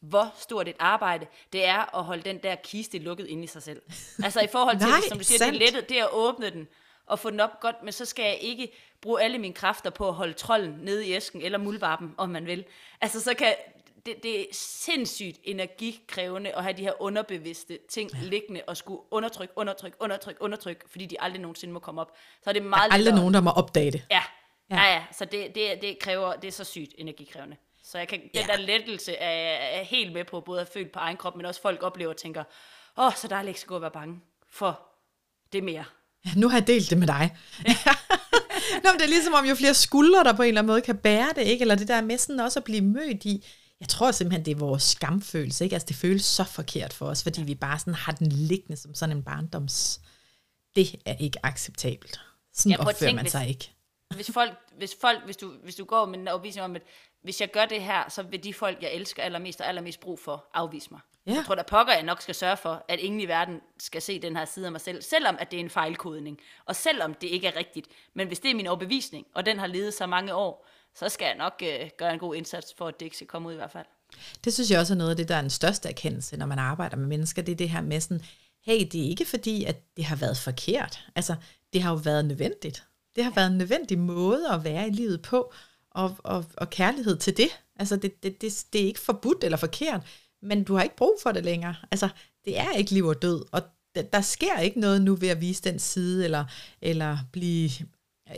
hvor 0.00 0.34
stort 0.38 0.68
et 0.68 0.76
arbejde 0.78 1.26
det 1.52 1.64
er 1.64 1.96
at 1.98 2.04
holde 2.04 2.22
den 2.22 2.38
der 2.42 2.54
kiste 2.54 2.98
lukket 2.98 3.26
inde 3.26 3.44
i 3.44 3.46
sig 3.46 3.62
selv. 3.62 3.82
Altså 4.24 4.40
i 4.40 4.46
forhold 4.52 4.78
til, 4.78 4.88
Nej, 4.98 5.00
som 5.08 5.18
du 5.18 5.24
siger, 5.24 5.38
det 5.38 5.54
er 5.54 5.58
lettet, 5.58 5.88
det 5.88 5.98
er 5.98 6.04
at 6.04 6.12
åbne 6.12 6.50
den 6.50 6.68
og 7.06 7.18
få 7.18 7.30
den 7.30 7.40
op 7.40 7.60
godt, 7.60 7.82
men 7.82 7.92
så 7.92 8.04
skal 8.04 8.24
jeg 8.24 8.38
ikke 8.40 8.72
bruge 9.00 9.22
alle 9.22 9.38
mine 9.38 9.54
kræfter 9.54 9.90
på 9.90 10.08
at 10.08 10.14
holde 10.14 10.32
trolden 10.32 10.78
nede 10.82 11.06
i 11.06 11.12
æsken, 11.12 11.42
eller 11.42 11.58
muldvarpen, 11.58 12.14
om 12.16 12.28
man 12.28 12.46
vil. 12.46 12.64
Altså 13.00 13.20
så 13.20 13.34
kan, 13.34 13.54
det, 14.06 14.22
det 14.22 14.40
er 14.40 14.44
sindssygt 14.52 15.38
energikrævende 15.44 16.52
at 16.56 16.62
have 16.62 16.72
de 16.76 16.82
her 16.82 17.02
underbevidste 17.02 17.78
ting 17.88 18.10
ja. 18.14 18.18
liggende 18.22 18.62
og 18.66 18.76
skulle 18.76 19.00
undertrykke, 19.10 19.52
undertrykke, 19.56 19.96
undertrykke, 20.00 20.42
undertrykke, 20.42 20.84
fordi 20.90 21.06
de 21.06 21.20
aldrig 21.20 21.40
nogensinde 21.42 21.72
må 21.74 21.80
komme 21.80 22.00
op. 22.00 22.12
Så 22.44 22.50
er 22.50 22.54
det 22.54 22.62
meget 22.62 22.82
Aldrig 22.84 22.98
lettere- 23.04 23.16
nogen, 23.20 23.34
der 23.34 23.40
må 23.40 23.50
opdage 23.50 23.90
det. 23.90 24.06
Ja, 24.10 24.22
Ja. 24.70 24.76
ja, 24.76 24.94
ja. 24.94 25.04
så 25.12 25.24
det, 25.24 25.54
det, 25.54 25.82
det 25.82 25.98
kræver, 25.98 26.32
det 26.36 26.48
er 26.48 26.52
så 26.52 26.64
sygt 26.64 26.94
energikrævende. 26.98 27.56
Så 27.84 27.98
jeg 27.98 28.08
kan, 28.08 28.20
den 28.20 28.30
ja. 28.34 28.42
der 28.46 28.56
lettelse 28.56 29.14
er, 29.16 29.78
er 29.80 29.82
helt 29.82 30.12
med 30.12 30.24
på, 30.24 30.40
både 30.40 30.60
at 30.60 30.68
føle 30.68 30.88
på 30.88 30.98
egen 30.98 31.16
krop, 31.16 31.36
men 31.36 31.46
også 31.46 31.60
folk 31.60 31.82
oplever 31.82 32.10
og 32.10 32.16
tænker, 32.16 32.44
åh, 32.98 33.04
oh, 33.06 33.12
så 33.14 33.28
der 33.28 33.36
er 33.36 33.42
ikke 33.42 33.60
så 33.60 33.66
godt 33.66 33.76
at 33.76 33.82
være 33.82 33.90
bange 33.90 34.20
for 34.48 34.80
det 35.52 35.64
mere. 35.64 35.84
Ja, 36.26 36.30
nu 36.36 36.48
har 36.48 36.58
jeg 36.58 36.66
delt 36.66 36.90
det 36.90 36.98
med 36.98 37.06
dig. 37.06 37.36
Ja. 37.68 37.76
Nå, 38.84 38.90
men 38.92 38.98
det 38.98 39.04
er 39.04 39.08
ligesom 39.08 39.34
om, 39.34 39.44
jo 39.44 39.54
flere 39.54 39.74
skuldre, 39.74 40.24
der 40.24 40.32
på 40.32 40.42
en 40.42 40.48
eller 40.48 40.60
anden 40.60 40.72
måde 40.72 40.80
kan 40.80 40.96
bære 40.96 41.32
det, 41.36 41.42
ikke? 41.42 41.62
eller 41.62 41.74
det 41.74 41.88
der 41.88 42.00
med 42.00 42.18
sådan 42.18 42.40
også 42.40 42.58
at 42.58 42.64
blive 42.64 42.80
mødt 42.80 43.24
i, 43.24 43.44
jeg 43.80 43.88
tror 43.88 44.10
simpelthen, 44.10 44.44
det 44.44 44.50
er 44.50 44.56
vores 44.56 44.82
skamfølelse, 44.82 45.64
ikke? 45.64 45.76
Altså, 45.76 45.86
det 45.86 45.96
føles 45.96 46.24
så 46.24 46.44
forkert 46.44 46.92
for 46.92 47.06
os, 47.06 47.22
fordi 47.22 47.42
vi 47.42 47.54
bare 47.54 47.78
sådan 47.78 47.94
har 47.94 48.12
den 48.12 48.32
liggende 48.32 48.76
som 48.76 48.94
sådan 48.94 49.16
en 49.16 49.22
barndoms... 49.22 50.00
Det 50.76 50.94
er 51.04 51.14
ikke 51.14 51.38
acceptabelt. 51.46 52.20
Sådan 52.54 52.72
ja, 52.72 52.78
opfører 52.78 52.94
tænke, 52.94 53.16
man 53.16 53.30
sig 53.30 53.40
hvis, 53.40 53.50
ikke. 53.50 53.70
Hvis 54.14 54.30
folk, 54.30 54.52
hvis 54.78 54.96
folk, 55.00 55.24
hvis 55.24 55.36
du, 55.36 55.52
hvis 55.62 55.74
du 55.74 55.84
går 55.84 56.06
med 56.06 56.18
en 56.18 56.28
overbevisning 56.28 56.64
om, 56.64 56.76
at 56.76 56.82
hvis 57.22 57.40
jeg 57.40 57.50
gør 57.52 57.66
det 57.66 57.82
her, 57.82 58.08
så 58.08 58.22
vil 58.22 58.44
de 58.44 58.54
folk, 58.54 58.82
jeg 58.82 58.92
elsker 58.92 59.22
allermest 59.22 59.60
og 59.60 59.68
allermest 59.68 60.00
brug 60.00 60.18
for, 60.18 60.44
afvise 60.54 60.88
mig. 60.90 61.00
Ja. 61.26 61.34
Jeg 61.34 61.44
tror 61.46 61.54
da 61.54 61.62
pokker, 61.62 61.92
jeg 61.92 62.02
nok 62.02 62.22
skal 62.22 62.34
sørge 62.34 62.56
for, 62.56 62.84
at 62.88 63.00
ingen 63.00 63.20
i 63.20 63.28
verden 63.28 63.60
skal 63.78 64.02
se 64.02 64.22
den 64.22 64.36
her 64.36 64.44
side 64.44 64.66
af 64.66 64.72
mig 64.72 64.80
selv, 64.80 65.02
selvom 65.02 65.36
at 65.40 65.50
det 65.50 65.56
er 65.56 65.64
en 65.64 65.70
fejlkodning, 65.70 66.38
og 66.64 66.76
selvom 66.76 67.14
det 67.14 67.26
ikke 67.26 67.46
er 67.46 67.56
rigtigt. 67.56 67.86
Men 68.14 68.26
hvis 68.26 68.40
det 68.40 68.50
er 68.50 68.54
min 68.54 68.66
overbevisning, 68.66 69.26
og 69.34 69.46
den 69.46 69.58
har 69.58 69.66
levet 69.66 69.94
så 69.94 70.06
mange 70.06 70.34
år, 70.34 70.68
så 70.94 71.08
skal 71.08 71.26
jeg 71.26 71.36
nok 71.36 71.62
øh, 71.62 71.90
gøre 71.98 72.12
en 72.12 72.18
god 72.18 72.34
indsats 72.34 72.74
for, 72.78 72.88
at 72.88 73.00
det 73.00 73.06
ikke 73.06 73.16
skal 73.16 73.26
komme 73.26 73.48
ud 73.48 73.52
i 73.52 73.56
hvert 73.56 73.72
fald. 73.72 73.86
Det 74.44 74.54
synes 74.54 74.70
jeg 74.70 74.80
også 74.80 74.94
er 74.94 74.96
noget 74.96 75.10
af 75.10 75.16
det, 75.16 75.28
der 75.28 75.36
er 75.36 75.40
den 75.40 75.50
største 75.50 75.88
erkendelse, 75.88 76.36
når 76.36 76.46
man 76.46 76.58
arbejder 76.58 76.96
med 76.96 77.06
mennesker, 77.06 77.42
det 77.42 77.52
er 77.52 77.56
det 77.56 77.70
her 77.70 77.80
med 77.80 78.00
sådan, 78.00 78.20
hey, 78.64 78.80
det 78.92 79.04
er 79.04 79.08
ikke 79.08 79.24
fordi, 79.24 79.64
at 79.64 79.96
det 79.96 80.04
har 80.04 80.16
været 80.16 80.38
forkert. 80.38 81.06
Altså, 81.14 81.34
det 81.72 81.82
har 81.82 81.90
jo 81.90 81.96
været 81.96 82.24
nødvendigt. 82.24 82.84
Det 83.16 83.24
har 83.24 83.30
været 83.30 83.46
en 83.46 83.58
nødvendig 83.58 83.98
måde 83.98 84.48
at 84.50 84.64
være 84.64 84.88
i 84.88 84.90
livet 84.90 85.22
på, 85.22 85.52
og, 85.90 86.16
og, 86.18 86.44
og 86.56 86.70
kærlighed 86.70 87.16
til 87.16 87.36
det. 87.36 87.60
Altså, 87.76 87.96
det, 87.96 88.22
det, 88.22 88.40
det, 88.40 88.64
det 88.72 88.80
er 88.80 88.86
ikke 88.86 89.00
forbudt 89.00 89.44
eller 89.44 89.58
forkert, 89.58 90.00
men 90.42 90.64
du 90.64 90.74
har 90.74 90.82
ikke 90.82 90.96
brug 90.96 91.18
for 91.22 91.32
det 91.32 91.44
længere. 91.44 91.74
Altså, 91.90 92.08
det 92.44 92.58
er 92.58 92.72
ikke 92.72 92.90
liv 92.90 93.06
og 93.06 93.22
død, 93.22 93.44
og 93.52 93.62
der, 94.12 94.20
sker 94.20 94.58
ikke 94.58 94.80
noget 94.80 95.02
nu 95.02 95.14
ved 95.14 95.28
at 95.28 95.40
vise 95.40 95.62
den 95.62 95.78
side, 95.78 96.24
eller, 96.24 96.44
eller 96.82 97.18
blive 97.32 97.70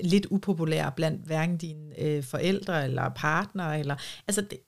lidt 0.03 0.27
upopulær 0.31 0.91
blandt 0.91 1.27
hverken 1.27 1.57
dine 1.57 2.01
øh, 2.01 2.25
forældre 2.25 2.85
eller 2.85 3.09
partner. 3.09 3.73
Eller, 3.73 3.97
altså, 4.29 4.41
det, 4.41 4.59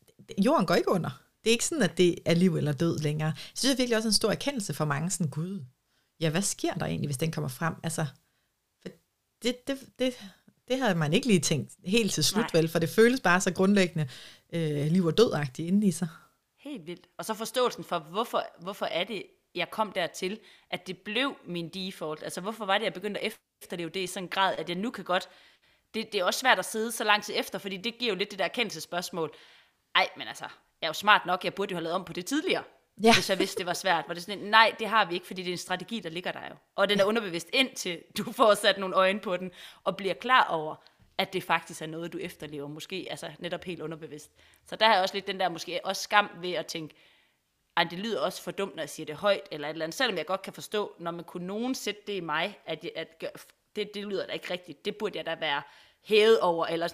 jorden 0.44 0.66
går 0.66 0.74
ikke 0.74 0.90
under. 0.90 1.22
Det 1.44 1.50
er 1.50 1.52
ikke 1.52 1.64
sådan, 1.64 1.82
at 1.82 1.98
det 1.98 2.18
er 2.24 2.34
liv 2.34 2.56
eller 2.56 2.72
død 2.72 2.98
længere. 2.98 3.32
Så 3.36 3.60
synes 3.60 3.72
jeg 3.72 3.78
virkelig 3.78 3.96
også 3.96 4.08
en 4.08 4.12
stor 4.12 4.30
erkendelse 4.30 4.74
for 4.74 4.84
mange, 4.84 5.10
sådan, 5.10 5.30
gud, 5.30 5.64
ja, 6.20 6.30
hvad 6.30 6.42
sker 6.42 6.74
der 6.74 6.86
egentlig, 6.86 7.08
hvis 7.08 7.16
den 7.16 7.32
kommer 7.32 7.48
frem? 7.48 7.74
Altså, 7.82 8.06
det, 9.42 9.66
det, 9.66 9.78
det, 9.98 10.14
det 10.68 10.78
havde 10.78 10.94
man 10.94 11.12
ikke 11.12 11.26
lige 11.26 11.40
tænkt 11.40 11.72
helt 11.84 12.12
til 12.12 12.24
slut, 12.24 12.52
Nej. 12.52 12.60
vel, 12.60 12.68
for 12.68 12.78
det 12.78 12.88
føles 12.88 13.20
bare 13.20 13.40
så 13.40 13.52
grundlæggende 13.52 14.08
øh, 14.52 14.86
liv 14.86 15.04
og 15.04 15.18
dødagtigt 15.18 15.68
inde 15.68 15.86
i 15.86 15.90
sig. 15.90 16.08
Helt 16.60 16.86
vildt. 16.86 17.06
Og 17.18 17.24
så 17.24 17.34
forståelsen 17.34 17.84
for, 17.84 17.98
hvorfor, 17.98 18.44
hvorfor 18.62 18.86
er 18.86 19.04
det, 19.04 19.26
jeg 19.54 19.70
kom 19.70 19.92
dertil, 19.92 20.40
at 20.70 20.86
det 20.86 20.98
blev 20.98 21.36
min 21.44 21.68
default. 21.68 22.22
Altså, 22.22 22.40
hvorfor 22.40 22.64
var 22.64 22.78
det, 22.78 22.84
jeg 22.84 22.92
begyndte 22.92 23.20
at 23.20 23.36
efterleve 23.62 23.90
det 23.90 24.00
i 24.00 24.06
sådan 24.06 24.24
en 24.24 24.28
grad, 24.28 24.56
at 24.56 24.68
jeg 24.68 24.76
nu 24.76 24.90
kan 24.90 25.04
godt... 25.04 25.28
Det, 25.94 26.12
det 26.12 26.20
er 26.20 26.24
også 26.24 26.40
svært 26.40 26.58
at 26.58 26.64
sidde 26.64 26.92
så 26.92 27.04
lang 27.04 27.22
tid 27.22 27.34
efter, 27.36 27.58
fordi 27.58 27.76
det 27.76 27.98
giver 27.98 28.12
jo 28.12 28.18
lidt 28.18 28.30
det 28.30 28.38
der 28.38 28.44
erkendelsesspørgsmål. 28.44 29.34
Ej, 29.94 30.08
men 30.16 30.28
altså, 30.28 30.44
jeg 30.80 30.86
er 30.86 30.88
jo 30.88 30.92
smart 30.92 31.26
nok, 31.26 31.44
jeg 31.44 31.54
burde 31.54 31.72
jo 31.72 31.76
have 31.76 31.84
lavet 31.84 31.94
om 31.94 32.04
på 32.04 32.12
det 32.12 32.26
tidligere. 32.26 32.62
Ja. 33.02 33.14
Hvis 33.14 33.30
jeg 33.30 33.38
vidste, 33.38 33.58
det 33.58 33.66
var 33.66 33.72
svært. 33.72 34.04
Var 34.08 34.14
det 34.14 34.22
sådan, 34.22 34.38
nej, 34.38 34.74
det 34.78 34.88
har 34.88 35.04
vi 35.04 35.14
ikke, 35.14 35.26
fordi 35.26 35.42
det 35.42 35.48
er 35.48 35.54
en 35.54 35.58
strategi, 35.58 36.00
der 36.00 36.10
ligger 36.10 36.32
der 36.32 36.48
jo. 36.50 36.54
Og 36.74 36.88
den 36.88 37.00
er 37.00 37.04
underbevidst 37.04 37.48
indtil 37.52 38.02
du 38.18 38.32
får 38.32 38.54
sat 38.54 38.78
nogle 38.78 38.96
øjne 38.96 39.20
på 39.20 39.36
den, 39.36 39.50
og 39.84 39.96
bliver 39.96 40.14
klar 40.14 40.44
over, 40.44 40.76
at 41.20 41.32
det 41.32 41.42
faktisk 41.42 41.82
er 41.82 41.86
noget, 41.86 42.12
du 42.12 42.18
efterlever, 42.18 42.68
måske 42.68 43.06
altså 43.10 43.30
netop 43.38 43.64
helt 43.64 43.80
underbevidst. 43.80 44.30
Så 44.66 44.76
der 44.76 44.86
er 44.86 45.02
også 45.02 45.14
lidt 45.14 45.26
den 45.26 45.40
der 45.40 45.48
måske 45.48 45.80
også 45.84 46.02
skam 46.02 46.30
ved 46.40 46.52
at 46.52 46.66
tænke, 46.66 46.94
at 47.76 47.90
det 47.90 47.98
lyder 47.98 48.20
også 48.20 48.42
for 48.42 48.50
dumt, 48.50 48.76
når 48.76 48.82
jeg 48.82 48.90
siger 48.90 49.06
det 49.06 49.16
højt, 49.16 49.48
eller 49.50 49.68
et 49.68 49.72
eller 49.72 49.84
andet, 49.84 49.96
selvom 49.96 50.16
jeg 50.16 50.26
godt 50.26 50.42
kan 50.42 50.52
forstå, 50.52 50.94
når 50.98 51.10
man 51.10 51.24
kunne 51.24 51.46
nogen 51.46 51.74
sætte 51.74 52.00
det 52.06 52.12
i 52.12 52.20
mig, 52.20 52.58
at, 52.66 52.90
at 52.96 53.24
det, 53.76 53.94
det 53.94 54.04
lyder 54.04 54.26
da 54.26 54.32
ikke 54.32 54.50
rigtigt, 54.50 54.84
det 54.84 54.96
burde 54.96 55.18
jeg 55.18 55.26
da 55.26 55.34
være 55.34 55.62
hævet 56.02 56.40
over, 56.40 56.66
eller 56.66 56.88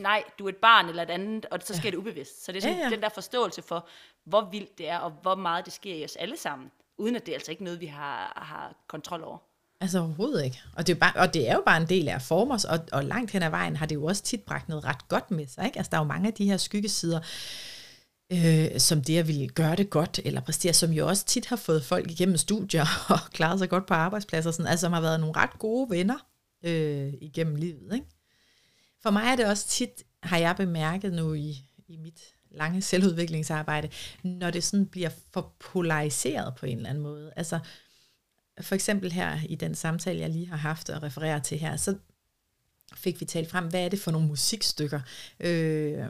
nej, 0.00 0.24
du 0.38 0.44
er 0.44 0.48
et 0.48 0.56
barn 0.56 0.88
eller 0.88 1.02
et 1.02 1.10
andet, 1.10 1.46
og 1.46 1.60
så 1.62 1.74
sker 1.74 1.84
ja. 1.84 1.90
det 1.90 1.96
ubevidst. 1.96 2.44
Så 2.44 2.52
det 2.52 2.58
er 2.58 2.62
sådan, 2.62 2.76
ja, 2.76 2.84
ja. 2.84 2.90
den 2.90 3.02
der 3.02 3.08
forståelse 3.08 3.62
for, 3.62 3.88
hvor 4.24 4.40
vildt 4.50 4.78
det 4.78 4.88
er, 4.88 4.98
og 4.98 5.10
hvor 5.10 5.34
meget 5.34 5.64
det 5.64 5.72
sker 5.72 5.94
i 5.94 6.04
os 6.04 6.16
alle 6.16 6.36
sammen, 6.36 6.70
uden 6.96 7.16
at 7.16 7.26
det 7.26 7.32
er 7.32 7.36
altså 7.36 7.50
ikke 7.50 7.64
noget, 7.64 7.80
vi 7.80 7.86
har, 7.86 8.42
har 8.46 8.74
kontrol 8.86 9.24
over. 9.24 9.38
Altså 9.80 9.98
overhovedet 9.98 10.44
ikke. 10.44 10.60
Og 10.72 10.86
det, 10.86 10.94
er 10.94 10.98
bare, 10.98 11.12
og 11.16 11.34
det 11.34 11.48
er 11.48 11.54
jo 11.54 11.62
bare 11.66 11.82
en 11.82 11.88
del 11.88 12.08
af 12.08 12.14
at 12.14 12.22
forme 12.22 12.54
os, 12.54 12.64
og, 12.64 12.78
og 12.92 13.04
langt 13.04 13.30
hen 13.30 13.42
ad 13.42 13.50
vejen 13.50 13.76
har 13.76 13.86
det 13.86 13.94
jo 13.94 14.04
også 14.04 14.22
tit 14.22 14.40
bragt 14.40 14.68
noget 14.68 14.84
ret 14.84 15.08
godt 15.08 15.30
med 15.30 15.46
sig. 15.46 15.64
Ikke? 15.64 15.78
Altså 15.78 15.90
der 15.90 15.96
er 15.96 16.00
jo 16.02 16.08
mange 16.08 16.28
af 16.28 16.34
de 16.34 16.44
her 16.44 16.56
skyggesider, 16.56 17.20
øh, 18.32 18.80
som 18.80 19.02
det 19.02 19.18
at 19.18 19.28
ville 19.28 19.48
gøre 19.48 19.76
det 19.76 19.90
godt, 19.90 20.20
eller 20.24 20.40
præstere, 20.40 20.72
som 20.72 20.90
jo 20.90 21.08
også 21.08 21.24
tit 21.24 21.46
har 21.46 21.56
fået 21.56 21.84
folk 21.84 22.10
igennem 22.10 22.36
studier 22.36 22.86
og 23.14 23.18
klaret 23.32 23.58
sig 23.58 23.68
godt 23.68 23.86
på 23.86 23.94
arbejdspladser, 23.94 24.50
sådan, 24.50 24.66
altså 24.66 24.84
som 24.84 24.92
har 24.92 25.00
været 25.00 25.20
nogle 25.20 25.36
ret 25.36 25.58
gode 25.58 25.90
venner 25.90 26.26
øh, 26.64 27.12
igennem 27.20 27.56
livet. 27.56 27.94
Ikke? 27.94 28.06
For 29.02 29.10
mig 29.10 29.24
er 29.24 29.36
det 29.36 29.46
også 29.46 29.68
tit, 29.68 30.02
har 30.22 30.38
jeg 30.38 30.56
bemærket 30.56 31.12
nu 31.12 31.34
i, 31.34 31.56
i 31.88 31.96
mit 31.96 32.20
lange 32.50 32.82
selvudviklingsarbejde, 32.82 33.88
når 34.22 34.50
det 34.50 34.64
sådan 34.64 34.86
bliver 34.86 35.10
for 35.32 35.52
polariseret 35.60 36.54
på 36.54 36.66
en 36.66 36.76
eller 36.76 36.90
anden 36.90 37.02
måde. 37.02 37.32
Altså, 37.36 37.58
for 38.60 38.74
eksempel 38.74 39.12
her 39.12 39.38
i 39.48 39.54
den 39.54 39.74
samtale, 39.74 40.20
jeg 40.20 40.30
lige 40.30 40.46
har 40.46 40.56
haft 40.56 40.90
og 40.90 41.02
refererer 41.02 41.38
til 41.38 41.58
her, 41.58 41.76
så 41.76 41.94
fik 42.94 43.20
vi 43.20 43.24
talt 43.24 43.50
frem, 43.50 43.66
hvad 43.68 43.84
er 43.84 43.88
det 43.88 44.00
for 44.00 44.10
nogle 44.10 44.26
musikstykker, 44.26 45.00
øh, 45.40 46.04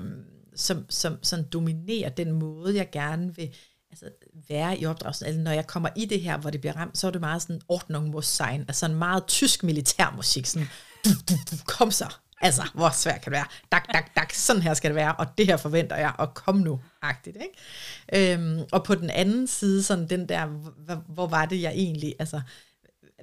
som, 0.57 0.87
som 0.89 1.19
som 1.23 1.45
dominerer 1.45 2.09
den 2.09 2.33
måde, 2.33 2.77
jeg 2.77 2.91
gerne 2.91 3.37
vil 3.37 3.55
altså, 3.91 4.11
være 4.49 4.79
i 4.79 4.87
opdragelsen. 4.87 5.27
Altså, 5.27 5.41
når 5.41 5.51
jeg 5.51 5.67
kommer 5.67 5.89
i 5.97 6.05
det 6.05 6.21
her, 6.21 6.39
hvor 6.39 6.51
det 6.51 6.61
bliver 6.61 6.77
ramt, 6.77 6.99
så 6.99 7.07
er 7.07 7.11
det 7.11 7.21
meget 7.21 7.43
sådan 7.43 7.61
Ordnung 7.69 8.09
muss 8.09 8.27
sein, 8.27 8.61
altså 8.61 8.87
en 8.87 8.95
meget 8.95 9.27
tysk 9.27 9.63
militærmusik, 9.63 10.47
sådan, 10.47 10.69
du, 11.05 11.11
du, 11.29 11.35
du, 11.51 11.57
kom 11.67 11.91
så, 11.91 12.15
Altså, 12.41 12.63
hvor 12.75 12.91
svært 12.91 13.21
kan 13.21 13.33
det 13.33 13.37
være? 13.37 13.47
Dak, 13.73 13.93
dak, 13.93 14.17
dak, 14.17 14.33
sådan 14.33 14.63
her 14.63 14.75
skal 14.75 14.91
det 14.91 14.95
være, 14.95 15.15
og 15.15 15.27
det 15.39 15.47
her 15.47 15.57
forventer 15.57 15.97
jeg, 15.97 16.13
og 16.19 16.35
kom 16.35 16.57
nu, 16.57 16.81
agtigt, 17.03 17.37
ikke? 17.37 18.33
Øhm, 18.33 18.61
og 18.73 18.85
på 18.85 18.95
den 18.95 19.11
anden 19.11 19.47
side, 19.47 19.83
sådan 19.83 20.09
den 20.09 20.29
der, 20.29 20.47
hvor, 20.47 21.05
hvor 21.09 21.27
var 21.27 21.47
det 21.47 21.63
jeg 21.63 21.73
egentlig, 21.73 22.15
altså, 22.19 22.41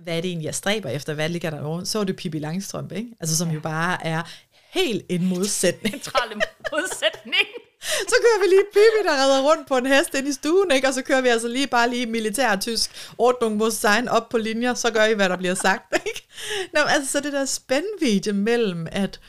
hvad 0.03 0.17
er 0.17 0.21
det 0.21 0.29
egentlig, 0.29 0.45
jeg 0.45 0.55
stræber 0.55 0.89
efter, 0.89 1.13
hvad 1.13 1.29
ligger 1.29 1.49
der 1.49 1.61
over? 1.61 1.83
Så 1.83 1.99
er 1.99 2.03
det 2.03 2.15
Pippi 2.15 2.39
Langstrømpe, 2.39 2.95
ikke? 2.95 3.09
Altså, 3.19 3.37
som 3.37 3.47
ja. 3.47 3.53
jo 3.53 3.59
bare 3.59 4.05
er 4.05 4.23
helt 4.69 5.05
en 5.09 5.25
modsætning. 5.25 5.93
Centrale 6.03 6.35
modsætning. 6.71 7.47
Så 7.81 8.15
kører 8.21 8.39
vi 8.41 8.47
lige 8.47 8.65
Pippi, 8.73 9.07
der 9.07 9.23
redder 9.23 9.41
rundt 9.41 9.67
på 9.67 9.77
en 9.77 9.85
hest 9.85 10.13
ind 10.13 10.27
i 10.27 10.33
stuen, 10.33 10.71
ikke? 10.71 10.87
og 10.87 10.93
så 10.93 11.01
kører 11.01 11.21
vi 11.21 11.27
altså 11.27 11.47
lige 11.47 11.67
bare 11.67 11.89
lige 11.89 12.05
militær 12.05 12.55
tysk 12.55 13.09
Ordnung 13.17 13.57
muss 13.57 13.73
sein 13.73 14.07
op 14.07 14.29
på 14.29 14.37
linjer, 14.37 14.73
så 14.73 14.91
gør 14.91 15.05
I, 15.05 15.13
hvad 15.13 15.29
der 15.29 15.37
bliver 15.37 15.55
sagt. 15.55 15.95
Ikke? 16.07 16.27
Nå, 16.73 16.79
altså, 16.79 17.11
så 17.11 17.19
det 17.19 17.33
der 17.33 17.45
spændvidde 17.45 18.33
mellem, 18.33 18.87
at, 18.91 19.19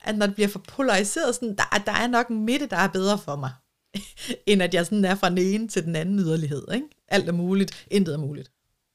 at 0.00 0.18
når 0.18 0.26
det 0.26 0.34
bliver 0.34 0.48
for 0.48 0.58
polariseret, 0.58 1.34
sådan, 1.34 1.56
der, 1.56 1.82
der 1.86 1.92
er 1.92 2.06
nok 2.06 2.28
en 2.28 2.44
midte, 2.44 2.66
der 2.66 2.76
er 2.76 2.88
bedre 2.88 3.18
for 3.18 3.36
mig, 3.36 3.52
end 4.46 4.62
at 4.62 4.74
jeg 4.74 4.84
sådan 4.84 5.04
er 5.04 5.14
fra 5.14 5.28
den 5.28 5.38
ene 5.38 5.68
til 5.68 5.84
den 5.84 5.96
anden 5.96 6.18
yderlighed. 6.18 6.62
Ikke? 6.74 6.86
Alt 7.08 7.28
er 7.28 7.32
muligt, 7.32 7.86
intet 7.90 8.14
er 8.14 8.18
muligt. 8.18 8.50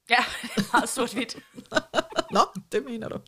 Ja, 0.09 0.25
meget 0.73 0.89
sort-hvidt. 0.89 1.37
Nå, 2.31 2.41
det 2.71 2.85
mener 2.85 3.09
du. 3.09 3.19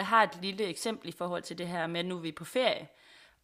Jeg 0.00 0.06
har 0.06 0.22
et 0.22 0.38
lille 0.42 0.64
eksempel 0.64 1.08
i 1.08 1.12
forhold 1.12 1.42
til 1.42 1.58
det 1.58 1.68
her 1.68 1.86
med, 1.86 2.00
at 2.00 2.06
nu 2.06 2.16
er 2.16 2.20
vi 2.20 2.32
på 2.32 2.44
ferie. 2.44 2.88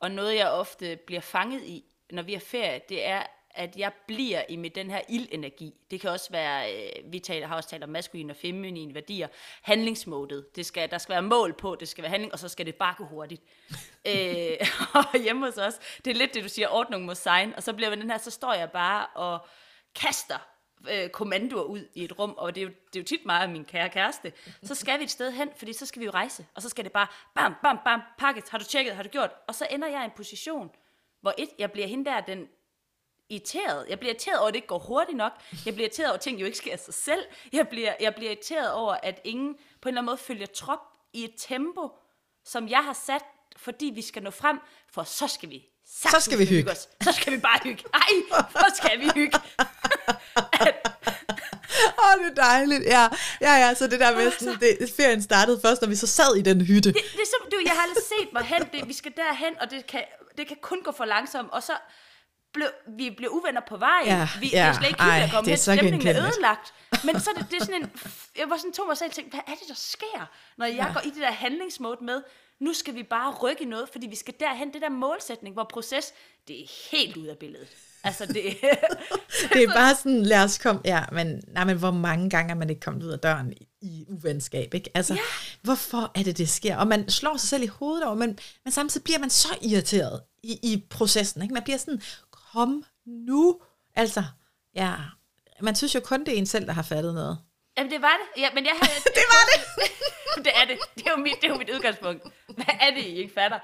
Og 0.00 0.10
noget, 0.10 0.36
jeg 0.36 0.50
ofte 0.50 0.96
bliver 1.06 1.20
fanget 1.20 1.62
i, 1.62 1.84
når 2.10 2.22
vi 2.22 2.34
er 2.34 2.38
ferie, 2.38 2.80
det 2.88 3.06
er, 3.06 3.22
at 3.50 3.76
jeg 3.76 3.92
bliver 4.06 4.42
i 4.48 4.56
med 4.56 4.70
den 4.70 4.90
her 4.90 5.00
ildenergi. 5.08 5.74
Det 5.90 6.00
kan 6.00 6.10
også 6.10 6.30
være, 6.30 6.74
øh, 6.74 7.12
vi 7.12 7.18
taler, 7.18 7.46
har 7.46 7.56
også 7.56 7.68
talt 7.68 7.84
om 7.84 7.88
maskuline 7.88 8.32
og 8.32 8.36
feminine 8.36 8.94
værdier, 8.94 9.28
handlingsmådet. 9.62 10.56
Det 10.56 10.66
skal, 10.66 10.90
der 10.90 10.98
skal 10.98 11.12
være 11.12 11.22
mål 11.22 11.54
på, 11.54 11.76
det 11.80 11.88
skal 11.88 12.02
være 12.02 12.10
handling, 12.10 12.32
og 12.32 12.38
så 12.38 12.48
skal 12.48 12.66
det 12.66 12.74
bare 12.74 12.94
gå 12.98 13.04
hurtigt. 13.04 13.42
øh, 14.10 14.56
og 14.94 15.20
hjemme 15.22 15.46
hos 15.46 15.58
os, 15.58 15.74
det 16.04 16.10
er 16.10 16.14
lidt 16.14 16.34
det, 16.34 16.44
du 16.44 16.48
siger, 16.48 16.68
ordning 16.68 17.04
må 17.04 17.14
sign, 17.14 17.54
og 17.54 17.62
så 17.62 17.72
bliver 17.72 17.94
den 17.94 18.10
her, 18.10 18.18
så 18.18 18.30
står 18.30 18.52
jeg 18.52 18.70
bare 18.70 19.06
og 19.06 19.46
kaster 19.94 20.55
øh, 20.90 21.08
kommandoer 21.10 21.62
ud 21.62 21.88
i 21.94 22.04
et 22.04 22.18
rum, 22.18 22.34
og 22.38 22.54
det 22.54 22.60
er, 22.60 22.64
jo, 22.64 22.68
det 22.68 22.96
er 22.96 23.00
jo 23.00 23.04
tit 23.04 23.26
meget 23.26 23.42
af 23.42 23.48
min 23.48 23.64
kære 23.64 23.88
kæreste, 23.88 24.32
så 24.62 24.74
skal 24.74 24.98
vi 24.98 25.04
et 25.04 25.10
sted 25.10 25.32
hen, 25.32 25.50
fordi 25.56 25.72
så 25.72 25.86
skal 25.86 26.00
vi 26.00 26.04
jo 26.04 26.10
rejse, 26.10 26.46
og 26.54 26.62
så 26.62 26.68
skal 26.68 26.84
det 26.84 26.92
bare 26.92 27.06
bam, 27.34 27.54
bam, 27.62 27.78
bam, 27.84 28.00
pakket, 28.18 28.48
har 28.48 28.58
du 28.58 28.64
tjekket, 28.64 28.96
har 28.96 29.02
du 29.02 29.08
gjort, 29.08 29.30
og 29.48 29.54
så 29.54 29.66
ender 29.70 29.88
jeg 29.88 30.02
i 30.02 30.04
en 30.04 30.10
position, 30.16 30.70
hvor 31.20 31.34
et, 31.38 31.48
jeg 31.58 31.72
bliver 31.72 31.88
hende 31.88 32.04
der, 32.04 32.20
den 32.20 32.48
irriteret. 33.30 33.86
Jeg 33.88 33.98
bliver 33.98 34.12
irriteret 34.12 34.38
over, 34.38 34.48
at 34.48 34.54
det 34.54 34.58
ikke 34.58 34.68
går 34.68 34.78
hurtigt 34.78 35.16
nok. 35.16 35.32
Jeg 35.66 35.74
bliver 35.74 35.86
irriteret 35.86 36.08
over, 36.08 36.14
at 36.14 36.20
ting 36.20 36.40
jo 36.40 36.46
ikke 36.46 36.58
sker 36.58 36.72
af 36.72 36.78
sig 36.78 36.94
selv. 36.94 37.20
Jeg 37.52 37.68
bliver, 37.68 37.94
jeg 38.00 38.14
bliver 38.14 38.30
irriteret 38.30 38.72
over, 38.72 38.96
at 39.02 39.20
ingen 39.24 39.54
på 39.54 39.88
en 39.88 39.92
eller 39.92 40.00
anden 40.00 40.06
måde 40.06 40.18
følger 40.18 40.46
trop 40.46 40.78
i 41.12 41.24
et 41.24 41.34
tempo, 41.36 41.90
som 42.44 42.68
jeg 42.68 42.84
har 42.84 42.92
sat, 42.92 43.22
fordi 43.56 43.86
vi 43.94 44.02
skal 44.02 44.22
nå 44.22 44.30
frem, 44.30 44.60
for 44.92 45.02
så 45.02 45.28
skal 45.28 45.50
vi 45.50 45.66
så 45.88 46.20
skal 46.20 46.38
vi 46.38 46.46
hygge. 46.46 46.70
Os. 46.70 46.88
Så 47.00 47.12
skal 47.12 47.32
vi 47.32 47.38
bare 47.38 47.60
hygge. 47.62 47.84
Ej, 47.94 48.00
så 48.50 48.74
skal 48.76 49.00
vi 49.00 49.10
hygge. 49.14 49.38
Åh, 51.98 52.24
det 52.24 52.30
er 52.30 52.34
dejligt. 52.42 52.84
Ja, 52.84 53.08
ja, 53.40 53.54
ja, 53.66 53.74
så 53.74 53.86
det 53.86 54.00
der 54.00 54.16
med, 54.16 54.32
sådan, 54.38 54.60
det, 54.60 54.90
ferien 54.96 55.22
startede 55.22 55.60
først, 55.64 55.82
når 55.82 55.88
vi 55.88 55.96
så 55.96 56.06
sad 56.06 56.36
i 56.36 56.42
den 56.42 56.60
hytte. 56.60 56.92
Det, 56.92 57.02
det 57.12 57.20
er 57.20 57.26
som, 57.38 57.48
du, 57.50 57.56
jeg 57.64 57.72
har 57.72 57.82
aldrig 57.82 58.02
set 58.18 58.32
mig 58.32 58.42
hen, 58.42 58.62
det, 58.72 58.88
vi 58.88 58.92
skal 58.92 59.12
derhen, 59.16 59.54
og 59.60 59.70
det 59.70 59.86
kan, 59.86 60.04
det 60.38 60.48
kan 60.48 60.56
kun 60.62 60.78
gå 60.84 60.92
for 60.92 61.04
langsomt, 61.04 61.50
og 61.52 61.62
så 61.62 61.72
blev, 62.54 62.68
vi 62.98 63.10
blev 63.16 63.30
uvenner 63.30 63.60
på 63.68 63.76
vejen. 63.76 64.06
Ja, 64.06 64.28
vi, 64.40 64.50
ja, 64.52 64.58
det 64.58 64.68
er 64.68 64.72
slet 64.72 64.88
ikke 64.88 65.02
hyggeligt 65.02 65.24
at 65.24 65.30
komme 65.30 65.48
hen, 65.50 65.58
stemningen 65.58 66.06
er 66.06 66.22
ødelagt. 66.26 66.74
Men 67.04 67.20
så 67.20 67.30
er 67.30 67.34
det, 67.34 67.46
det 67.50 67.60
er 67.60 67.64
sådan 67.64 67.82
en, 67.82 67.90
jeg 68.38 68.50
var 68.50 68.56
sådan 68.56 68.72
to 68.72 68.84
mig 68.84 68.96
selv 68.96 69.08
og 69.08 69.14
tænkte, 69.14 69.30
hvad 69.34 69.54
er 69.54 69.58
det, 69.60 69.68
der 69.68 69.74
sker, 69.74 70.30
når 70.58 70.66
jeg 70.66 70.74
Ja. 70.74 70.92
går 70.92 71.00
i 71.00 71.10
det 71.10 71.16
der 71.22 71.30
handlingsmode 71.30 72.04
med, 72.04 72.22
nu 72.60 72.72
skal 72.72 72.94
vi 72.94 73.02
bare 73.02 73.34
rykke 73.34 73.64
noget, 73.64 73.88
fordi 73.92 74.06
vi 74.06 74.16
skal 74.16 74.34
derhen, 74.40 74.72
det 74.72 74.82
der 74.82 74.88
målsætning, 74.88 75.54
hvor 75.54 75.64
proces, 75.64 76.12
det 76.48 76.62
er 76.62 76.66
helt 76.90 77.16
ud 77.16 77.26
af 77.26 77.38
billedet. 77.38 77.68
Altså, 78.06 78.26
det, 78.26 78.34
Det 79.52 79.62
er 79.62 79.74
bare 79.74 79.94
sådan, 79.94 80.22
lad 80.22 80.44
os 80.44 80.58
komme, 80.58 80.80
ja, 80.84 81.04
men, 81.12 81.42
nej, 81.48 81.64
men 81.64 81.78
hvor 81.78 81.90
mange 81.90 82.30
gange 82.30 82.50
er 82.50 82.54
man 82.54 82.70
ikke 82.70 82.80
kommet 82.80 83.02
ud 83.04 83.10
af 83.10 83.18
døren 83.18 83.52
i, 83.52 83.68
i 83.80 84.04
uvenskab, 84.08 84.74
ikke? 84.74 84.90
Altså, 84.94 85.14
ja. 85.14 85.20
hvorfor 85.62 86.12
er 86.14 86.22
det, 86.22 86.38
det 86.38 86.48
sker? 86.48 86.76
Og 86.76 86.86
man 86.86 87.08
slår 87.08 87.36
sig 87.36 87.48
selv 87.48 87.62
i 87.62 87.66
hovedet 87.66 88.04
over, 88.04 88.14
men, 88.14 88.38
men 88.64 88.72
samtidig 88.72 89.04
bliver 89.04 89.18
man 89.18 89.30
så 89.30 89.58
irriteret 89.62 90.20
i, 90.42 90.58
i 90.62 90.84
processen, 90.90 91.42
ikke? 91.42 91.54
Man 91.54 91.62
bliver 91.62 91.78
sådan, 91.78 92.02
kom 92.52 92.84
nu, 93.06 93.60
altså, 93.96 94.24
ja, 94.74 94.94
man 95.60 95.74
synes 95.74 95.94
jo 95.94 96.00
kun, 96.00 96.20
det 96.20 96.34
er 96.34 96.38
en 96.38 96.46
selv, 96.46 96.66
der 96.66 96.72
har 96.72 96.82
fattet 96.82 97.14
noget. 97.14 97.38
Jamen, 97.78 97.92
det 97.92 98.02
var 98.02 98.16
det. 98.20 98.42
Ja, 98.42 98.48
men 98.54 98.64
jeg 98.64 98.72
har, 98.80 98.86
Det 99.18 99.24
var 99.34 99.44
det! 99.52 99.60
det 100.44 100.52
er 100.54 100.64
det. 100.64 100.78
Det 100.94 101.06
er, 101.06 101.10
jo 101.10 101.16
mit, 101.16 101.34
det 101.40 101.44
er 101.44 101.52
jo 101.52 101.58
mit 101.58 101.70
udgangspunkt. 101.70 102.22
Hvad 102.54 102.74
er 102.80 102.90
det, 102.94 103.04
I 103.04 103.16
ikke 103.16 103.34
fatter? 103.34 103.58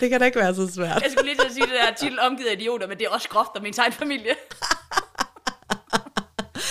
Det 0.00 0.10
kan 0.10 0.20
da 0.20 0.26
ikke 0.26 0.38
være 0.38 0.54
så 0.54 0.72
svært. 0.74 1.02
Jeg 1.02 1.10
skulle 1.10 1.26
lige 1.26 1.36
til 1.36 1.46
at 1.46 1.52
sige 1.52 1.66
det 1.66 1.74
der 1.74 1.90
titel 1.94 2.20
omgivet 2.20 2.48
af 2.48 2.52
idioter, 2.52 2.86
men 2.86 2.98
det 2.98 3.06
er 3.06 3.10
også 3.10 3.28
groft 3.28 3.50
om 3.56 3.62
min 3.62 3.74
egen 3.78 3.92
familie. 3.92 4.34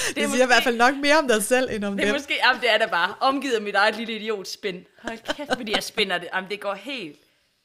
Det, 0.08 0.16
det 0.16 0.30
siger 0.32 0.44
i 0.44 0.48
hvert 0.48 0.64
fald 0.64 0.78
nok 0.78 0.96
mere 0.96 1.18
om 1.18 1.28
dig 1.28 1.44
selv, 1.44 1.70
end 1.72 1.86
om 1.86 1.98
Det 1.98 2.04
er 2.04 2.08
dem. 2.08 2.16
måske, 2.16 2.40
jamen 2.46 2.62
det 2.62 2.72
er 2.74 2.78
da 2.78 2.86
bare, 2.86 3.14
omgivet 3.20 3.54
af 3.56 3.62
mit 3.62 3.76
eget 3.76 3.96
lille 3.96 4.14
idiotspind. 4.16 4.86
Hold 5.02 5.36
kæft, 5.36 5.50
fordi 5.58 5.72
jeg 5.76 5.84
spinder 5.84 6.18
det. 6.18 6.28
Jamen 6.34 6.50
det 6.50 6.60
går 6.60 6.74
helt. 6.74 7.20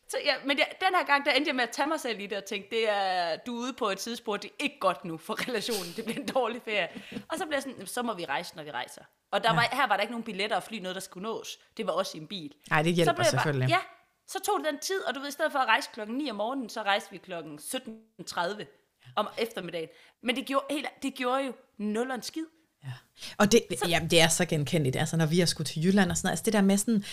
Så 0.08 0.16
ja, 0.24 0.34
men 0.44 0.58
jeg, 0.58 0.66
den 0.80 0.94
her 0.98 1.04
gang, 1.06 1.24
der 1.24 1.30
endte 1.30 1.48
jeg 1.48 1.54
med 1.56 1.62
at 1.64 1.70
tage 1.70 1.88
mig 1.88 2.00
selv 2.00 2.20
i 2.20 2.26
det 2.26 2.38
og 2.38 2.44
tænke, 2.44 2.68
det 2.70 2.88
er, 2.90 3.36
du 3.46 3.56
er 3.56 3.60
ude 3.60 3.72
på 3.72 3.90
et 3.90 3.98
tidsspor, 3.98 4.36
det 4.36 4.48
er 4.50 4.54
ikke 4.64 4.76
godt 4.80 5.04
nu 5.04 5.18
for 5.18 5.48
relationen, 5.48 5.92
det 5.96 6.04
bliver 6.04 6.20
en 6.20 6.26
dårlig 6.28 6.60
ferie. 6.64 6.88
Og 7.28 7.38
så 7.38 7.44
blev 7.46 7.52
jeg 7.56 7.62
sådan, 7.62 7.72
"Jamen, 7.74 7.86
så 7.86 8.02
må 8.02 8.14
vi 8.14 8.24
rejse, 8.24 8.56
når 8.56 8.62
vi 8.62 8.70
rejser. 8.70 9.02
Og 9.32 9.42
der 9.44 9.50
ja. 9.50 9.54
var, 9.54 9.68
her 9.72 9.86
var 9.88 9.94
der 9.96 10.00
ikke 10.00 10.12
nogen 10.12 10.24
billetter 10.24 10.56
og 10.56 10.62
fly, 10.62 10.78
noget 10.78 10.94
der 10.94 11.00
skulle 11.00 11.22
nås. 11.22 11.58
Det 11.76 11.86
var 11.86 11.92
også 11.92 12.12
i 12.18 12.20
en 12.20 12.26
bil. 12.26 12.52
Nej, 12.70 12.82
det 12.82 12.90
så 12.92 12.94
hjælper 12.96 13.12
blev 13.12 13.24
jeg 13.24 13.30
selvfølgelig. 13.30 13.68
Bare, 13.68 13.78
ja, 13.78 14.01
så 14.28 14.38
tog 14.46 14.58
det 14.58 14.66
den 14.72 14.78
tid, 14.78 15.00
og 15.06 15.14
du 15.14 15.20
ved, 15.20 15.28
i 15.28 15.32
stedet 15.32 15.52
for 15.52 15.58
at 15.58 15.68
rejse 15.68 15.88
klokken 15.92 16.16
9 16.16 16.30
om 16.30 16.36
morgenen, 16.36 16.68
så 16.68 16.82
rejste 16.82 17.10
vi 17.10 17.18
klokken 17.18 17.58
17.30 17.58 18.64
om 19.16 19.28
eftermiddagen. 19.38 19.88
Men 20.22 20.36
det 20.36 20.46
gjorde, 20.46 20.64
helt, 20.70 20.86
det 21.02 21.14
gjorde 21.14 21.44
jo 21.44 21.52
nul 21.78 22.10
og 22.10 22.14
en 22.14 22.22
skid. 22.22 22.44
Ja. 22.84 22.92
Og 23.38 23.52
det, 23.52 23.62
jamen, 23.88 24.10
det 24.10 24.20
er 24.20 24.28
så 24.28 24.44
genkendeligt, 24.44 24.96
altså 24.96 25.16
når 25.16 25.26
vi 25.26 25.38
har 25.38 25.46
skudt 25.46 25.66
til 25.66 25.84
Jylland 25.84 26.10
og 26.10 26.16
sådan 26.16 26.26
noget, 26.26 26.32
altså 26.32 26.44
det 26.44 26.52
der 26.52 26.60
med 26.60 26.78
sådan, 26.78 27.04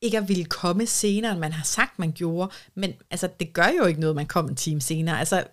ikke 0.00 0.18
at 0.18 0.28
ville 0.28 0.44
komme 0.44 0.86
senere, 0.86 1.32
end 1.32 1.40
man 1.40 1.52
har 1.52 1.64
sagt, 1.64 1.98
man 1.98 2.12
gjorde, 2.12 2.52
men 2.74 2.94
altså, 3.10 3.28
det 3.40 3.52
gør 3.52 3.68
jo 3.78 3.84
ikke 3.84 4.00
noget, 4.00 4.16
man 4.16 4.26
kommer 4.26 4.50
en 4.50 4.56
time 4.56 4.80
senere. 4.80 5.18
Altså, 5.18 5.44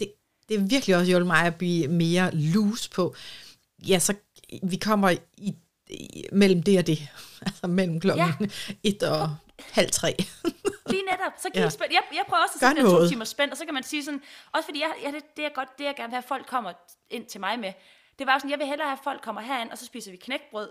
det, 0.00 0.12
det 0.48 0.56
er 0.56 0.60
virkelig 0.60 0.96
også 0.96 1.06
hjulpet 1.06 1.26
mig 1.26 1.46
at 1.46 1.54
blive 1.54 1.88
mere 1.88 2.34
loose 2.34 2.90
på. 2.90 3.14
Ja, 3.88 3.98
så 3.98 4.14
vi 4.62 4.76
kommer 4.76 5.10
i, 5.10 5.54
i 5.88 6.26
mellem 6.32 6.62
det 6.62 6.78
og 6.78 6.86
det. 6.86 6.98
Altså 7.42 7.66
mellem 7.66 8.00
klokken 8.00 8.26
ja. 8.40 8.46
et 8.82 9.02
og 9.02 9.36
halv 9.72 9.90
tre. 9.90 10.16
Lige 10.92 11.02
netop. 11.02 11.32
Så 11.36 11.50
kan 11.50 11.54
Ja. 11.54 11.62
ja. 11.62 11.68
spænd. 11.68 11.92
Jeg, 11.92 12.02
jeg 12.14 12.24
prøver 12.28 12.42
også 12.42 12.54
at 12.54 12.76
sætte 12.76 12.90
to 12.90 13.08
timer 13.08 13.24
spændt, 13.24 13.52
og 13.52 13.58
så 13.58 13.64
kan 13.64 13.74
man 13.74 13.82
sige 13.82 14.04
sådan, 14.04 14.22
også 14.52 14.66
fordi 14.66 14.80
jeg, 14.80 14.92
jeg, 15.04 15.12
det, 15.12 15.36
det, 15.36 15.44
er 15.44 15.48
godt, 15.48 15.78
det 15.78 15.84
jeg 15.84 15.94
gerne 15.96 16.08
vil 16.08 16.14
have, 16.14 16.22
at 16.22 16.28
folk 16.28 16.46
kommer 16.46 16.72
ind 17.10 17.26
til 17.26 17.40
mig 17.40 17.58
med, 17.58 17.72
det 18.18 18.26
var 18.26 18.32
jo 18.32 18.38
sådan, 18.38 18.50
jeg 18.50 18.58
vil 18.58 18.66
hellere 18.66 18.88
have, 18.88 18.98
at 18.98 19.04
folk 19.04 19.22
kommer 19.22 19.40
herind, 19.42 19.70
og 19.70 19.78
så 19.78 19.86
spiser 19.86 20.10
vi 20.10 20.16
knækbrød, 20.16 20.70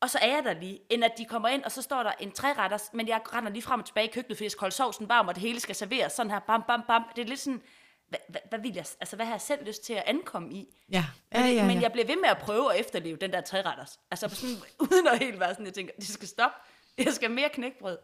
og 0.00 0.10
så 0.10 0.18
er 0.22 0.26
jeg 0.34 0.44
der 0.44 0.52
lige, 0.52 0.80
end 0.90 1.04
at 1.04 1.12
de 1.18 1.24
kommer 1.24 1.48
ind, 1.48 1.64
og 1.64 1.72
så 1.72 1.82
står 1.82 2.02
der 2.02 2.12
en 2.20 2.32
træretters, 2.32 2.90
men 2.92 3.08
jeg 3.08 3.20
render 3.34 3.50
lige 3.52 3.62
frem 3.62 3.80
og 3.80 3.86
tilbage 3.86 4.08
i 4.08 4.10
køkkenet, 4.10 4.36
fordi 4.38 4.44
jeg 4.44 4.50
skal 4.50 4.60
holde 4.60 4.74
sovsen 4.74 5.08
varm, 5.08 5.28
og 5.28 5.34
det 5.34 5.40
hele 5.42 5.60
skal 5.60 5.74
serveres 5.74 6.12
sådan 6.12 6.30
her, 6.30 6.38
bam, 6.38 6.62
bam, 6.66 6.82
bam. 6.88 7.02
Det 7.16 7.22
er 7.22 7.26
lidt 7.28 7.40
sådan, 7.40 7.62
hvad, 8.08 8.18
hvad, 8.28 8.40
hvad, 8.48 8.58
vil 8.58 8.74
jeg, 8.74 8.84
altså, 9.00 9.16
hvad 9.16 9.26
har 9.26 9.32
jeg 9.32 9.40
selv 9.40 9.66
lyst 9.66 9.84
til 9.84 9.92
at 9.92 10.02
ankomme 10.06 10.52
i? 10.52 10.66
Ja, 10.92 11.04
ja, 11.32 11.40
Men, 11.40 11.48
ja, 11.50 11.54
ja. 11.54 11.66
men 11.66 11.82
jeg 11.82 11.92
bliver 11.92 12.06
ved 12.06 12.16
med 12.16 12.28
at 12.28 12.38
prøve 12.38 12.74
at 12.74 12.80
efterleve 12.80 13.16
den 13.16 13.32
der 13.32 13.40
træretters. 13.40 13.98
Altså 14.10 14.28
på 14.28 14.34
sådan, 14.34 14.56
uden 14.90 15.06
at 15.08 15.18
helt 15.18 15.40
være 15.40 15.50
sådan, 15.50 15.66
jeg 15.66 15.74
tænker, 15.74 15.92
det 15.96 16.08
skal 16.08 16.28
stoppe. 16.28 16.56
Jeg 16.98 17.12
skal 17.12 17.30
mere 17.30 17.48
knækbrød. 17.54 17.96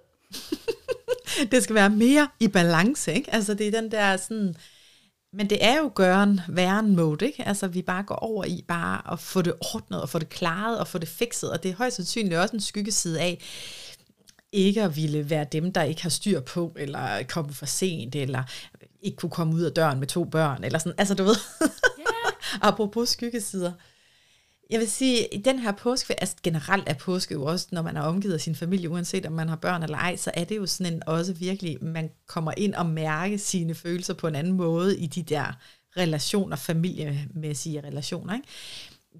det 1.53 1.63
skal 1.63 1.75
være 1.75 1.91
mere 1.91 2.29
i 2.41 2.49
balance, 2.49 3.15
ikke? 3.15 3.35
Altså 3.35 3.55
det 3.55 3.67
er 3.67 3.81
den 3.81 3.91
der 3.91 4.17
sådan, 4.17 4.55
men 5.33 5.51
det 5.51 5.65
er 5.65 5.79
jo 5.79 5.93
gøren 5.95 6.41
væren 6.49 6.97
mode, 6.97 7.27
ikke? 7.27 7.49
Altså 7.49 7.69
vi 7.69 7.83
bare 7.83 8.03
går 8.03 8.15
over 8.15 8.45
i 8.45 8.65
bare 8.69 9.13
at 9.13 9.21
få 9.21 9.43
det 9.43 9.55
ordnet, 9.75 10.03
og 10.03 10.09
få 10.09 10.19
det 10.19 10.29
klaret, 10.29 10.79
og 10.79 10.89
få 10.89 10.99
det 10.99 11.09
fikset, 11.09 11.51
og 11.51 11.63
det 11.63 11.71
er 11.71 11.75
højst 11.75 11.97
sandsynligt 11.97 12.41
også 12.41 12.57
en 12.57 12.61
skyggeside 12.61 13.21
af, 13.21 13.43
ikke 14.53 14.83
at 14.83 14.97
ville 14.97 15.31
være 15.31 15.47
dem, 15.53 15.73
der 15.73 15.83
ikke 15.83 16.03
har 16.03 16.11
styr 16.11 16.41
på, 16.41 16.73
eller 16.77 17.23
komme 17.23 17.53
for 17.53 17.67
sent, 17.67 18.15
eller 18.15 18.43
ikke 19.03 19.17
kunne 19.17 19.31
komme 19.31 19.55
ud 19.55 19.63
af 19.63 19.73
døren 19.73 19.99
med 19.99 20.07
to 20.07 20.25
børn, 20.25 20.65
eller 20.65 20.79
sådan, 20.79 20.99
altså 20.99 21.15
du 21.15 21.23
ved, 21.23 21.37
apropos 22.61 23.09
skyggesider. 23.09 23.73
Jeg 24.71 24.81
vil 24.81 24.91
sige, 24.91 25.35
i 25.35 25.39
den 25.39 25.59
her 25.59 25.73
påske, 25.73 26.21
altså 26.21 26.37
generelt 26.43 26.89
er 26.89 26.95
påske 26.95 27.35
jo 27.35 27.45
også, 27.45 27.69
når 27.73 27.83
man 27.83 27.97
er 27.97 28.01
omgivet 28.01 28.35
af 28.35 28.41
sin 28.41 28.55
familie, 28.55 28.91
uanset 28.91 29.27
om 29.27 29.33
man 29.33 29.49
har 29.49 29.57
børn 29.57 29.83
eller 29.83 29.99
ej, 29.99 30.17
så 30.17 30.31
er 30.35 30.45
det 30.45 30.57
jo 30.57 30.67
sådan 30.67 30.93
en 30.93 31.03
også 31.07 31.33
virkelig, 31.33 31.85
man 31.85 32.11
kommer 32.27 32.53
ind 32.57 32.75
og 32.75 32.87
mærke 32.87 33.39
sine 33.39 33.75
følelser 33.75 34.15
på 34.15 34.27
en 34.27 34.35
anden 34.35 34.53
måde 34.53 34.99
i 34.99 35.07
de 35.07 35.23
der 35.23 35.53
relationer, 35.97 36.57
familiemæssige 36.57 37.81
relationer. 37.81 38.35
Ikke? 38.35 38.49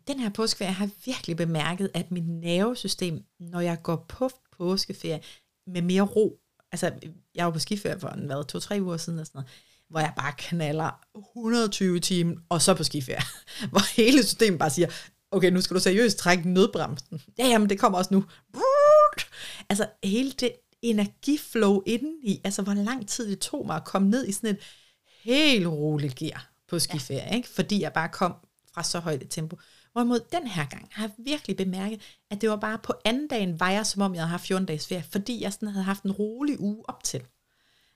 Den 0.09 0.21
her 0.21 0.29
påskeferie 0.29 0.73
har 0.73 0.85
jeg 0.85 0.93
virkelig 1.05 1.37
bemærket, 1.37 1.91
at 1.95 2.11
mit 2.11 2.29
nervesystem, 2.29 3.23
når 3.41 3.61
jeg 3.61 3.83
går 3.83 4.05
på 4.09 4.31
påskeferie 4.59 5.21
med 5.67 5.83
mere 5.83 6.03
ro, 6.03 6.39
altså 6.73 6.93
jeg 7.35 7.45
var 7.45 7.51
på 7.51 7.59
skiferie 7.59 8.01
for 8.01 8.09
en, 8.09 8.27
hvad, 8.27 8.45
to-tre 8.49 8.79
uger 8.83 8.97
siden 8.97 9.19
og 9.19 9.27
sådan 9.27 9.39
noget, 9.39 9.51
hvor 9.89 10.01
jeg 10.01 10.13
bare 10.17 10.33
knaller 10.39 11.01
120 11.19 12.01
timer, 12.01 12.37
og 12.49 12.63
så 12.63 12.75
på 12.75 12.85
skiferie, 12.85 13.23
hvor 13.71 13.97
hele 13.97 14.23
systemet 14.23 14.59
bare 14.59 14.71
siger, 14.71 14.89
okay, 15.31 15.51
nu 15.51 15.61
skal 15.61 15.75
du 15.75 15.81
seriøst 15.81 16.19
trække 16.19 16.49
nødbremsen. 16.49 17.23
Ja, 17.39 17.47
jamen, 17.47 17.69
det 17.69 17.79
kommer 17.79 17.99
også 17.99 18.15
nu. 18.15 18.25
Altså, 19.69 19.87
hele 20.05 20.33
det 20.33 20.53
energiflow 20.83 21.81
indeni, 21.87 22.41
altså, 22.45 22.63
hvor 22.63 22.75
lang 22.75 23.09
tid 23.09 23.31
det 23.31 23.39
tog 23.39 23.67
mig 23.67 23.77
at 23.77 23.85
komme 23.85 24.11
ned 24.11 24.27
i 24.27 24.33
sådan 24.33 24.51
et 24.51 24.59
helt 25.23 25.67
roligt 25.67 26.15
gear 26.15 26.51
på 26.69 26.79
skiferie, 26.79 27.23
ja. 27.29 27.37
ikke? 27.37 27.49
fordi 27.49 27.81
jeg 27.81 27.93
bare 27.93 28.09
kom 28.09 28.35
fra 28.75 28.83
så 28.83 28.99
højt 28.99 29.23
et 29.23 29.31
tempo. 29.31 29.59
Hvorimod 29.93 30.21
den 30.33 30.47
her 30.47 30.65
gang 30.67 30.89
har 30.93 31.05
jeg 31.05 31.11
virkelig 31.19 31.57
bemærket, 31.57 32.01
at 32.31 32.41
det 32.41 32.51
var 32.51 32.57
bare 32.57 32.79
på 32.83 32.93
anden 33.05 33.29
dagen, 33.29 33.61
var 33.61 33.71
jeg 33.71 33.87
som 33.87 34.03
om 34.03 34.15
jeg 34.15 34.23
havde 34.23 34.31
haft 34.31 34.47
14 34.47 34.67
dages 34.67 34.87
ferie, 34.87 35.05
fordi 35.11 35.43
jeg 35.43 35.53
sådan 35.53 35.69
havde 35.69 35.85
haft 35.85 36.03
en 36.03 36.13
rolig 36.13 36.61
uge 36.61 36.85
op 36.89 37.05
til. 37.05 37.23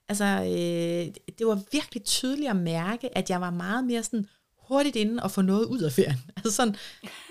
Altså, 0.09 0.25
øh, 0.25 1.15
det 1.39 1.47
var 1.47 1.63
virkelig 1.73 2.05
tydeligt 2.05 2.51
at 2.51 2.57
mærke, 2.57 3.19
at 3.19 3.31
jeg 3.31 3.41
var 3.41 3.51
meget 3.51 3.85
mere 3.85 4.03
sådan 4.03 4.27
hurtigt 4.69 4.97
inde 4.97 5.23
og 5.23 5.31
få 5.31 5.43
noget 5.43 5.65
ud 5.65 5.81
af 5.81 5.93
ferien. 5.93 6.21
Altså 6.37 6.53
sådan, 6.53 6.77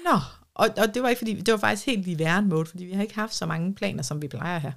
nå, 0.05 0.19
og, 0.53 0.69
og 0.77 0.93
det 0.93 1.03
var 1.03 1.09
ikke 1.09 1.19
fordi, 1.19 1.41
det 1.41 1.51
var 1.51 1.57
faktisk 1.57 1.85
helt 1.85 2.07
i 2.07 2.19
væren 2.19 2.49
mode, 2.49 2.65
fordi 2.65 2.85
vi 2.85 2.91
har 2.91 3.01
ikke 3.01 3.15
haft 3.15 3.35
så 3.35 3.45
mange 3.45 3.75
planer, 3.75 4.03
som 4.03 4.21
vi 4.21 4.27
plejer 4.27 4.59
her. 4.59 4.71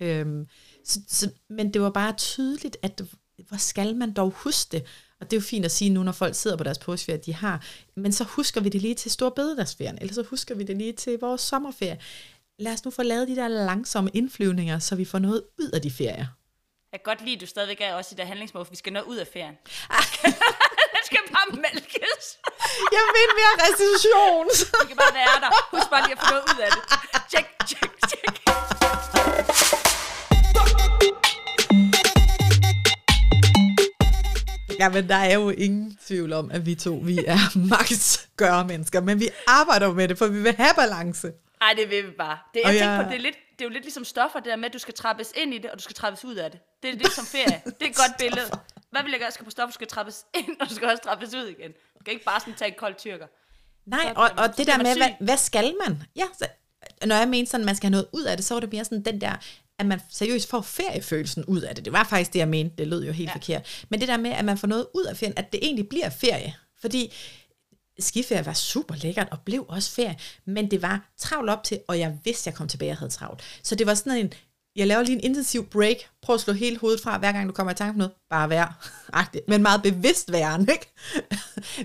Øhm, 0.00 0.46
så, 0.84 1.00
så, 1.08 1.30
men 1.50 1.74
det 1.74 1.82
var 1.82 1.90
bare 1.90 2.12
tydeligt, 2.12 2.76
at 2.82 3.02
hvor 3.48 3.56
skal 3.56 3.96
man 3.96 4.12
dog 4.12 4.30
huske 4.30 4.72
det? 4.72 4.84
Og 5.20 5.30
det 5.30 5.36
er 5.36 5.40
jo 5.40 5.44
fint 5.44 5.64
at 5.64 5.70
sige 5.70 5.90
nu, 5.90 6.02
når 6.02 6.12
folk 6.12 6.34
sidder 6.34 6.56
på 6.56 6.64
deres 6.64 6.78
påskeferie, 6.78 7.20
de 7.26 7.34
har, 7.34 7.64
men 7.96 8.12
så 8.12 8.24
husker 8.24 8.60
vi 8.60 8.68
det 8.68 8.82
lige 8.82 8.94
til 8.94 9.10
stor 9.10 9.30
bededagsferien, 9.30 9.98
eller 10.00 10.14
så 10.14 10.22
husker 10.22 10.54
vi 10.54 10.64
det 10.64 10.76
lige 10.76 10.92
til 10.92 11.18
vores 11.20 11.40
sommerferie. 11.40 11.98
Lad 12.58 12.72
os 12.72 12.84
nu 12.84 12.90
få 12.90 13.02
lavet 13.02 13.28
de 13.28 13.36
der 13.36 13.48
langsomme 13.48 14.10
indflyvninger, 14.14 14.78
så 14.78 14.96
vi 14.96 15.04
får 15.04 15.18
noget 15.18 15.42
ud 15.58 15.70
af 15.70 15.82
de 15.82 15.90
ferier. 15.90 16.26
Jeg 16.92 17.00
kan 17.00 17.16
godt 17.16 17.24
lide, 17.24 17.34
at 17.34 17.40
du 17.40 17.46
stadigvæk 17.46 17.80
er 17.80 17.94
også 17.94 18.14
i 18.14 18.16
der 18.16 18.24
handlingsmål, 18.24 18.64
for 18.64 18.70
vi 18.70 18.76
skal 18.76 18.92
nå 18.92 19.00
ud 19.00 19.16
af 19.16 19.26
ferien. 19.26 19.54
Skal 21.06 21.22
bare 21.34 21.48
mælkes. 21.64 22.24
Jeg 22.96 23.02
vil 23.14 23.28
mere 23.40 23.52
restitution. 23.64 24.46
Vi 24.82 24.86
kan 24.90 24.96
bare 24.96 25.14
være 25.22 25.36
der. 25.44 25.50
Husk 25.76 25.88
bare 25.90 26.02
lige 26.06 26.12
at 26.12 26.20
få 26.22 26.26
noget 26.34 26.44
ud 26.52 26.58
af 26.66 26.70
det. 26.76 26.82
Check, 27.32 27.48
check, 27.68 27.92
check. 28.10 29.46
Ja, 34.78 34.88
men 34.88 35.08
der 35.08 35.14
er 35.16 35.34
jo 35.34 35.50
ingen 35.50 35.98
tvivl 36.06 36.32
om, 36.32 36.50
at 36.50 36.66
vi 36.66 36.74
to, 36.74 37.00
vi 37.04 37.18
er 37.26 37.58
max 37.70 38.18
gøre 38.36 38.64
mennesker, 38.64 39.00
men 39.00 39.20
vi 39.20 39.28
arbejder 39.46 39.92
med 39.92 40.08
det, 40.08 40.18
for 40.18 40.26
vi 40.26 40.42
vil 40.42 40.54
have 40.56 40.74
balance. 40.76 41.32
Ej, 41.60 41.72
det 41.76 41.90
vil 41.90 42.06
vi 42.06 42.10
bare. 42.18 42.38
Det, 42.54 42.60
jeg 42.64 42.72
tænker 42.72 42.90
jeg- 42.92 43.04
på, 43.04 43.10
det 43.10 43.16
er, 43.16 43.22
lidt, 43.22 43.36
det 43.58 43.64
er 43.64 43.68
jo 43.68 43.72
lidt 43.72 43.84
ligesom 43.84 44.04
stoffer, 44.04 44.38
det 44.38 44.46
der 44.50 44.56
med, 44.56 44.64
at 44.66 44.72
du 44.72 44.78
skal 44.78 44.94
trappes 44.94 45.32
ind 45.36 45.54
i 45.54 45.58
det, 45.58 45.70
og 45.70 45.78
du 45.78 45.82
skal 45.82 45.94
trappes 45.96 46.24
ud 46.24 46.34
af 46.34 46.50
det. 46.50 46.60
Det 46.82 46.90
er 46.90 46.94
lidt 46.94 47.12
som 47.12 47.26
ferie. 47.26 47.62
Det 47.64 47.74
er 47.86 47.86
et 47.90 47.96
godt 47.96 48.16
billede. 48.22 48.50
Hvad 48.96 49.04
vil 49.04 49.10
jeg 49.10 49.20
gøre? 49.20 49.30
Skal 49.30 49.46
du 49.46 49.72
skal 49.72 49.86
trappes 49.86 50.24
ind, 50.40 50.60
og 50.60 50.70
skal 50.70 50.88
også 50.88 51.02
trappes 51.04 51.34
ud 51.34 51.46
igen. 51.46 51.72
Du 51.72 51.98
skal 52.00 52.12
ikke 52.12 52.24
bare 52.24 52.40
sådan 52.40 52.54
tage 52.54 52.70
en 52.70 52.74
kold 52.78 52.94
tyrker. 52.94 53.26
Nej, 53.86 54.12
og, 54.16 54.30
og 54.36 54.56
det 54.56 54.66
der 54.66 54.78
med, 54.78 54.96
hvad, 54.96 55.10
hvad 55.20 55.36
skal 55.36 55.74
man? 55.86 56.02
Ja, 56.16 56.24
så, 56.38 56.46
når 57.06 57.16
jeg 57.16 57.28
mener 57.28 57.46
sådan, 57.46 57.60
at 57.60 57.66
man 57.66 57.76
skal 57.76 57.86
have 57.86 57.90
noget 57.90 58.06
ud 58.12 58.24
af 58.24 58.36
det, 58.36 58.46
så 58.46 58.54
var 58.54 58.60
det 58.60 58.72
mere 58.72 58.84
sådan 58.84 59.04
den 59.04 59.20
der, 59.20 59.32
at 59.78 59.86
man 59.86 60.00
seriøst 60.10 60.50
får 60.50 60.60
feriefølelsen 60.60 61.44
ud 61.44 61.60
af 61.60 61.74
det. 61.74 61.84
Det 61.84 61.92
var 61.92 62.04
faktisk 62.04 62.32
det, 62.32 62.38
jeg 62.38 62.48
mente. 62.48 62.76
Det 62.78 62.86
lød 62.86 63.04
jo 63.04 63.12
helt 63.12 63.28
ja. 63.28 63.34
Forkert. 63.34 63.84
Men 63.88 64.00
det 64.00 64.08
der 64.08 64.16
med, 64.16 64.30
at 64.30 64.44
man 64.44 64.58
får 64.58 64.68
noget 64.68 64.86
ud 64.94 65.04
af 65.04 65.16
ferien, 65.16 65.38
at 65.38 65.52
det 65.52 65.60
egentlig 65.62 65.88
bliver 65.88 66.10
ferie. 66.10 66.54
Fordi 66.80 67.14
skiferie 67.98 68.46
var 68.46 68.52
super 68.52 68.94
lækkert, 68.94 69.28
og 69.30 69.38
blev 69.40 69.66
også 69.68 69.90
ferie, 69.90 70.18
men 70.44 70.70
det 70.70 70.82
var 70.82 71.12
travlt 71.16 71.50
op 71.50 71.64
til, 71.64 71.80
og 71.88 71.98
jeg 71.98 72.18
vidste, 72.24 72.48
jeg 72.48 72.54
kom 72.54 72.68
tilbage 72.68 72.90
og 72.90 72.96
havde 72.96 73.12
travlt. 73.12 73.42
Så 73.62 73.74
det 73.74 73.86
var 73.86 73.94
sådan 73.94 74.18
en, 74.18 74.32
jeg 74.76 74.86
laver 74.86 75.02
lige 75.02 75.16
en 75.16 75.24
intensiv 75.24 75.66
break, 75.66 75.96
prøv 76.22 76.34
at 76.34 76.40
slå 76.40 76.52
hele 76.52 76.78
hovedet 76.78 77.00
fra, 77.00 77.18
hver 77.18 77.32
gang 77.32 77.48
du 77.48 77.52
kommer 77.52 77.72
i 77.72 77.74
tanke 77.74 77.92
på 77.92 77.98
noget, 77.98 78.12
bare 78.30 78.48
vær, 78.48 78.88
men 79.48 79.62
meget 79.62 79.82
bevidst 79.82 80.32
væren, 80.32 80.60
ikke? 80.60 80.92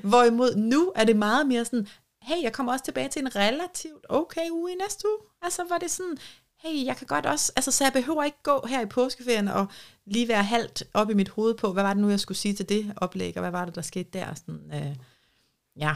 Hvorimod 0.10 0.56
nu 0.56 0.92
er 0.96 1.04
det 1.04 1.16
meget 1.16 1.48
mere 1.48 1.66
sådan, 1.66 1.88
hey, 2.22 2.44
jeg 2.44 2.54
kommer 2.54 2.72
også 2.72 2.86
tilbage 2.86 3.10
til 3.10 3.22
en 3.22 3.36
relativt 3.36 4.06
okay 4.10 4.50
uge 4.52 4.72
i 4.72 4.76
næste 4.76 5.08
uge. 5.08 5.18
Altså 5.42 5.64
var 5.70 5.78
det 5.78 5.92
sådan, 5.92 6.18
hey, 6.64 6.86
jeg 6.86 6.98
kan 6.98 7.08
godt 7.08 7.26
også, 7.26 7.52
altså 7.56 7.72
så 7.72 7.84
jeg 7.84 7.94
behøver 7.94 8.24
ikke 8.24 8.44
gå 8.44 8.66
her 8.68 8.82
i 8.82 8.86
påskeferien 8.86 9.48
og 9.48 9.68
lige 10.06 10.28
være 10.28 10.44
halvt 10.44 10.84
op 10.94 11.10
i 11.10 11.14
mit 11.14 11.30
hoved 11.30 11.56
på, 11.56 11.74
hvad 11.74 11.84
var 11.84 11.94
det 11.94 12.02
nu, 12.02 12.10
jeg 12.10 12.20
skulle 12.20 12.38
sige 12.38 12.54
til 12.54 12.70
det 12.70 12.94
oplæg, 12.98 13.38
og 13.38 13.42
hvad 13.42 13.52
var 13.52 13.66
det, 13.66 13.76
der 13.76 13.82
skete 13.82 14.10
der? 14.14 14.34
Sådan, 14.34 14.72
øh, 14.74 14.96
ja, 15.80 15.96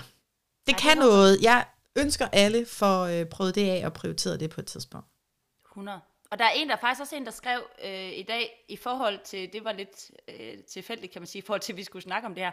det 0.67 0.73
ja, 0.73 0.77
kan 0.77 0.97
det 0.97 0.99
noget. 0.99 1.41
Jeg 1.41 1.65
ønsker 1.95 2.27
alle 2.31 2.65
for 2.65 3.01
øh, 3.03 3.25
prøvet 3.25 3.55
det 3.55 3.69
af 3.69 3.85
og 3.85 3.93
prioriteret 3.93 4.39
det 4.39 4.49
på 4.49 4.61
et 4.61 4.67
tidspunkt. 4.67 5.07
100. 5.71 5.99
Og 6.35 6.39
der 6.39 6.45
er 6.45 6.51
en, 6.51 6.67
der 6.67 6.75
er 6.75 6.79
faktisk 6.79 7.01
også 7.01 7.15
en, 7.15 7.25
der 7.25 7.31
skrev 7.31 7.61
øh, 7.83 8.11
i 8.11 8.23
dag, 8.23 8.65
i 8.67 8.75
forhold 8.75 9.19
til, 9.23 9.53
det 9.53 9.63
var 9.63 9.71
lidt 9.71 10.11
øh, 10.27 10.63
tilfældigt, 10.63 11.13
kan 11.13 11.21
man 11.21 11.27
sige, 11.27 11.39
i 11.41 11.45
forhold 11.45 11.61
til, 11.61 11.73
at 11.73 11.77
vi 11.77 11.83
skulle 11.83 12.03
snakke 12.03 12.25
om 12.25 12.35
det 12.35 12.43
her, 12.43 12.51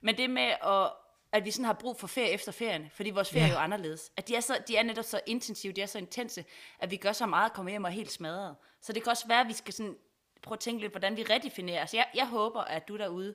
men 0.00 0.16
det 0.16 0.30
med, 0.30 0.42
at, 0.42 0.92
at 1.32 1.44
vi 1.44 1.50
sådan 1.50 1.64
har 1.64 1.72
brug 1.72 2.00
for 2.00 2.06
ferie 2.06 2.30
efter 2.30 2.52
ferien, 2.52 2.90
fordi 2.92 3.10
vores 3.10 3.30
ferie 3.30 3.44
ja. 3.44 3.50
er 3.50 3.54
jo 3.54 3.58
anderledes. 3.58 4.12
At 4.16 4.28
de 4.28 4.36
er, 4.36 4.40
så, 4.40 4.58
de 4.68 4.76
er 4.76 4.82
netop 4.82 5.04
så 5.04 5.20
intensive, 5.26 5.72
de 5.72 5.82
er 5.82 5.86
så 5.86 5.98
intense, 5.98 6.44
at 6.78 6.90
vi 6.90 6.96
gør 6.96 7.12
så 7.12 7.26
meget 7.26 7.46
at 7.46 7.52
komme 7.52 7.70
hjem 7.70 7.84
og 7.84 7.90
er 7.90 7.94
helt 7.94 8.12
smadret. 8.12 8.56
Så 8.82 8.92
det 8.92 9.02
kan 9.02 9.10
også 9.10 9.28
være, 9.28 9.40
at 9.40 9.48
vi 9.48 9.52
skal 9.52 9.74
sådan 9.74 9.96
prøve 10.42 10.54
at 10.56 10.60
tænke 10.60 10.80
lidt, 10.80 10.92
hvordan 10.92 11.16
vi 11.16 11.22
redefinerer. 11.22 11.80
Altså 11.80 11.96
jeg, 11.96 12.06
jeg 12.14 12.26
håber, 12.26 12.60
at 12.60 12.88
du 12.88 12.96
derude 12.96 13.34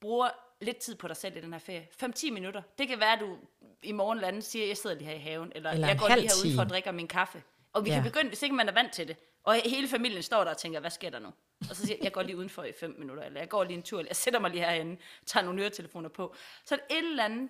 bruger 0.00 0.28
lidt 0.60 0.76
tid 0.76 0.94
på 0.94 1.08
dig 1.08 1.16
selv 1.16 1.36
i 1.36 1.40
den 1.40 1.52
her 1.52 1.60
ferie. 1.60 1.88
5-10 2.02 2.30
minutter. 2.30 2.62
Det 2.78 2.88
kan 2.88 3.00
være, 3.00 3.12
at 3.12 3.20
du 3.20 3.36
i 3.82 3.92
morgen 3.92 4.18
eller 4.18 4.28
anden 4.28 4.42
siger, 4.42 4.64
at 4.64 4.68
jeg 4.68 4.76
sidder 4.76 4.96
lige 4.96 5.08
her 5.08 5.14
i 5.14 5.18
haven, 5.18 5.52
eller, 5.54 5.70
eller 5.70 5.88
jeg 5.88 5.98
går 5.98 6.08
lige 6.08 6.20
herude 6.20 6.54
for 6.54 6.62
at 6.62 6.70
drikke 6.70 6.92
min 6.92 7.08
kaffe. 7.08 7.42
Og 7.72 7.84
vi 7.84 7.90
ja. 7.90 7.94
kan 7.94 8.02
begynde, 8.02 8.28
hvis 8.28 8.42
ikke 8.42 8.54
man 8.54 8.68
er 8.68 8.72
vant 8.72 8.92
til 8.92 9.08
det, 9.08 9.16
og 9.44 9.54
hele 9.54 9.88
familien 9.88 10.22
står 10.22 10.44
der 10.44 10.50
og 10.50 10.58
tænker, 10.58 10.80
hvad 10.80 10.90
sker 10.90 11.10
der 11.10 11.18
nu? 11.18 11.28
Og 11.70 11.76
så 11.76 11.86
siger 11.86 11.96
jeg, 11.96 12.04
jeg 12.04 12.12
går 12.12 12.22
lige 12.22 12.36
udenfor 12.36 12.64
i 12.64 12.72
5 12.72 12.94
minutter, 12.98 13.24
eller 13.24 13.40
jeg 13.40 13.48
går 13.48 13.64
lige 13.64 13.76
en 13.76 13.82
tur, 13.82 13.98
eller 13.98 14.08
jeg 14.08 14.16
sætter 14.16 14.40
mig 14.40 14.50
lige 14.50 14.64
herinde, 14.64 15.00
tager 15.26 15.44
nogle 15.44 15.62
øretelefoner 15.62 16.08
på. 16.08 16.34
Så 16.64 16.74
et 16.74 16.98
eller 16.98 17.24
andet 17.24 17.48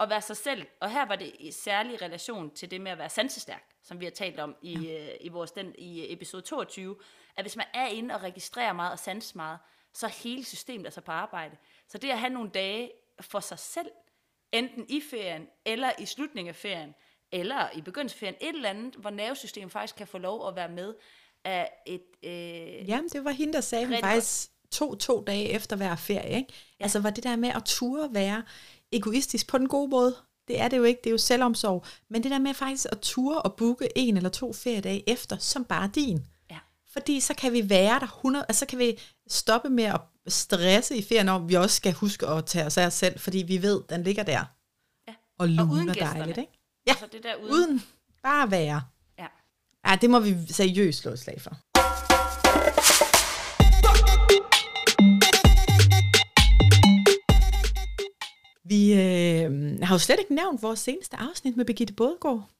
at 0.00 0.10
være 0.10 0.22
sig 0.22 0.36
selv. 0.36 0.66
Og 0.80 0.90
her 0.90 1.06
var 1.06 1.16
det 1.16 1.32
i 1.38 1.50
særlig 1.50 2.02
relation 2.02 2.54
til 2.54 2.70
det 2.70 2.80
med 2.80 2.92
at 2.92 2.98
være 2.98 3.08
sansestærk, 3.08 3.64
som 3.82 4.00
vi 4.00 4.04
har 4.04 4.10
talt 4.10 4.40
om 4.40 4.56
i, 4.62 4.78
ja. 4.78 5.12
øh, 5.12 5.16
i, 5.20 5.28
vores, 5.28 5.52
den, 5.52 5.74
i 5.78 6.12
episode 6.12 6.42
22, 6.42 6.96
at 7.36 7.44
hvis 7.44 7.56
man 7.56 7.66
er 7.74 7.86
inde 7.86 8.14
og 8.14 8.22
registrerer 8.22 8.72
meget 8.72 8.92
og 8.92 8.98
sans 8.98 9.34
meget, 9.34 9.58
så 9.94 10.06
er 10.06 10.22
hele 10.22 10.44
systemet 10.44 10.84
altså 10.84 11.00
på 11.00 11.12
arbejde. 11.12 11.56
Så 11.88 11.98
det 11.98 12.10
at 12.10 12.18
have 12.18 12.32
nogle 12.32 12.50
dage 12.50 12.92
for 13.20 13.40
sig 13.40 13.58
selv, 13.58 13.90
enten 14.52 14.86
i 14.88 15.02
ferien 15.10 15.48
eller 15.64 15.92
i 15.98 16.06
slutningen 16.06 16.48
af 16.48 16.56
ferien, 16.56 16.94
eller 17.34 17.70
i 17.74 17.80
begyndelsen 17.80 18.28
et 18.28 18.36
eller 18.40 18.70
andet, 18.70 18.94
hvor 18.94 19.10
nervesystemet 19.10 19.72
faktisk 19.72 19.96
kan 19.96 20.06
få 20.06 20.18
lov 20.18 20.48
at 20.48 20.56
være 20.56 20.68
med 20.68 20.94
af 21.44 21.70
et... 21.86 22.02
Øh, 22.22 22.88
Jamen, 22.88 23.08
det 23.12 23.24
var 23.24 23.30
hende, 23.30 23.52
der 23.52 23.60
sagde, 23.60 23.86
hun 23.86 23.96
faktisk 24.00 24.50
to, 24.70 24.94
to 24.94 25.24
dage 25.26 25.48
efter 25.48 25.76
hver 25.76 25.96
ferie. 25.96 26.36
Ikke? 26.36 26.52
Ja. 26.80 26.84
Altså 26.84 27.00
var 27.00 27.10
det 27.10 27.24
der 27.24 27.36
med 27.36 27.48
at 27.48 27.62
ture 27.64 28.08
være 28.12 28.42
egoistisk 28.92 29.46
på 29.46 29.58
den 29.58 29.68
gode 29.68 29.88
måde. 29.88 30.16
Det 30.48 30.60
er 30.60 30.68
det 30.68 30.76
jo 30.76 30.82
ikke, 30.84 31.00
det 31.04 31.10
er 31.10 31.12
jo 31.12 31.18
selvomsorg. 31.18 31.84
Men 32.10 32.22
det 32.22 32.30
der 32.30 32.38
med 32.38 32.54
faktisk 32.54 32.86
at 32.92 32.98
ture 33.00 33.42
og 33.42 33.54
booke 33.56 33.88
en 33.96 34.16
eller 34.16 34.30
to 34.30 34.52
feriedage 34.52 35.08
efter, 35.08 35.36
som 35.38 35.64
bare 35.64 35.90
din. 35.94 36.26
Ja. 36.50 36.58
Fordi 36.92 37.20
så 37.20 37.34
kan 37.34 37.52
vi 37.52 37.70
være 37.70 38.00
der 38.00 38.06
100, 38.06 38.44
altså 38.48 38.60
så 38.60 38.66
kan 38.66 38.78
vi 38.78 39.00
stoppe 39.28 39.68
med 39.68 39.84
at 39.84 40.00
stresse 40.28 40.96
i 40.96 41.02
ferien 41.02 41.28
om, 41.28 41.48
vi 41.48 41.54
også 41.54 41.76
skal 41.76 41.92
huske 41.92 42.26
at 42.26 42.46
tage 42.46 42.66
os 42.66 42.78
af 42.78 42.86
os 42.86 42.94
selv, 42.94 43.18
fordi 43.18 43.38
vi 43.38 43.62
ved, 43.62 43.82
den 43.88 44.02
ligger 44.02 44.22
der. 44.22 44.44
Ja. 45.08 45.14
Og 45.38 45.48
luner 45.48 45.92
og 45.92 46.00
dejligt, 46.00 46.38
ikke? 46.38 46.63
Ja, 46.86 46.92
altså 46.92 47.06
det 47.06 47.22
der 47.22 47.34
uden... 47.36 47.52
uden 47.52 47.82
bare 48.22 48.50
være. 48.50 48.82
Ja. 49.18 49.26
ja, 49.86 49.96
det 50.00 50.10
må 50.10 50.20
vi 50.20 50.36
seriøst 50.48 50.98
slå 50.98 51.10
et 51.10 51.18
slag 51.18 51.40
for. 51.40 51.50
Vi 58.68 58.92
øh, 58.92 59.78
har 59.82 59.94
jo 59.94 59.98
slet 59.98 60.18
ikke 60.18 60.34
nævnt 60.34 60.62
vores 60.62 60.80
seneste 60.80 61.16
afsnit 61.16 61.56
med 61.56 61.64
Birgitte 61.64 61.94
Bådgaard. 61.94 62.50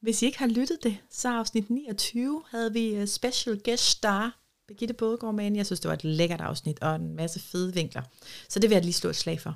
Hvis 0.00 0.22
I 0.22 0.26
ikke 0.26 0.38
har 0.38 0.46
lyttet 0.46 0.78
det, 0.82 0.98
så 1.10 1.28
afsnit 1.28 1.70
29 1.70 2.44
havde 2.50 2.72
vi 2.72 3.02
uh, 3.02 3.04
special 3.04 3.60
guest 3.64 3.84
star 3.84 4.40
Birgitte 4.68 4.94
Bådgaard 4.94 5.34
med 5.34 5.56
Jeg 5.56 5.66
synes, 5.66 5.80
det 5.80 5.88
var 5.88 5.94
et 5.94 6.04
lækkert 6.04 6.40
afsnit 6.40 6.82
og 6.82 6.94
en 6.94 7.14
masse 7.14 7.40
fede 7.40 7.74
vinkler. 7.74 8.02
Så 8.48 8.60
det 8.60 8.70
vil 8.70 8.76
jeg 8.76 8.84
lige 8.84 8.92
slå 8.92 9.10
et 9.10 9.16
slag 9.16 9.40
for. 9.40 9.54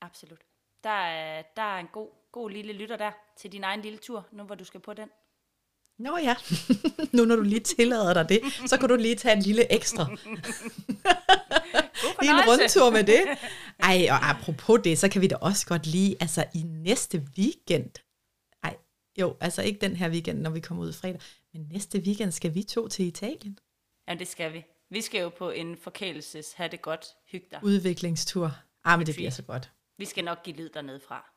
Absolut. 0.00 0.40
Der 0.84 0.90
er, 0.90 1.42
der 1.56 1.62
er 1.62 1.78
en 1.78 1.88
god, 1.92 2.08
god 2.34 2.50
lille 2.50 2.72
lytter 2.72 2.96
der 2.96 3.10
til 3.36 3.52
din 3.52 3.64
egen 3.64 3.82
lille 3.82 3.98
tur, 3.98 4.26
nu 4.32 4.42
hvor 4.42 4.54
du 4.54 4.64
skal 4.64 4.80
på 4.80 4.94
den. 4.94 5.08
Nå 5.98 6.16
ja, 6.16 6.36
nu 7.16 7.24
når 7.24 7.36
du 7.36 7.42
lige 7.42 7.60
tillader 7.60 8.14
dig 8.14 8.28
det, 8.28 8.40
så 8.66 8.76
kan 8.76 8.88
du 8.88 8.96
lige 8.96 9.16
tage 9.16 9.36
en 9.36 9.42
lille 9.42 9.72
ekstra. 9.72 10.06
Lige 12.22 12.32
en 12.32 12.48
rundtur 12.48 12.90
med 12.90 13.04
det. 13.04 13.22
Ej, 13.78 14.06
og 14.10 14.30
apropos 14.30 14.80
det, 14.84 14.98
så 14.98 15.08
kan 15.08 15.22
vi 15.22 15.26
da 15.26 15.36
også 15.36 15.66
godt 15.66 15.86
lige, 15.86 16.16
altså 16.20 16.44
i 16.54 16.62
næste 16.62 17.22
weekend, 17.38 17.90
ej, 18.62 18.76
jo, 19.20 19.36
altså 19.40 19.62
ikke 19.62 19.80
den 19.80 19.96
her 19.96 20.08
weekend, 20.10 20.40
når 20.40 20.50
vi 20.50 20.60
kommer 20.60 20.84
ud 20.84 20.92
fredag, 20.92 21.20
men 21.52 21.68
næste 21.72 21.98
weekend 21.98 22.32
skal 22.32 22.54
vi 22.54 22.62
to 22.62 22.88
til 22.88 23.04
Italien. 23.04 23.58
Ja, 24.08 24.14
det 24.14 24.28
skal 24.28 24.52
vi. 24.52 24.64
Vi 24.90 25.00
skal 25.00 25.20
jo 25.20 25.28
på 25.28 25.50
en 25.50 25.76
forkælelses, 25.76 26.52
have 26.52 26.68
det 26.68 26.82
godt, 26.82 27.06
hygge 27.32 27.46
dig. 27.50 27.60
Udviklingstur. 27.62 28.56
Ah, 28.84 28.98
men 28.98 29.06
det 29.06 29.14
bliver 29.14 29.30
så 29.30 29.42
godt. 29.42 29.70
Vi 29.98 30.04
skal 30.04 30.24
nok 30.24 30.42
give 30.42 30.56
lyd 30.56 30.68
dernede 30.68 31.00
fra. 31.08 31.30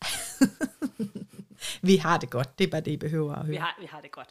vi 1.88 1.96
har 1.96 2.18
det 2.18 2.30
godt. 2.30 2.58
Det 2.58 2.66
er 2.66 2.70
bare 2.70 2.80
det, 2.80 2.90
I 2.90 2.96
behøver 2.96 3.32
at 3.32 3.38
høre. 3.38 3.50
Vi 3.50 3.56
har, 3.56 3.76
vi 3.80 3.86
har 3.86 4.00
det 4.00 4.10
godt. 4.10 4.28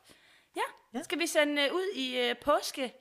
Ja, 0.55 0.61
ja. 0.93 1.03
skal 1.03 1.19
vi 1.19 1.27
sende 1.27 1.61
uh, 1.69 1.75
ud 1.75 1.95
i 1.95 2.29
uh, 2.29 2.37
påske 2.45 2.93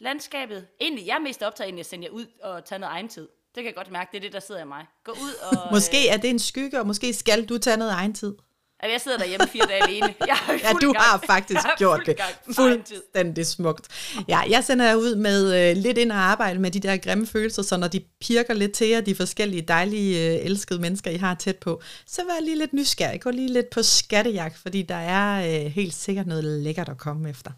landskabet? 0.00 0.66
Egentlig, 0.80 1.06
jeg 1.06 1.14
er 1.14 1.18
mest 1.20 1.42
optaget 1.42 1.74
af 1.74 1.78
at 1.78 1.86
sende 1.86 2.06
jer 2.06 2.10
ud 2.10 2.26
og 2.42 2.64
tage 2.64 2.78
noget 2.78 2.92
egen 2.92 3.08
tid. 3.08 3.28
Det 3.54 3.62
kan 3.62 3.66
jeg 3.66 3.74
godt 3.74 3.90
mærke, 3.90 4.08
det 4.12 4.16
er 4.16 4.22
det, 4.22 4.32
der 4.32 4.40
sidder 4.40 4.60
i 4.60 4.64
mig. 4.64 4.86
Gå 5.04 5.12
ud 5.12 5.34
og... 5.52 5.72
måske 5.76 6.08
er 6.08 6.16
det 6.16 6.30
en 6.30 6.38
skygge, 6.38 6.80
og 6.80 6.86
måske 6.86 7.14
skal 7.14 7.48
du 7.48 7.58
tage 7.58 7.76
noget 7.76 7.92
egen 7.92 8.14
tid. 8.14 8.36
Altså, 8.80 8.92
jeg 8.92 9.00
sidder 9.00 9.18
derhjemme 9.18 9.46
fire 9.46 9.66
dage 9.66 9.82
alene. 9.82 10.14
Jeg 10.20 10.38
ja, 10.48 10.72
du 10.72 10.92
gang. 10.92 11.04
har 11.04 11.22
faktisk 11.26 11.60
har 11.60 11.74
gjort 11.78 12.00
det. 12.06 12.20
Fuldstændig 12.54 13.46
smukt. 13.46 13.88
Ja, 14.28 14.38
jeg 14.38 14.64
sender 14.64 14.86
jer 14.86 14.94
ud 14.94 15.16
med 15.16 15.70
uh, 15.76 15.82
lidt 15.82 15.98
ind 15.98 16.12
og 16.12 16.18
arbejde 16.18 16.60
med 16.60 16.70
de 16.70 16.80
der 16.80 16.96
grimme 16.96 17.26
følelser, 17.26 17.62
så 17.62 17.76
når 17.76 17.88
de 17.88 18.00
pirker 18.20 18.54
lidt 18.54 18.72
til 18.72 18.88
jer, 18.88 19.00
de 19.00 19.14
forskellige 19.14 19.62
dejlige, 19.62 20.38
uh, 20.38 20.46
elskede 20.46 20.80
mennesker, 20.80 21.10
I 21.10 21.16
har 21.16 21.34
tæt 21.34 21.56
på, 21.56 21.82
så 22.06 22.22
vær 22.24 22.40
lige 22.44 22.58
lidt 22.58 22.72
nysgerrig. 22.72 23.20
Gå 23.20 23.30
lige 23.30 23.52
lidt 23.52 23.70
på 23.70 23.82
skattejagt, 23.82 24.58
fordi 24.58 24.82
der 24.82 24.94
er 24.94 25.64
uh, 25.66 25.72
helt 25.72 25.94
sikkert 25.94 26.26
noget 26.26 26.44
lækkert 26.44 26.88
at 26.88 26.98
komme 26.98 27.30
efter. 27.30 27.50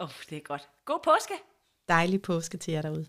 Åh, 0.00 0.04
oh, 0.04 0.10
det 0.30 0.36
er 0.36 0.42
godt. 0.44 0.62
God 0.86 0.98
påske. 1.04 1.34
Dejlig 1.88 2.22
påske 2.22 2.58
til 2.58 2.72
jer 2.72 2.82
derude. 2.82 3.06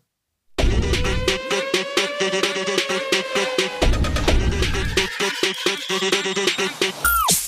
Thank 6.02 6.82
you. 6.84 7.41